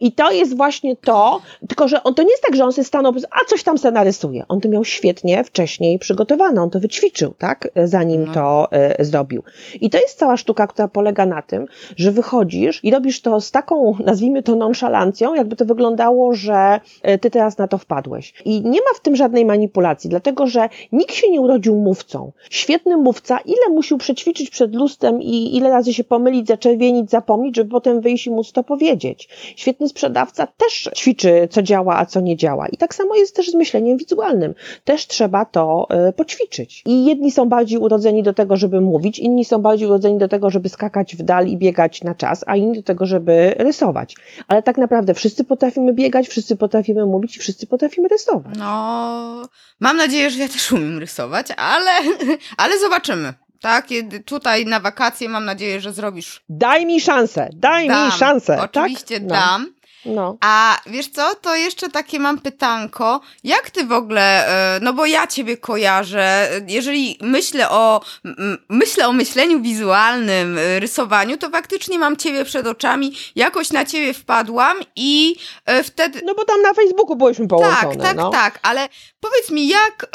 [0.00, 2.84] I to jest właśnie to, tylko że on to nie jest tak, że on sobie
[2.84, 4.44] stanął, a coś tam se narysuje.
[4.48, 8.32] On to miał świetnie wcześniej przygotowane, on to wyćwiczył, tak, zanim No.
[8.34, 9.42] to e, zrobił.
[9.80, 13.50] I to jest cała sztuka, która polega na tym, że wychodzisz i robisz to z
[13.50, 18.34] taką, nazwijmy to nonszalancją, jakby to wyglądało, że e, ty teraz na to wpadłeś.
[18.44, 22.32] I nie ma w tym żadnej manipulacji, dlatego że nikt się nie urodził mówcą.
[22.50, 27.70] Świetny mówca, ile musiał przećwiczyć przed lustrem i ile razy się pomylić, zaczerwienić, zapomnieć, żeby
[27.70, 29.28] potem wyjść i móc to powiedzieć.
[29.56, 32.68] Świetny sprzedawca też ćwiczy, co działa, a co nie działa.
[32.68, 34.54] I tak samo jest też z myśleniem wizualnym.
[34.84, 36.82] Też trzeba to e, poćwiczyć.
[36.86, 40.50] I jedni są bardziej urodzeni do tego, żeby mówić, inni są bardziej urodzeni do tego,
[40.50, 44.16] żeby skakać w dal i biegać na czas, a inni do tego, żeby rysować.
[44.48, 48.54] Ale tak naprawdę wszyscy potrafimy biegać, wszyscy potrafimy mówić i wszyscy potrafimy rysować.
[48.58, 49.42] No,
[49.80, 51.90] mam nadzieję, że ja też umiem rysować, ale,
[52.56, 53.34] ale zobaczymy.
[53.60, 53.86] Tak,
[54.24, 56.44] tutaj na wakacje mam nadzieję, że zrobisz.
[56.48, 58.06] Daj mi szansę, daj Dam.
[58.06, 58.62] mi szansę.
[58.62, 59.28] Oczywiście tak?
[59.28, 59.62] dam.
[59.62, 59.81] No.
[60.40, 63.20] A wiesz co, to jeszcze takie mam pytanko.
[63.44, 64.46] Jak ty w ogóle,
[64.76, 68.00] e, no bo ja ciebie kojarzę, jeżeli myślę o,
[68.68, 74.14] myślę o myśleniu wizualnym, e, rysowaniu, to faktycznie mam ciebie przed oczami, jakoś na ciebie
[74.14, 75.36] wpadłam i
[75.66, 76.20] e, wtedy...
[76.24, 77.96] no bo tam na Facebooku byłyśmy połączone.
[77.96, 78.30] Tak, tak, no.
[78.30, 78.88] tak, ale
[79.20, 80.06] powiedz mi jak,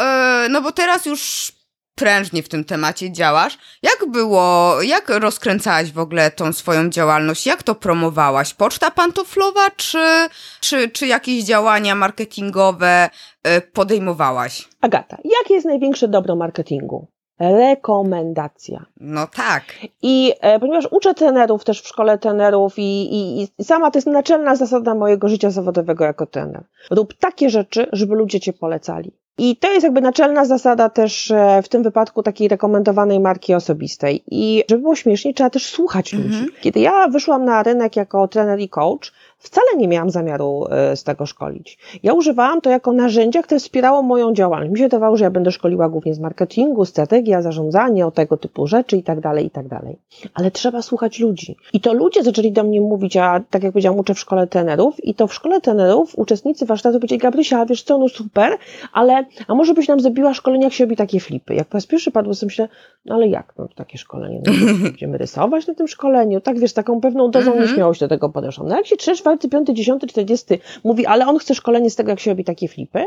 [0.50, 1.52] no bo teraz już
[1.98, 3.58] prężnie w tym temacie działasz.
[3.84, 7.46] Jak było, jak rozkręcałaś w ogóle tą swoją działalność?
[7.46, 8.54] Jak to promowałaś?
[8.54, 10.28] Poczta pantoflowa, czy,
[10.60, 13.10] czy, czy jakieś działania marketingowe
[13.44, 14.70] e, podejmowałaś?
[14.82, 17.08] Agata, jakie jest największe dobro marketingu?
[17.40, 18.86] rekomendacja.
[19.00, 19.64] No tak.
[20.02, 24.08] I e, ponieważ uczę trenerów też w szkole trenerów i, i, i, sama to jest
[24.08, 26.64] naczelna zasada mojego życia zawodowego jako trener.
[26.92, 29.12] Rób takie rzeczy, żeby ludzie cię polecali.
[29.38, 34.24] I to jest jakby naczelna zasada też e, w tym wypadku takiej rekomendowanej marki osobistej.
[34.32, 36.28] I żeby było śmiesznie, trzeba też słuchać ludzi.
[36.28, 36.48] Mhm.
[36.62, 41.04] Kiedy ja wyszłam na rynek jako trener i coach, Wcale nie miałam zamiaru e, z
[41.04, 41.78] tego szkolić.
[42.04, 44.72] Ja używałam to jako narzędzia, które wspierało moją działalność.
[44.72, 48.68] Mi się wydawało, że ja będę szkoliła głównie z marketingu, strategia, zarządzanie, o tego typu
[48.68, 49.98] rzeczy i tak dalej, i tak dalej.
[50.34, 51.56] Ale trzeba słuchać ludzi.
[51.74, 55.06] I to ludzie zaczęli do mnie mówić, a tak jak powiedziałam, uczę w szkole trenerów
[55.06, 58.58] i to w szkole trenerów uczestnicy warsztatu powiedzieli, Gabrysia, wiesz co, no super,
[58.94, 61.56] ale a może byś nam zrobiła szkolenie, jak się robi takie flipy.
[61.56, 62.68] Jak po raz pierwszy padło, sobie myślę,
[63.06, 64.54] no ale jak, no takie szkolenie, no,
[64.84, 67.62] będziemy rysować na tym szkoleniu, tak wiesz, taką pewną dozą -hmm.
[67.62, 68.68] nieśmiałości do tego podeszłam.
[68.68, 72.10] No jak się trzesz czwarty, piąty, dziesiąty, czterdziesty mówi, ale on chce szkolenie z tego,
[72.10, 73.06] jak się robi takie flipy,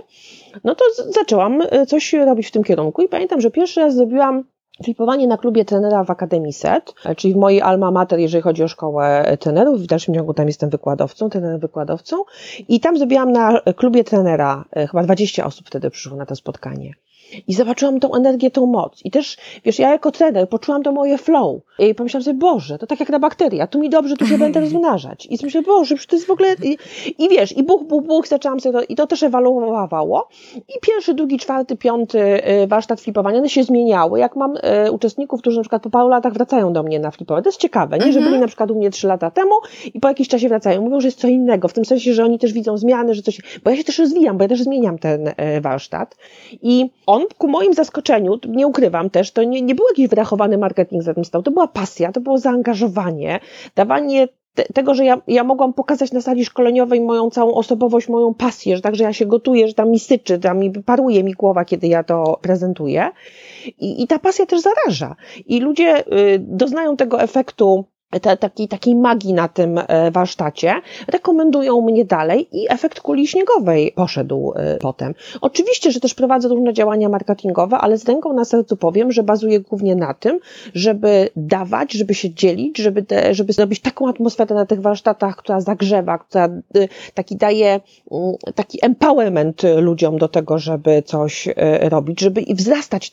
[0.64, 4.44] no to zaczęłam e, coś robić w tym kierunku i pamiętam, że pierwszy raz zrobiłam
[4.84, 8.62] Flipowanie na klubie trenera w Akademii SET, e, czyli w mojej alma mater, jeżeli chodzi
[8.62, 9.80] o szkołę trenerów.
[9.80, 12.16] W dalszym ciągu tam jestem wykładowcą, trenerem wykładowcą.
[12.68, 16.94] I tam zrobiłam na klubie trenera, e, chyba 20 osób wtedy przyszło na to spotkanie.
[17.48, 19.00] I zobaczyłam tą energię, tą moc.
[19.04, 21.60] I też, wiesz, ja jako trener poczułam to moje flow.
[21.78, 24.60] I pomyślałam sobie, Boże, to tak jak na bakteria, tu mi dobrze, tu się będę
[24.66, 25.26] rozmnażać.
[25.30, 26.54] I myślę, Boże, to jest w ogóle...
[26.62, 26.76] I,
[27.18, 30.28] i wiesz, i buch, buch, buch, zaczęłam sobie to, i to też ewaluowało.
[30.54, 34.18] I pierwszy, drugi, czwarty, piąty y, warsztat flipowania, one się zmieniały.
[34.18, 37.42] Jak mam y, uczestników, którzy na przykład po paru latach wracają do mnie na flipowanie,
[37.42, 38.12] to jest ciekawe, nie?
[38.12, 38.40] Że byli mhm.
[38.40, 39.54] na przykład u mnie trzy lata temu
[39.94, 40.82] i po jakimś czasie wracają.
[40.82, 43.40] Mówią, że jest co innego, w tym sensie, że oni też widzą zmiany, że coś...
[43.64, 46.16] Bo ja się też rozwijam, bo ja też zmieniam ten y, warsztat.
[46.62, 51.02] I on ku moim zaskoczeniu nie ukrywam też, to nie, nie był jakiś wyrachowany marketing
[51.02, 53.40] za tym stał, to była pasja, to było zaangażowanie,
[53.74, 58.34] dawanie te, tego, że ja, ja mogłam pokazać na sali szkoleniowej moją całą osobowość, moją
[58.34, 61.64] pasję, że także ja się gotuję, że tam mi syczy, tam mi paruje mi głowa,
[61.64, 63.10] kiedy ja to prezentuję.
[63.66, 65.16] I, i ta pasja też zaraża.
[65.46, 67.84] I ludzie y, doznają tego efektu
[68.18, 70.74] te, takiej, takiej magii na tym e, warsztacie,
[71.08, 75.14] rekomendują mnie dalej i efekt kuli śniegowej poszedł e, potem.
[75.40, 79.60] Oczywiście, że też prowadzę różne działania marketingowe, ale z ręką na sercu powiem, że bazuję
[79.60, 80.40] głównie na tym,
[80.74, 85.60] żeby dawać, żeby się dzielić, żeby, te, żeby zrobić taką atmosferę na tych warsztatach, która
[85.60, 87.80] zagrzewa, która e, taki daje
[88.12, 91.48] mm, taki empowerment ludziom do tego, żeby coś
[91.80, 93.10] robić, żeby i wzrastać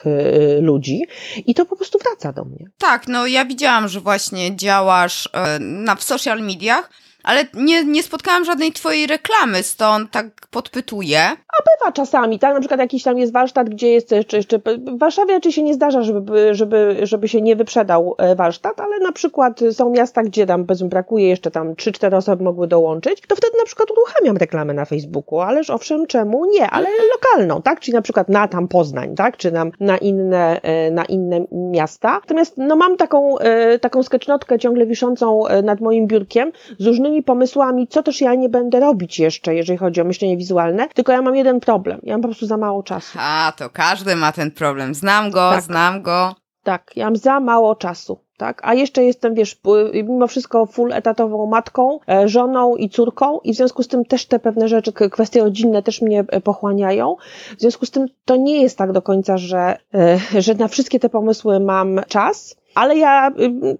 [0.62, 1.06] ludzi
[1.46, 2.70] i to po prostu wraca do mnie.
[2.78, 6.90] Tak, no ja widziałam, że właśnie działa działasz e, na, w social mediach,
[7.24, 11.38] ale nie, nie spotkałam żadnej twojej reklamy, stąd tak podpytuję.
[11.60, 12.54] A bywa czasami, tak?
[12.54, 15.74] Na przykład jakiś tam jest warsztat, gdzie jest jeszcze, jeszcze w Warszawie raczej się nie
[15.74, 20.46] zdarza, żeby, żeby, żeby się nie wyprzedał e, warsztat, ale na przykład są miasta, gdzie
[20.46, 24.74] tam powiedzmy brakuje jeszcze tam 3-4 osoby mogły dołączyć, to wtedy na przykład uruchamiam reklamę
[24.74, 27.10] na Facebooku, ależ owszem, czemu nie, ale mhm.
[27.10, 27.80] lokalną, tak?
[27.80, 29.38] Czyli na przykład na tam Poznań, tak?
[29.38, 32.14] Czy nam na inne, e, na inne miasta.
[32.14, 37.88] Natomiast no mam taką, e, taką sketchnotkę ciągle wiszącą nad moim biurkiem z różnymi pomysłami,
[37.88, 41.36] co też ja nie będę robić jeszcze, jeżeli chodzi o myślenie wizualne, tylko ja mam
[41.36, 42.00] jeden problem.
[42.04, 43.18] Ja mam po prostu za mało czasu.
[43.22, 44.96] A, to każdy ma ten problem.
[44.96, 45.62] Znam go, tak.
[45.62, 46.36] znam go.
[46.64, 48.20] Tak, ja mam za mało czasu.
[48.38, 48.62] Tak?
[48.64, 49.62] A jeszcze jestem, wiesz,
[49.94, 54.26] mimo wszystko full etatową matką, e, żoną i córką i w związku z tym też
[54.26, 57.16] te pewne rzeczy, kwestie rodzinne też mnie e, pochłaniają.
[57.58, 61.00] W związku z tym to nie jest tak do końca, że, e, że na wszystkie
[61.00, 63.32] te pomysły mam czas ale ja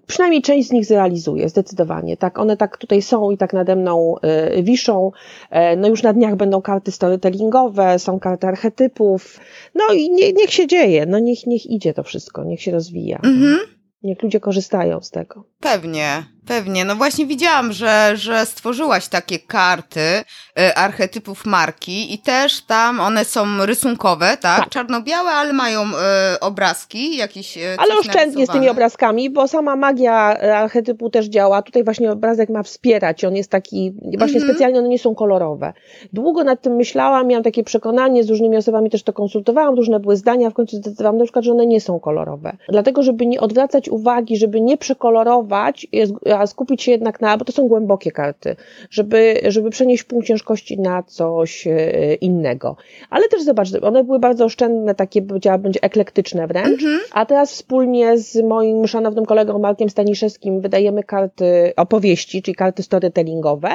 [0.06, 2.16] przynajmniej część z nich zrealizuję, zdecydowanie.
[2.16, 4.14] Tak, one tak tutaj są i tak nade mną
[4.58, 5.10] y, wiszą.
[5.50, 9.40] E, no już na dniach będą karty storytellingowe, są karty archetypów.
[9.74, 13.16] No i nie, niech się dzieje, no niech, niech idzie to wszystko, niech się rozwija.
[13.16, 13.58] Mhm.
[14.02, 15.44] Niech ludzie korzystają z tego.
[15.60, 16.24] Pewnie.
[16.48, 23.00] Pewnie, no właśnie widziałam, że, że stworzyłaś takie karty y, archetypów marki i też tam
[23.00, 24.60] one są rysunkowe, tak?
[24.60, 24.68] tak.
[24.68, 27.56] Czarno-białe, ale mają y, obrazki jakieś.
[27.56, 31.62] Y, ale oszczędnie z tymi obrazkami, bo sama magia y, archetypu też działa.
[31.62, 34.44] Tutaj właśnie obrazek ma wspierać, on jest taki, właśnie -hmm.
[34.44, 35.72] specjalnie one nie są kolorowe.
[36.12, 40.16] Długo nad tym myślałam, miałam takie przekonanie, z różnymi osobami też to konsultowałam, różne były
[40.16, 42.56] zdania, w końcu zdecydowałam na przykład, że one nie są kolorowe.
[42.68, 47.44] Dlatego, żeby nie odwracać uwagi, żeby nie przekolorować, jest, trzeba skupić się jednak na, bo
[47.44, 48.56] to są głębokie karty,
[48.90, 52.76] żeby, żeby przenieść pół ciężkości na coś e, innego.
[53.10, 57.00] Ale też zobacz, one były bardzo oszczędne, takie powiedziałabym, będzie eklektyczne wręcz, mhm.
[57.12, 63.68] a teraz wspólnie z moim szanownym kolegą Markiem Staniszewskim wydajemy karty opowieści, czyli karty storytellingowe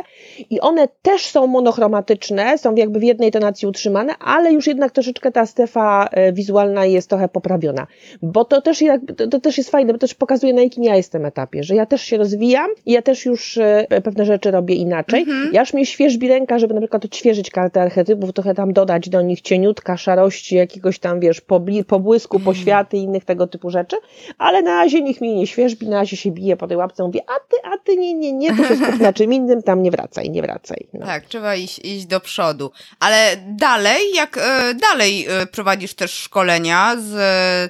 [0.49, 5.31] i one też są monochromatyczne, są jakby w jednej tonacji utrzymane, ale już jednak troszeczkę
[5.31, 7.87] ta strefa e, wizualna jest trochę poprawiona,
[8.21, 8.83] bo to też,
[9.31, 12.01] to też jest fajne, bo też pokazuje na jakim ja jestem etapie, że ja też
[12.01, 12.52] się rozwijam
[12.85, 15.21] i ja też już e, pewne rzeczy robię inaczej.
[15.21, 15.53] Mhm.
[15.53, 19.21] Ja już mnie świeżbi ręka, żeby na przykład odświeżyć karty archetypów, trochę tam dodać do
[19.21, 21.41] nich cieniutka, szarości, jakiegoś tam, wiesz,
[21.87, 22.55] pobłysku, mhm.
[22.55, 23.95] poświaty i innych tego typu rzeczy,
[24.37, 27.21] ale na razie niech mnie nie świeżbi, na razie się bije po tej łapce, mówię,
[27.27, 29.91] a ty, a ty, nie, nie, nie, to się skup na czym innym, tam nie
[29.91, 30.87] wracaj, nie wracaj.
[30.93, 31.05] No.
[31.05, 32.71] Tak, trzeba iść, iść do przodu.
[32.99, 37.13] Ale dalej, jak e, dalej e, prowadzisz też szkolenia z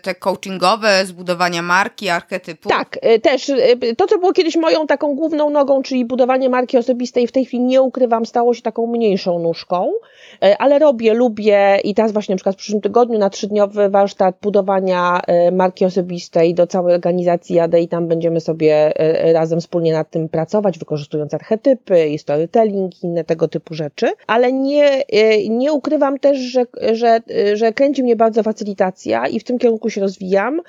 [0.01, 2.69] te coachingowe, zbudowania marki, archetypu?
[2.69, 3.51] Tak, też
[3.97, 7.63] to, co było kiedyś moją taką główną nogą, czyli budowanie marki osobistej, w tej chwili
[7.63, 9.91] nie ukrywam, stało się taką mniejszą nóżką,
[10.43, 14.35] e, ale robię, lubię i teraz właśnie na przykład w przyszłym tygodniu na trzydniowy warsztat
[14.41, 19.93] budowania e, marki osobistej do całej organizacji jadę i tam będziemy sobie e, razem wspólnie
[19.93, 25.03] nad tym pracować, wykorzystując archetypy i storytelling, inne tego typu rzeczy, ale nie,
[25.49, 27.19] nie ukrywam też, że, że,
[27.53, 30.61] że kręci mnie bardzo facylitacja i w tym kierunku się rozwijam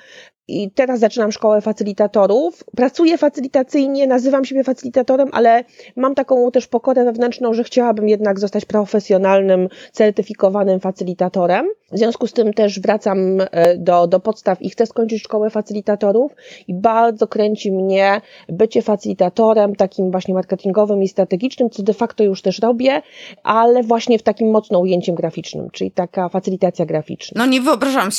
[0.47, 2.63] i teraz zaczynam szkołę facylitatorów.
[2.75, 5.63] Pracuję facylitacyjnie, nazywam siebie facylitatorem, ale
[5.95, 11.67] mam taką też pokorę wewnętrzną, że chciałabym jednak zostać profesjonalnym, certyfikowanym facylitatorem.
[11.91, 16.31] W związku z tym też wracam e, do, do podstaw i chcę skończyć szkołę facylitatorów
[16.67, 22.41] i bardzo kręci mnie bycie facylitatorem, takim właśnie marketingowym i strategicznym, co de facto już
[22.41, 23.01] też robię,
[23.43, 27.45] ale właśnie w takim mocno ujęciem graficznym, czyli taka facylitacja graficzna.
[27.45, 28.09] No nie wyobrażam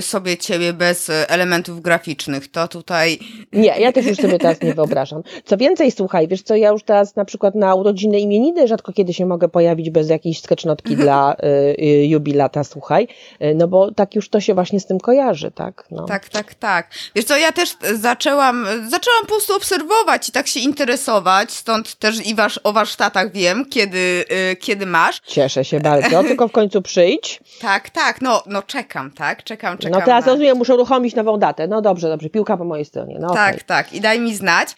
[0.00, 3.18] sobie ciebie bez elementów elementów graficznych, to tutaj...
[3.52, 5.22] Nie, ja też już sobie teraz nie wyobrażam.
[5.44, 9.14] Co więcej, słuchaj, wiesz co, ja już teraz na przykład na urodziny imieniny rzadko kiedy
[9.14, 11.06] się mogę pojawić bez jakiejś sketchnotki mhm.
[11.06, 11.46] dla y,
[11.82, 13.08] y, jubilata, słuchaj,
[13.42, 15.84] y, no bo tak już to się właśnie z tym kojarzy, tak?
[15.90, 16.06] No.
[16.06, 16.90] Tak, tak, tak.
[17.14, 22.26] Wiesz co, ja też zaczęłam, zaczęłam po prostu obserwować i tak się interesować, stąd też
[22.26, 25.20] i wasz, o warsztatach wiem, kiedy, y, kiedy masz.
[25.26, 27.40] Cieszę się bardzo, tylko w końcu przyjdź.
[27.60, 30.00] Tak, tak, no, no czekam, tak, czekam, czekam.
[30.00, 30.32] No teraz na...
[30.32, 31.63] rozumiem, muszę uruchomić nową datę.
[31.68, 33.18] No dobrze, dobrze, piłka po mojej stronie.
[33.20, 33.64] No, tak, okay.
[33.66, 33.92] tak.
[33.92, 34.76] I daj mi znać.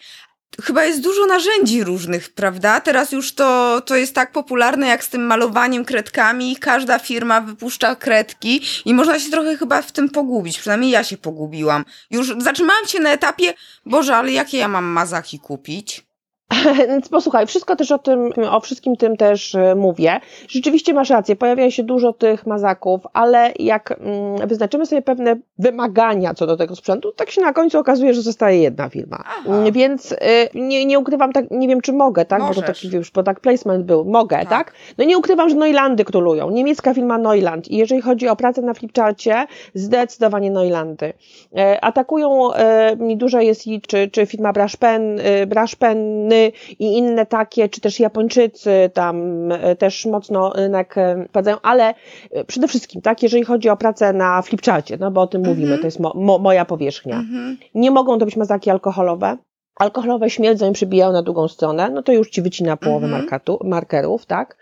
[0.63, 2.81] Chyba jest dużo narzędzi różnych, prawda?
[2.81, 6.55] Teraz już to, to jest tak popularne jak z tym malowaniem kredkami.
[6.55, 10.59] Każda firma wypuszcza kredki i można się trochę chyba w tym pogubić.
[10.59, 11.85] Przynajmniej ja się pogubiłam.
[12.11, 13.53] Już zatrzymałam się na etapie,
[13.85, 16.06] Boże, ale jakie ja mam mazaki kupić?
[16.87, 20.19] Więc posłuchaj, wszystko też o tym, o wszystkim tym też e, mówię.
[20.47, 26.33] Rzeczywiście masz rację, pojawia się dużo tych mazaków, ale jak mm, wyznaczymy sobie pewne wymagania
[26.33, 29.23] co do tego sprzętu, tak się na końcu okazuje, że zostaje jedna firma.
[29.25, 29.41] Aha.
[29.45, 30.17] Mm, więc e,
[30.53, 32.39] nie, nie ukrywam, tak, nie wiem czy mogę, tak?
[32.39, 32.55] Możesz.
[32.55, 34.05] Bo to taki już product placement był.
[34.05, 34.49] Mogę, tak.
[34.49, 34.73] tak?
[34.97, 36.49] No nie ukrywam, że Noilandy królują.
[36.49, 37.67] Niemiecka firma Noiland.
[37.67, 41.13] I jeżeli chodzi o pracę na flipcharcie, zdecydowanie Noilandy.
[41.57, 42.49] E, atakują
[42.97, 45.19] mi dużo jest i czy, czy firma Braszpen,
[46.79, 51.93] I inne takie, czy też Japończycy tam e, też mocno rynek e, wprowadzają, ale
[52.31, 55.57] e, przede wszystkim, tak, jeżeli chodzi o pracę na flipcharcie, no bo o tym mhm.
[55.57, 57.15] mówimy, to jest mo, mo, moja powierzchnia.
[57.15, 57.57] Mhm.
[57.75, 59.37] Nie mogą to być mazaki alkoholowe,
[59.75, 63.21] alkoholowe śmierdzą i przybijają na drugą stronę, no to już ci wycina połowę mhm.
[63.21, 64.57] markatu, markerów, tak?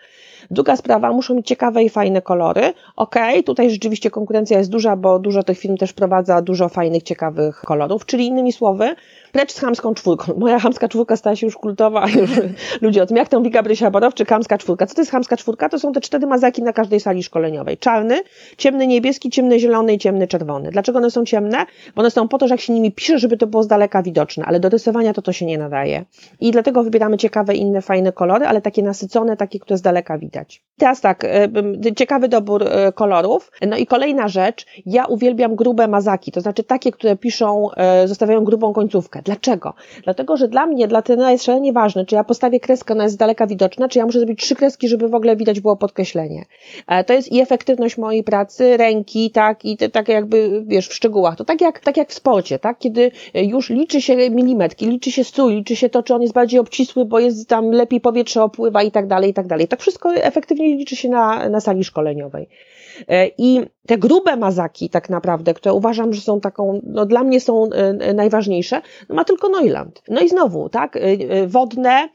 [0.52, 2.74] Druga sprawa, muszą mieć ciekawe i fajne kolory.
[2.96, 7.04] Okej, okay, tutaj rzeczywiście konkurencja jest duża, bo dużo tych firm też wprowadza dużo fajnych,
[7.04, 8.96] ciekawych kolorów, czyli innymi słowy,
[9.36, 10.34] precz z chamską czwórką.
[10.38, 12.30] Moja chamska czwórka stała się już kultowa, już
[12.82, 14.86] ludzie o tym, jak tą Wika Brysia Borowczyk, chamska czwórka.
[14.86, 15.70] Co to jest chamska czwórka?
[15.70, 17.78] To są te cztery mazaki na każdej sali szkoleniowej.
[17.78, 18.22] Czarny,
[18.58, 20.72] ciemny niebieski, ciemny zielony i ciemny czerwony.
[20.72, 21.66] Dlaczego one są ciemne?
[21.96, 24.04] Bo one są po to, że jak się nimi pisze, żeby to było z daleka
[24.04, 26.06] widoczne, ale do rysowania to to się nie nadaje.
[26.40, 30.64] I dlatego wybieramy ciekawe, inne, fajne kolory, ale takie nasycone, takie, które z daleka widać.
[30.78, 31.50] Teraz tak, e,
[31.96, 33.52] ciekawy dobór e, kolorów.
[33.68, 38.44] No i kolejna rzecz, ja uwielbiam grube mazaki, to znaczy takie, które piszą, e, zostawiają
[38.44, 39.25] grubą końcówkę.
[39.26, 39.74] Dlaczego?
[40.04, 43.16] Dlatego, że dla mnie, dla trenera jest szalenie ważne, czy ja postawię kreskę, ona jest
[43.16, 46.46] z daleka widoczna, czy ja muszę zrobić trzy kreski, żeby w ogóle widać było podkreślenie.
[46.88, 50.94] E, to jest i efektywność mojej pracy, ręki, tak, i te, tak jakby, wiesz, w
[50.94, 51.36] szczegółach.
[51.36, 55.24] To tak jak, tak jak w sporcie, tak, kiedy już liczy się milimetki, liczy się
[55.24, 58.84] strój, liczy się to, czy on jest bardziej obcisły, bo jest tam lepiej powietrze opływa
[58.84, 59.68] i tak dalej, i tak dalej.
[59.68, 62.48] Tak wszystko efektywnie liczy się na, na sali szkoleniowej.
[63.38, 67.70] I te grube mazaki tak naprawdę, które uważam, że są taką, no dla mnie są
[68.16, 70.02] najważniejsze, no ma tylko Neuland.
[70.08, 71.00] No i znowu, tak,
[71.48, 72.10] wodne,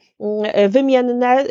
[0.69, 1.43] wymienne,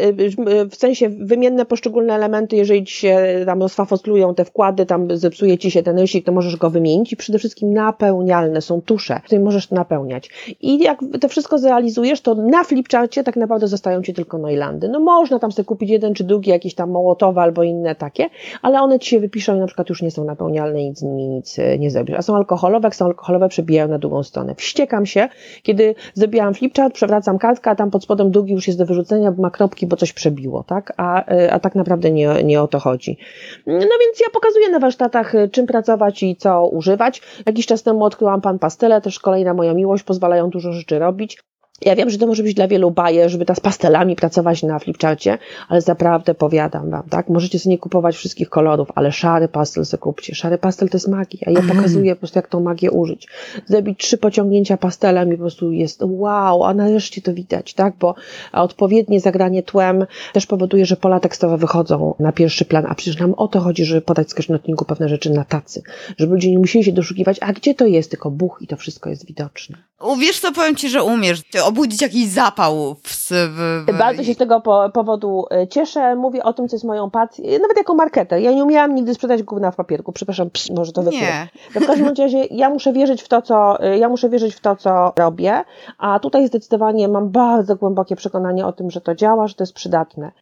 [0.70, 5.70] w sensie wymienne poszczególne elementy, jeżeli ci się tam rozfafoslują te wkłady, tam zepsuje ci
[5.70, 9.70] się ten rysik, to możesz go wymienić i przede wszystkim napełnialne są tusze, którymi możesz
[9.70, 10.30] napełniać.
[10.60, 14.88] I jak to wszystko zrealizujesz, to na flipcharcie tak naprawdę zostają ci tylko Noilandy.
[14.88, 18.30] No można tam sobie kupić jeden czy drugi, jakieś tam mołotowe albo inne takie,
[18.62, 21.28] ale one ci się wypiszą i na przykład już nie są napełnialne, nic z nimi
[21.28, 22.16] nic e, nie zrobisz.
[22.16, 24.54] A są alkoholowe, jak są alkoholowe, przebijają na drugą stronę.
[24.54, 25.28] Wściekam się,
[25.62, 29.50] kiedy zrobiłam flipchart, przewracam kartkę, a tam pod spodem drugi już jest do wyrzucenia, ma
[29.50, 30.92] kropki, bo coś przebiło, tak?
[30.96, 33.18] A, e, a tak naprawdę nie, nie o to chodzi.
[33.66, 37.22] No więc ja pokazuję na warsztatach, e, czym pracować i co używać.
[37.46, 41.49] Jakiś czas temu odkryłam pan pastele, też kolejna moja miłość, pozwalają dużo rzeczy robić.
[41.84, 44.78] Ja wiem, że to może być dla wielu bajer, żeby ta z pastelami pracować na
[44.78, 45.38] flipcharcie,
[45.68, 47.28] ale naprawdę powiadam wam, tak?
[47.28, 50.34] Możecie sobie nie kupować wszystkich kolorów, ale szary pastel sobie kupcie.
[50.34, 51.40] Szary pastel to jest magia.
[51.50, 51.76] Ja mhm.
[51.76, 53.28] pokazuję po prostu, jak tą magię użyć.
[53.66, 57.94] Zrobić trzy pociągnięcia pastelem i po prostu jest wow, a nareszcie to widać, tak?
[58.00, 58.14] Bo
[58.52, 63.34] odpowiednie zagranie tłem też powoduje, że pola tekstowe wychodzą na pierwszy plan, a przecież nam
[63.34, 65.82] o to chodzi, żeby podać w sketchnotniku pewne rzeczy na tacy.
[66.18, 69.10] Żeby ludzie nie musieli się doszukiwać, a gdzie to jest, tylko buch i to wszystko
[69.10, 69.89] jest widoczne.
[70.00, 72.94] Uwierz co, powiem ci, że umiesz obudzić jakiś zapał.
[72.94, 73.98] W, w, w...
[73.98, 76.16] Bardzo się z tego po, powodu e, cieszę.
[76.16, 77.44] Mówię o tym, co jest moją pasją.
[77.44, 78.40] Nawet jako marketer.
[78.40, 80.12] Ja nie umiałam nigdy sprzedać gówna w papierku.
[80.12, 81.20] Przepraszam, psz, może to wytnę.
[81.20, 81.48] Nie.
[81.80, 84.76] W każdym razie ja muszę wierzyć w to, co, e, ja muszę wierzyć w to,
[84.76, 85.64] co robię.
[85.98, 89.74] A tutaj zdecydowanie mam bardzo głębokie przekonanie o tym, że to działa, że to jest
[89.74, 90.32] przydatne.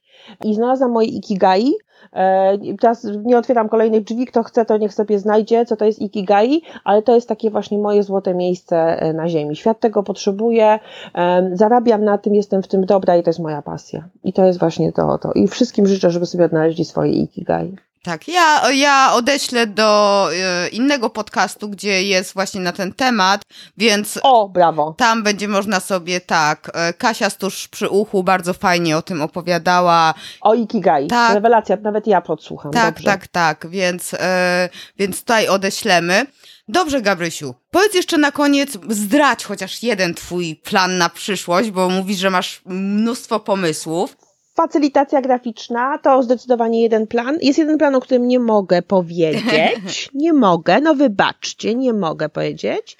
[0.45, 1.75] I znalazłam moje ikigai,
[2.13, 5.99] E, teraz nie otwieram kolejnych drzwi, kto chce, to niech sobie znajdzie, co to jest
[5.99, 9.57] Ikigai, ale to jest takie właśnie moje złote miejsce e, na ziemi.
[9.57, 10.79] Świat tego potrzebuje,
[11.15, 14.09] e, zarabiam na tym, jestem w tym dobra i to jest moja pasja.
[14.25, 15.33] I to jest właśnie to, to.
[15.33, 17.77] I wszystkim życzę, żeby sobie odnaleźli swoje Ikigai.
[18.09, 23.43] Tak, ja, ja odeślę do e, innego podcastu, gdzie jest właśnie na ten temat,
[23.77, 24.19] więc.
[24.23, 24.95] O, brawo.
[24.99, 26.71] Tam będzie można sobie, tak.
[26.75, 30.15] E, Kasia Stuż przy uchu bardzo fajnie o tym opowiadała.
[30.41, 31.07] O Ikigai.
[31.07, 31.35] Tak.
[31.35, 32.73] Rewelacja, nawet ja podsłucham.
[32.73, 33.05] Tak, Dobrze.
[33.05, 34.69] tak, tak, więc, e,
[34.99, 36.27] więc tutaj odeślemy.
[36.69, 37.55] Dobrze, Gabrysiu.
[37.71, 42.63] Powiedz jeszcze na koniec, zdrać chociaż jeden twój plan na przyszłość, bo mówisz, że masz
[42.67, 44.28] mnóstwo pomysłów.
[44.59, 47.39] Facylitacja graficzna to zdecydowanie jeden plan.
[47.43, 50.11] Jest jeden plan, o którym nie mogę powiedzieć.
[50.15, 52.97] Nie mogę, no wybaczcie, nie mogę powiedzieć.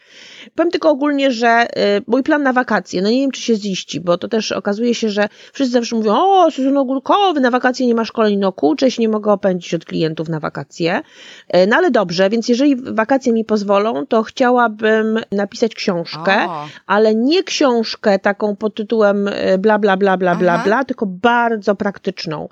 [0.55, 4.01] Powiem tylko ogólnie, że y, mój plan na wakacje, no nie wiem, czy się ziści,
[4.01, 7.95] bo to też okazuje się, że wszyscy zawsze mówią, o, sezon ogórkowy, na wakacje nie
[7.95, 11.01] ma szkoleń, no kurczę, się nie mogę opędzić od klientów na wakacje.
[11.57, 16.67] Y, no ale dobrze, więc jeżeli wakacje mi pozwolą, to chciałabym napisać książkę, o.
[16.87, 21.75] ale nie książkę taką pod tytułem y, bla, bla, bla, bla, bla, bla, tylko bardzo
[21.75, 22.49] praktyczną.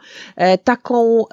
[0.64, 1.24] Taką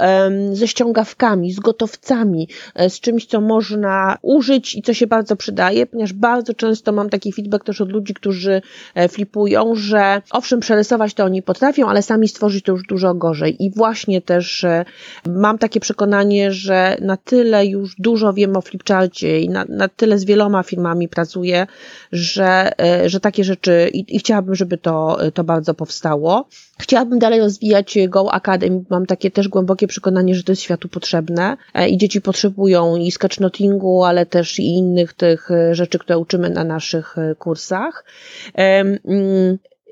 [0.51, 2.47] ze ściągawkami, z gotowcami,
[2.89, 7.33] z czymś, co można użyć i co się bardzo przydaje, ponieważ bardzo często mam taki
[7.33, 8.61] feedback też od ludzi, którzy
[8.95, 13.63] e, flipują, że owszem, przerysować to oni potrafią, ale sami stworzyć to już dużo gorzej.
[13.63, 14.85] I właśnie też e,
[15.27, 20.19] mam takie przekonanie, że na tyle już dużo wiem o flipcharcie i na, na tyle
[20.19, 21.67] z wieloma firmami pracuję,
[22.11, 26.47] że, e, że takie rzeczy i, i chciałabym, żeby to, to bardzo powstało.
[26.79, 28.83] Chciałabym dalej rozwijać Go Academy.
[28.89, 31.57] Mam takie też głębokie przekonanie, że to jest światu potrzebne
[31.89, 37.17] i dzieci potrzebują i sketchnotingu, ale też i innych tych rzeczy, które uczymy na naszych
[37.17, 38.05] e, kursach.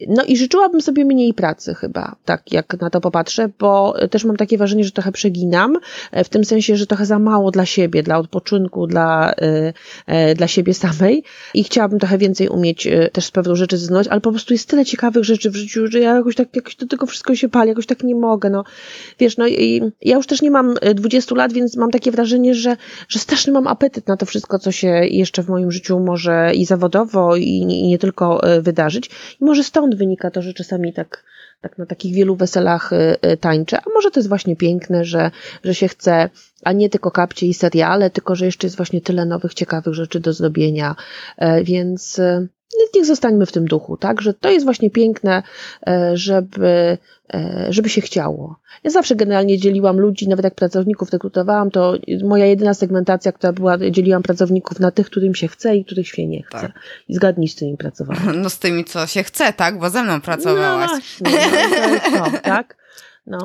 [0.07, 4.37] No i życzyłabym sobie mniej pracy chyba, tak jak na to popatrzę, bo też mam
[4.37, 5.77] takie wrażenie, że trochę przeginam,
[6.11, 9.33] e, w tym sensie, że trochę za mało dla siebie, dla odpoczynku, dla,
[10.07, 11.23] e, dla siebie samej
[11.53, 14.85] i chciałabym trochę więcej umieć też z pewną rzeczy zdecydować, ale po prostu jest tyle
[14.85, 17.85] ciekawych rzeczy w życiu, że ja jakoś tak, jakoś do tego wszystko się pali, jakoś
[17.85, 18.63] tak nie mogę, no.
[19.19, 22.77] Wiesz, no i ja już też nie mam 20 lat, więc mam takie wrażenie, że,
[23.07, 26.65] że straszny mam apetyt na to wszystko, co się jeszcze w moim życiu może i
[26.65, 29.09] zawodowo i, i nie tylko wydarzyć
[29.41, 31.23] i może stąd stąd wynika to, że czasami tak,
[31.61, 33.77] tak na takich wielu weselach y, y, tańczę.
[33.77, 35.31] A może to jest właśnie piękne, że,
[35.63, 36.29] że się chce,
[36.63, 40.19] a nie tylko kapcie i seriale, tylko że jeszcze jest właśnie tyle nowych, ciekawych rzeczy
[40.19, 40.95] do zrobienia.
[41.37, 42.47] E, więc y,
[42.95, 44.21] niech zostańmy w tym duchu, tak?
[44.21, 45.43] Że to jest właśnie piękne,
[45.87, 46.97] e, żeby,
[47.33, 48.59] e, żeby się chciało.
[48.83, 51.93] Ja zawsze generalnie dzieliłam ludzi, nawet jak pracowników rekrutowałam, to
[52.23, 56.27] moja jedyna segmentacja, która była, dzieliłam pracowników na tych, którym się chce i których się
[56.27, 56.61] nie chce.
[56.61, 56.71] Tak.
[57.07, 58.41] I zgadnij, z tymi pracowałam.
[58.41, 59.79] No z tymi, co się chce, tak?
[59.79, 60.89] Bo ze mną pracowałaś.
[61.21, 61.59] No właśnie,
[62.11, 62.80] no, to, tak?
[63.25, 63.37] No.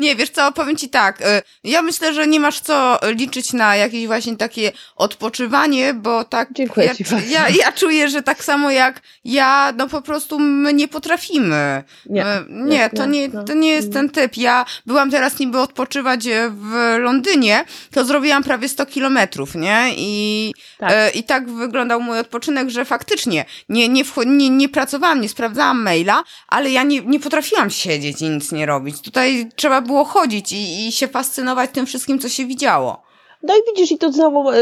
[0.00, 1.24] Nie, wiesz co, powiem ci tak, y,
[1.64, 6.86] ja myślę, że nie masz co liczyć na jakieś właśnie takie odpoczywanie, bo tak Dziękuję
[6.86, 7.28] ja, ci bardzo.
[7.28, 11.84] ja, ja czuję, że tak samo jak ja, no po prostu my nie potrafimy.
[12.06, 13.44] Nie, My- nie, to nie, no.
[13.44, 14.36] to nie jest ten typ.
[14.36, 19.86] Ja byłam teraz niby odpoczywać w Londynie, to zrobiłam prawie 100 kilometrów, nie?
[19.96, 20.90] I Tak.
[20.92, 25.82] E, I tak wyglądał mój odpoczynek, że faktycznie nie, nie, nie, nie pracowałam, nie sprawdzałam
[25.82, 28.96] maila, ale ja nie, nie potrafiłam siedzieć i nic nie robić.
[29.16, 33.02] Tutaj trzeba było chodzić i, i się fascynować tym wszystkim, co się widziało.
[33.48, 34.54] No i widzisz, i tu znowu e,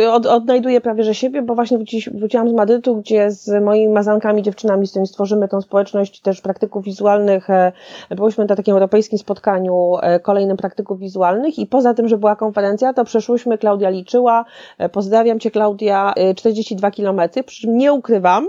[0.00, 3.92] e, od, odnajduję prawie że siebie, bo właśnie wróci- wróciłam z Madrytu, gdzie z moimi
[3.92, 7.50] mazankami, dziewczynami, z którymi stworzymy tą społeczność też praktyków wizualnych.
[7.50, 7.72] e,
[8.10, 12.92] Byłyśmy na takim europejskim spotkaniu e, kolejnym praktyków wizualnych i poza tym, że była konferencja,
[12.92, 14.44] to przeszłyśmy, Klaudia liczyła,
[14.78, 18.48] e, pozdrawiam Cię Klaudia, e, 42 kilometry, przy czym nie ukrywam,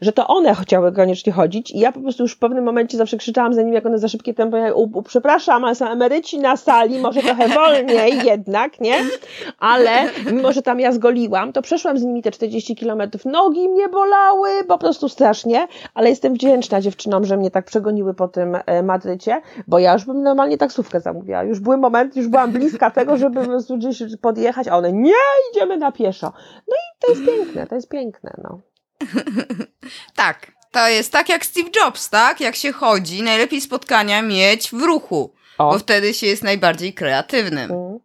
[0.00, 3.16] że to one chciały koniecznie chodzić i ja po prostu już w pewnym momencie zawsze
[3.16, 4.56] krzyczałam za nimi, jak one za szybkie tempo,
[5.08, 8.94] przepraszam, ale są emeryci na sali, może trochę wolniej jednak, nie?
[9.58, 9.90] Ale
[10.32, 13.24] mimo, że tam ja zgoliłam, to przeszłam z nimi te 40 kilometrów.
[13.24, 18.28] Nogi mnie bolały, po prostu strasznie, ale jestem wdzięczna dziewczynom, że mnie tak przegoniły po
[18.28, 21.42] tym e, Madrycie, bo ja już bym normalnie taksówkę zamówiła.
[21.42, 23.40] Już były momenty, już byłam bliska tego, żeby
[23.78, 25.12] gdzieś podjechać, a one nie,
[25.52, 26.32] idziemy na pieszo.
[26.68, 28.60] No i to jest piękne, to jest piękne, no.
[30.16, 32.40] Tak, to jest tak jak Steve Jobs, tak?
[32.40, 35.72] Jak się chodzi, najlepiej spotkania mieć w ruchu, O.
[35.72, 37.70] bo wtedy się jest najbardziej kreatywnym.
[37.70, 37.98] Mm.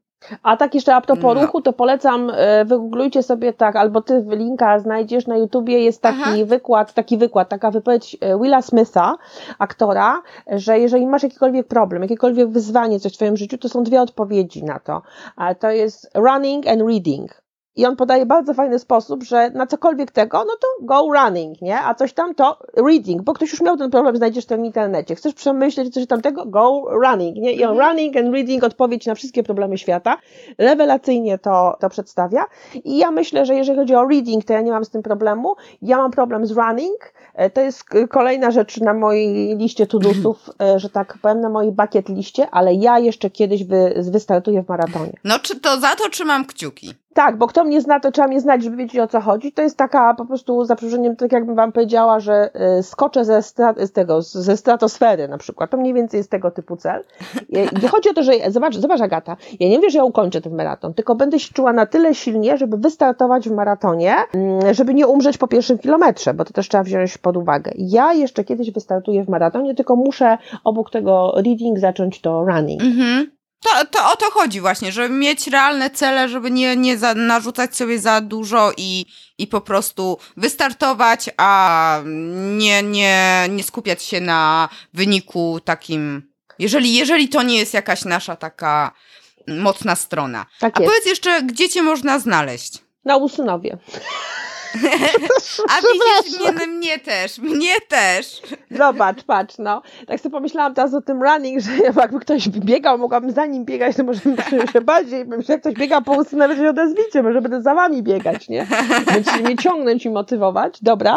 [0.44, 1.42] A tak jeszcze a propos No.
[1.42, 6.02] ruchu, to polecam, e, wygooglujcie sobie tak, albo ty w linka znajdziesz na YouTubie, jest
[6.02, 6.46] taki Aha.
[6.46, 9.16] wykład, taki wykład, taka wypowiedź e, Willa Smitha,
[9.60, 10.22] aktora,
[10.52, 14.64] że jeżeli masz jakikolwiek problem, jakiekolwiek wyzwanie coś w twoim życiu, to są dwie odpowiedzi
[14.64, 15.02] na to.
[15.36, 17.41] A to jest running and reading.
[17.76, 21.80] I on podaje bardzo fajny sposób, że na cokolwiek tego, no to go running, nie?
[21.80, 22.58] A coś tam to
[22.88, 25.16] reading, bo ktoś już miał ten problem, znajdziesz to w internecie.
[25.16, 26.46] Chcesz przemyśleć coś tamtego?
[26.46, 27.52] Go running, nie?
[27.52, 30.18] I on running and reading odpowiedź na wszystkie problemy świata.
[30.58, 32.46] Rewelacyjnie to, to przedstawia.
[32.84, 35.56] I ja myślę, że jeżeli chodzi o reading, to ja nie mam z tym problemu.
[35.82, 37.14] Ja mam problem z running.
[37.34, 41.72] E, To jest kolejna rzecz na mojej liście tudusów, e, że tak powiem, na mojej
[41.72, 45.14] bucket liście, ale ja jeszcze kiedyś wy, wystartuję w maratonie.
[45.24, 47.01] No, czy to za to trzymam kciuki?
[47.14, 49.52] Tak, bo kto mnie zna, to trzeba mnie znać, żeby wiedzieć o co chodzi.
[49.52, 53.40] To jest taka po prostu za przeproszeniem, tak jakbym wam powiedziała, że y, skoczę ze,
[53.40, 55.70] stra- z tego, ze stratosfery na przykład.
[55.70, 57.04] To mniej więcej jest tego typu cel.
[57.82, 60.56] Nie chodzi o to, że zobacz, zobacz Agata, ja nie wiem, że ja ukończę ten
[60.56, 65.08] maraton, tylko będę się czuła na tyle silnie, żeby wystartować w maratonie, mm, żeby nie
[65.08, 67.72] umrzeć po pierwszym kilometrze, bo to też trzeba wziąć pod uwagę.
[67.78, 72.82] Ja jeszcze kiedyś wystartuję w maratonie, tylko muszę obok tego reading zacząć to running.
[72.82, 73.41] Mhm.
[73.64, 77.76] To, to o to chodzi właśnie, żeby mieć realne cele, żeby nie, nie za, narzucać
[77.76, 79.06] sobie za dużo i,
[79.38, 82.02] i po prostu wystartować, a
[82.58, 86.32] nie, nie, nie skupiać się na wyniku takim.
[86.60, 88.92] Jeżeli, jeżeli to nie jest jakaś nasza taka
[89.48, 90.46] mocna strona.
[90.60, 92.74] Tak A powiedz jeszcze, gdzie cię można znaleźć?
[93.06, 93.78] Na Usynowie.
[95.70, 98.42] A widzisz, mnie, mnie też, mnie też.
[98.72, 99.82] Zobacz, patrz, no.
[100.08, 101.72] Tak sobie pomyślałam teraz o tym running, że
[102.02, 105.62] jakby ktoś biegał, mogłabym za nim biegać, to może bym się bardziej, bym się jak
[105.62, 108.68] ktoś biega po ulicy, nawet się odezwicie, może będę za wami biegać, nie?
[109.06, 110.78] Będziecie mnie ciągnąć i motywować.
[110.82, 111.16] Dobra.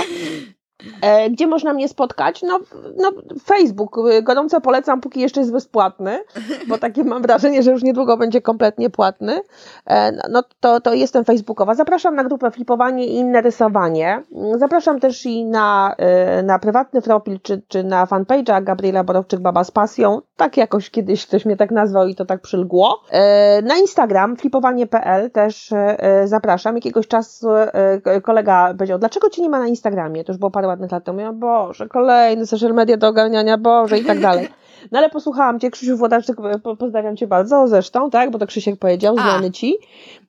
[1.02, 2.42] E, gdzie można mnie spotkać?
[2.42, 2.60] No,
[2.96, 3.12] no,
[3.44, 3.96] Facebook.
[4.22, 6.24] Gorąco polecam, póki jeszcze jest bezpłatny,
[6.68, 9.40] bo takie mam wrażenie, że już niedługo będzie kompletnie płatny.
[9.86, 11.74] E, no, to, to jestem facebookowa.
[11.74, 14.22] Zapraszam na grupę Flipowanie i inne rysowanie.
[14.56, 19.64] Zapraszam też i na, e, na prywatny profil, czy, czy na fanpage'a Gabriela Borowczyk Baba
[19.64, 20.20] z Pasją.
[20.36, 23.00] Tak jakoś kiedyś ktoś mnie tak nazwał i to tak przylgło.
[23.10, 26.74] E, Na Instagram flipowanie.pl też e, zapraszam.
[26.74, 30.24] Jakiegoś czasu e, kolega powiedział, dlaczego cię nie ma na Instagramie?
[30.24, 31.20] To już było parę ładnych lat temu.
[31.20, 34.48] Ja, Boże, kolejny social media do ogarniania, Boże i tak dalej.
[34.92, 38.78] No ale posłuchałam Cię, Krzysiu Włodarczyk, po- pozdrawiam Cię bardzo zresztą, tak, bo to Krzysiek
[38.78, 39.76] powiedział, znany Ci.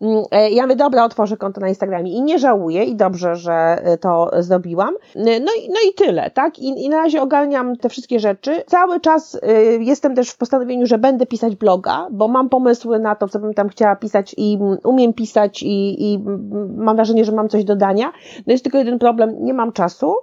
[0.01, 3.53] Mm, e, Ja mówię, dobra, otworzę konto na Instagramie i nie żałuję i dobrze, że
[3.53, 4.93] e, to zrobiłam.
[5.15, 8.63] No i, no i tyle, tak, I, i na razie ogarniam te wszystkie rzeczy.
[8.67, 13.15] Cały czas e, jestem też w postanowieniu, że będę pisać bloga, bo mam pomysły na
[13.15, 16.19] to, co bym tam chciała pisać i umiem pisać i, i
[16.77, 18.11] mam wrażenie, że mam coś do dania.
[18.47, 20.13] No jest tylko jeden problem, nie mam czasu.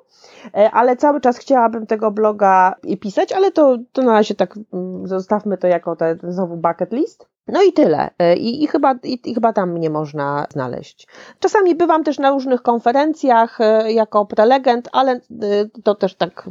[0.55, 5.09] E, ale cały czas chciałabym tego bloga pisać, ale to, to na razie tak mm,
[5.09, 7.32] zostawmy to jako te, znowu bucket list.
[7.48, 8.10] No i tyle.
[8.19, 11.06] E, I, i, chyba, i, i, chyba tam mnie można znaleźć.
[11.40, 15.20] Czasami bywam też na różnych konferencjach e, jako prelegent, ale e,
[15.85, 16.48] to też tak,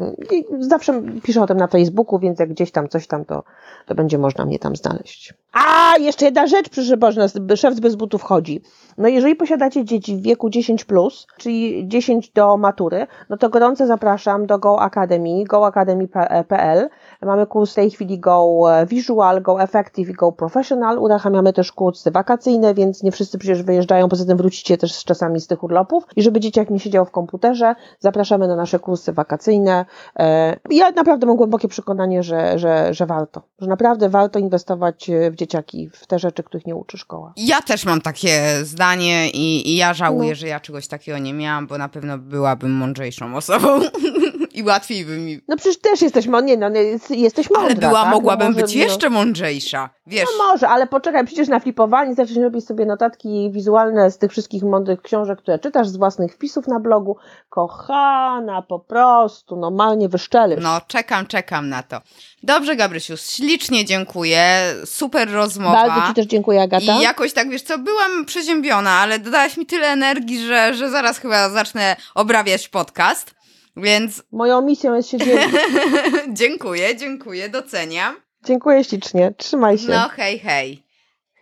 [0.59, 3.43] zawsze piszę o tym na Facebooku, więc jak gdzieś tam coś tam, to,
[3.85, 5.34] to będzie można mnie tam znaleźć.
[5.53, 8.61] A, jeszcze jedna rzecz, proszę Boże, szef bez butów chodzi.
[8.97, 13.88] No jeżeli posiadacie dzieci w wieku 10+, plus, czyli 10 do matury, no to gorąco
[13.88, 16.89] zapraszam do Go Academy, goacademy.pl.
[17.22, 20.81] Mamy kurs w tej chwili Go Visual, Go Effective i Go Professional.
[20.99, 25.48] Uruchamiamy też kursy wakacyjne, więc nie wszyscy przecież wyjeżdżają, poza tym wrócicie też czasami z
[25.48, 26.03] tych urlopów.
[26.16, 29.86] I żeby dzieciak nie siedział w komputerze, zapraszamy na nasze kursy wakacyjne.
[30.20, 35.36] E, ja naprawdę mam głębokie przekonanie, że, że, że warto, że naprawdę warto inwestować w
[35.36, 37.34] dzieciaki, w te rzeczy, których nie uczy szkoła.
[37.38, 40.36] Ja też mam takie zdanie i, i ja żałuję, no.
[40.36, 43.68] że ja czegoś takiego nie miałam, bo na pewno byłabym mądrzejszą osobą
[44.53, 45.40] i łatwiej by mi...
[45.48, 46.69] No przecież też jesteś, nie, no,
[47.10, 48.11] jesteś mądra, Ale była, tak?
[48.11, 50.30] mogłabym no może, być jeszcze mądrzejsza, wiesz.
[50.38, 54.64] No może, ale poczekaj, przecież na flipowaniu zaczniesz robić sobie notatki wizualne z tych wszystkich
[54.64, 57.18] mądrych książek, które czytasz, z własnych wpisów na blogu.
[57.49, 60.60] Kochana, po prostu, normalnie wyszczelisz.
[60.61, 62.02] No, czekam, czekam na to.
[62.44, 65.88] Dobrze, Gabrysiu, ślicznie dziękuję, super rozmowa.
[65.88, 66.99] Bardzo Ci też dziękuję, Agata.
[66.99, 71.18] I jakoś tak, wiesz co, byłam przeziębiona, ale dodałaś mi tyle energii, że, że zaraz
[71.18, 73.40] chyba zacznę obrabiać podcast,
[73.77, 74.23] więc...
[74.31, 75.56] Moją misją jest się dzielić.
[76.39, 78.15] dziękuję, dziękuję, doceniam.
[78.45, 79.88] Dziękuję ślicznie, trzymaj się.
[79.88, 80.84] No hej, hej.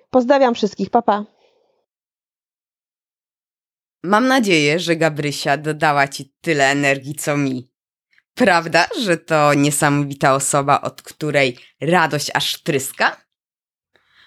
[0.10, 1.26] Pozdrawiam wszystkich, papa.
[4.03, 7.72] Mam nadzieję, że Gabrysia dodała Ci tyle energii, co mi.
[8.34, 13.28] Prawda, że to niesamowita osoba, od której radość aż tryska?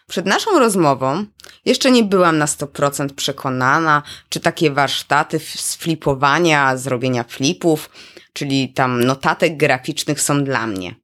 [0.08, 1.26] Przed naszą rozmową
[1.64, 7.90] jeszcze nie byłam na 100% przekonana, czy takie warsztaty z flipowania, zrobienia flipów,
[8.32, 10.94] czyli tam notatek graficznych są dla mnie.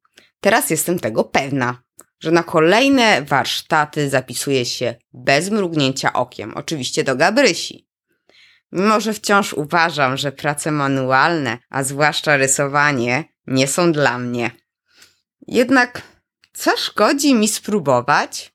[0.40, 1.82] Teraz jestem tego pewna,
[2.20, 7.88] że na kolejne warsztaty zapisuję się bez mrugnięcia okiem, oczywiście do Gabrysi.
[8.72, 14.50] Mimo, że wciąż uważam, że prace manualne, a zwłaszcza rysowanie, nie są dla mnie.
[15.46, 16.02] Jednak
[16.52, 18.52] co szkodzi mi spróbować?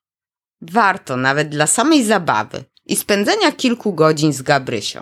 [0.71, 5.01] Warto nawet dla samej zabawy i spędzenia kilku godzin z Gabrysią.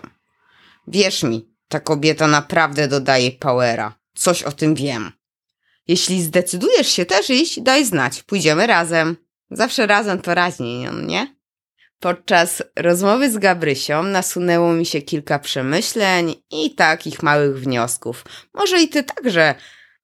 [0.88, 3.94] Wierz mi, ta kobieta naprawdę dodaje powera.
[4.14, 5.12] Coś o tym wiem.
[5.88, 9.16] Jeśli zdecydujesz się też iść, daj znać, pójdziemy razem.
[9.50, 11.36] Zawsze razem to raźniej, nie?
[12.00, 18.24] Podczas rozmowy z Gabrysią nasunęło mi się kilka przemyśleń i takich małych wniosków.
[18.54, 19.54] Może i ty także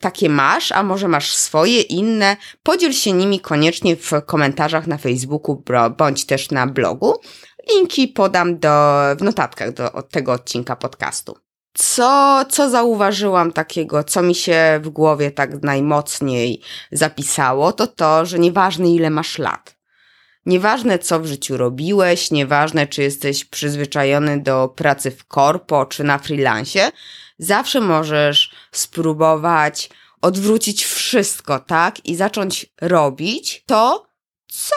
[0.00, 2.36] takie masz, a może masz swoje inne?
[2.62, 5.62] Podziel się nimi koniecznie w komentarzach na Facebooku
[5.98, 7.14] bądź też na blogu.
[7.70, 11.36] Linki podam do, w notatkach do od tego odcinka podcastu.
[11.74, 16.62] Co, co zauważyłam takiego, co mi się w głowie tak najmocniej
[16.92, 19.78] zapisało, to to, że nieważne ile masz lat
[20.48, 26.18] Nieważne, co w życiu robiłeś, nieważne, czy jesteś przyzwyczajony do pracy w korpo czy na
[26.18, 26.90] freelancie,
[27.38, 29.90] zawsze możesz spróbować
[30.22, 32.06] odwrócić wszystko, tak?
[32.06, 34.06] I zacząć robić to,
[34.46, 34.76] co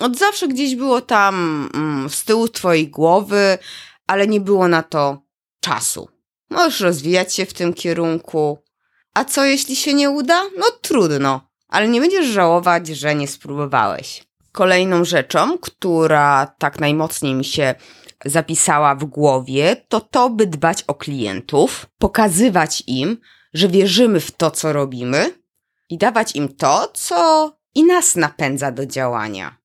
[0.00, 3.58] od zawsze gdzieś było tam mm, z tyłu twojej głowy,
[4.06, 5.22] ale nie było na to
[5.60, 6.08] czasu.
[6.50, 8.58] Możesz rozwijać się w tym kierunku.
[9.14, 10.42] A co jeśli się nie uda?
[10.58, 14.24] No trudno, ale nie będziesz żałować, że nie spróbowałeś.
[14.52, 17.74] Kolejną rzeczą, która tak najmocniej mi się
[18.24, 23.18] zapisała w głowie, to to, by dbać o klientów, pokazywać im,
[23.54, 25.30] że wierzymy w to, co robimy
[25.90, 29.56] i dawać im to, co i nas napędza do działania.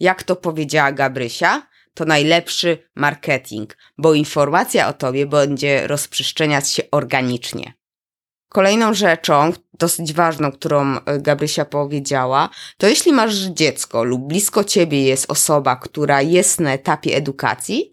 [0.00, 1.62] Jak to powiedziała Gabrysia,
[1.94, 7.72] to najlepszy marketing, bo informacja o tobie będzie rozprzestrzeniać się organicznie.
[8.48, 15.02] Kolejną rzeczą, dosyć ważną, którą e, Gabrysia powiedziała, to jeśli masz dziecko lub blisko ciebie
[15.02, 17.92] jest osoba, która jest na etapie edukacji,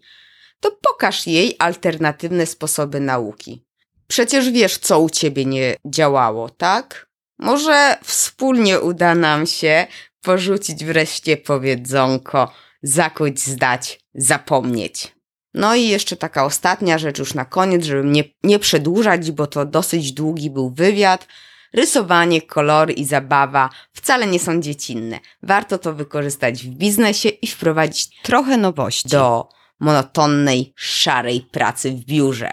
[0.60, 3.64] to pokaż jej alternatywne sposoby nauki.
[4.06, 7.06] Przecież wiesz, co u ciebie nie działało, tak?
[7.38, 9.86] Może wspólnie uda nam się
[10.22, 12.52] porzucić wreszcie powiedzonko,
[12.82, 15.16] zakuć, zdać, zapomnieć.
[15.54, 19.64] No i jeszcze taka ostatnia rzecz już na koniec, żeby nie, nie przedłużać, bo to
[19.64, 21.26] dosyć długi był wywiad.
[21.72, 25.20] Rysowanie, kolory i zabawa wcale nie są dziecinne.
[25.42, 29.48] Warto to wykorzystać w biznesie i wprowadzić trochę nowości do
[29.80, 32.50] monotonnej, szarej pracy w biurze.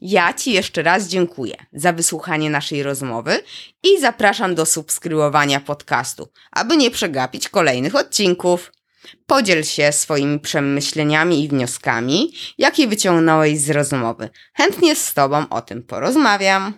[0.00, 3.42] Ja Ci jeszcze raz dziękuję za wysłuchanie naszej rozmowy
[3.82, 8.72] i zapraszam do subskrybowania podcastu, aby nie przegapić kolejnych odcinków.
[9.26, 14.30] Podziel się swoimi przemyśleniami i wnioskami, jakie wyciągnąłeś z rozmowy.
[14.54, 16.74] Chętnie z Tobą o tym porozmawiam.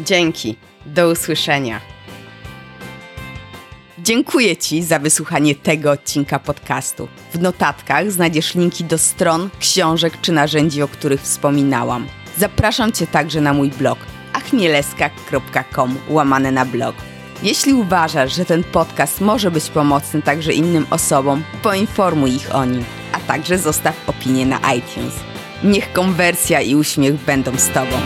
[0.00, 0.56] Dzięki.
[0.86, 1.80] Do usłyszenia.
[3.98, 7.08] Dziękuję Ci za wysłuchanie tego odcinka podcastu.
[7.32, 12.06] W notatkach znajdziesz linki do stron, książek czy narzędzi, o których wspominałam.
[12.38, 13.98] Zapraszam Cię także na mój blog
[14.46, 16.96] achmieleska.com łamane na blog.
[17.42, 22.84] Jeśli uważasz, że ten podcast może być pomocny także innym osobom, poinformuj ich o nim,
[23.12, 25.14] a także zostaw opinię na iTunes.
[25.64, 27.96] Niech konwersja i uśmiech będą z Tobą.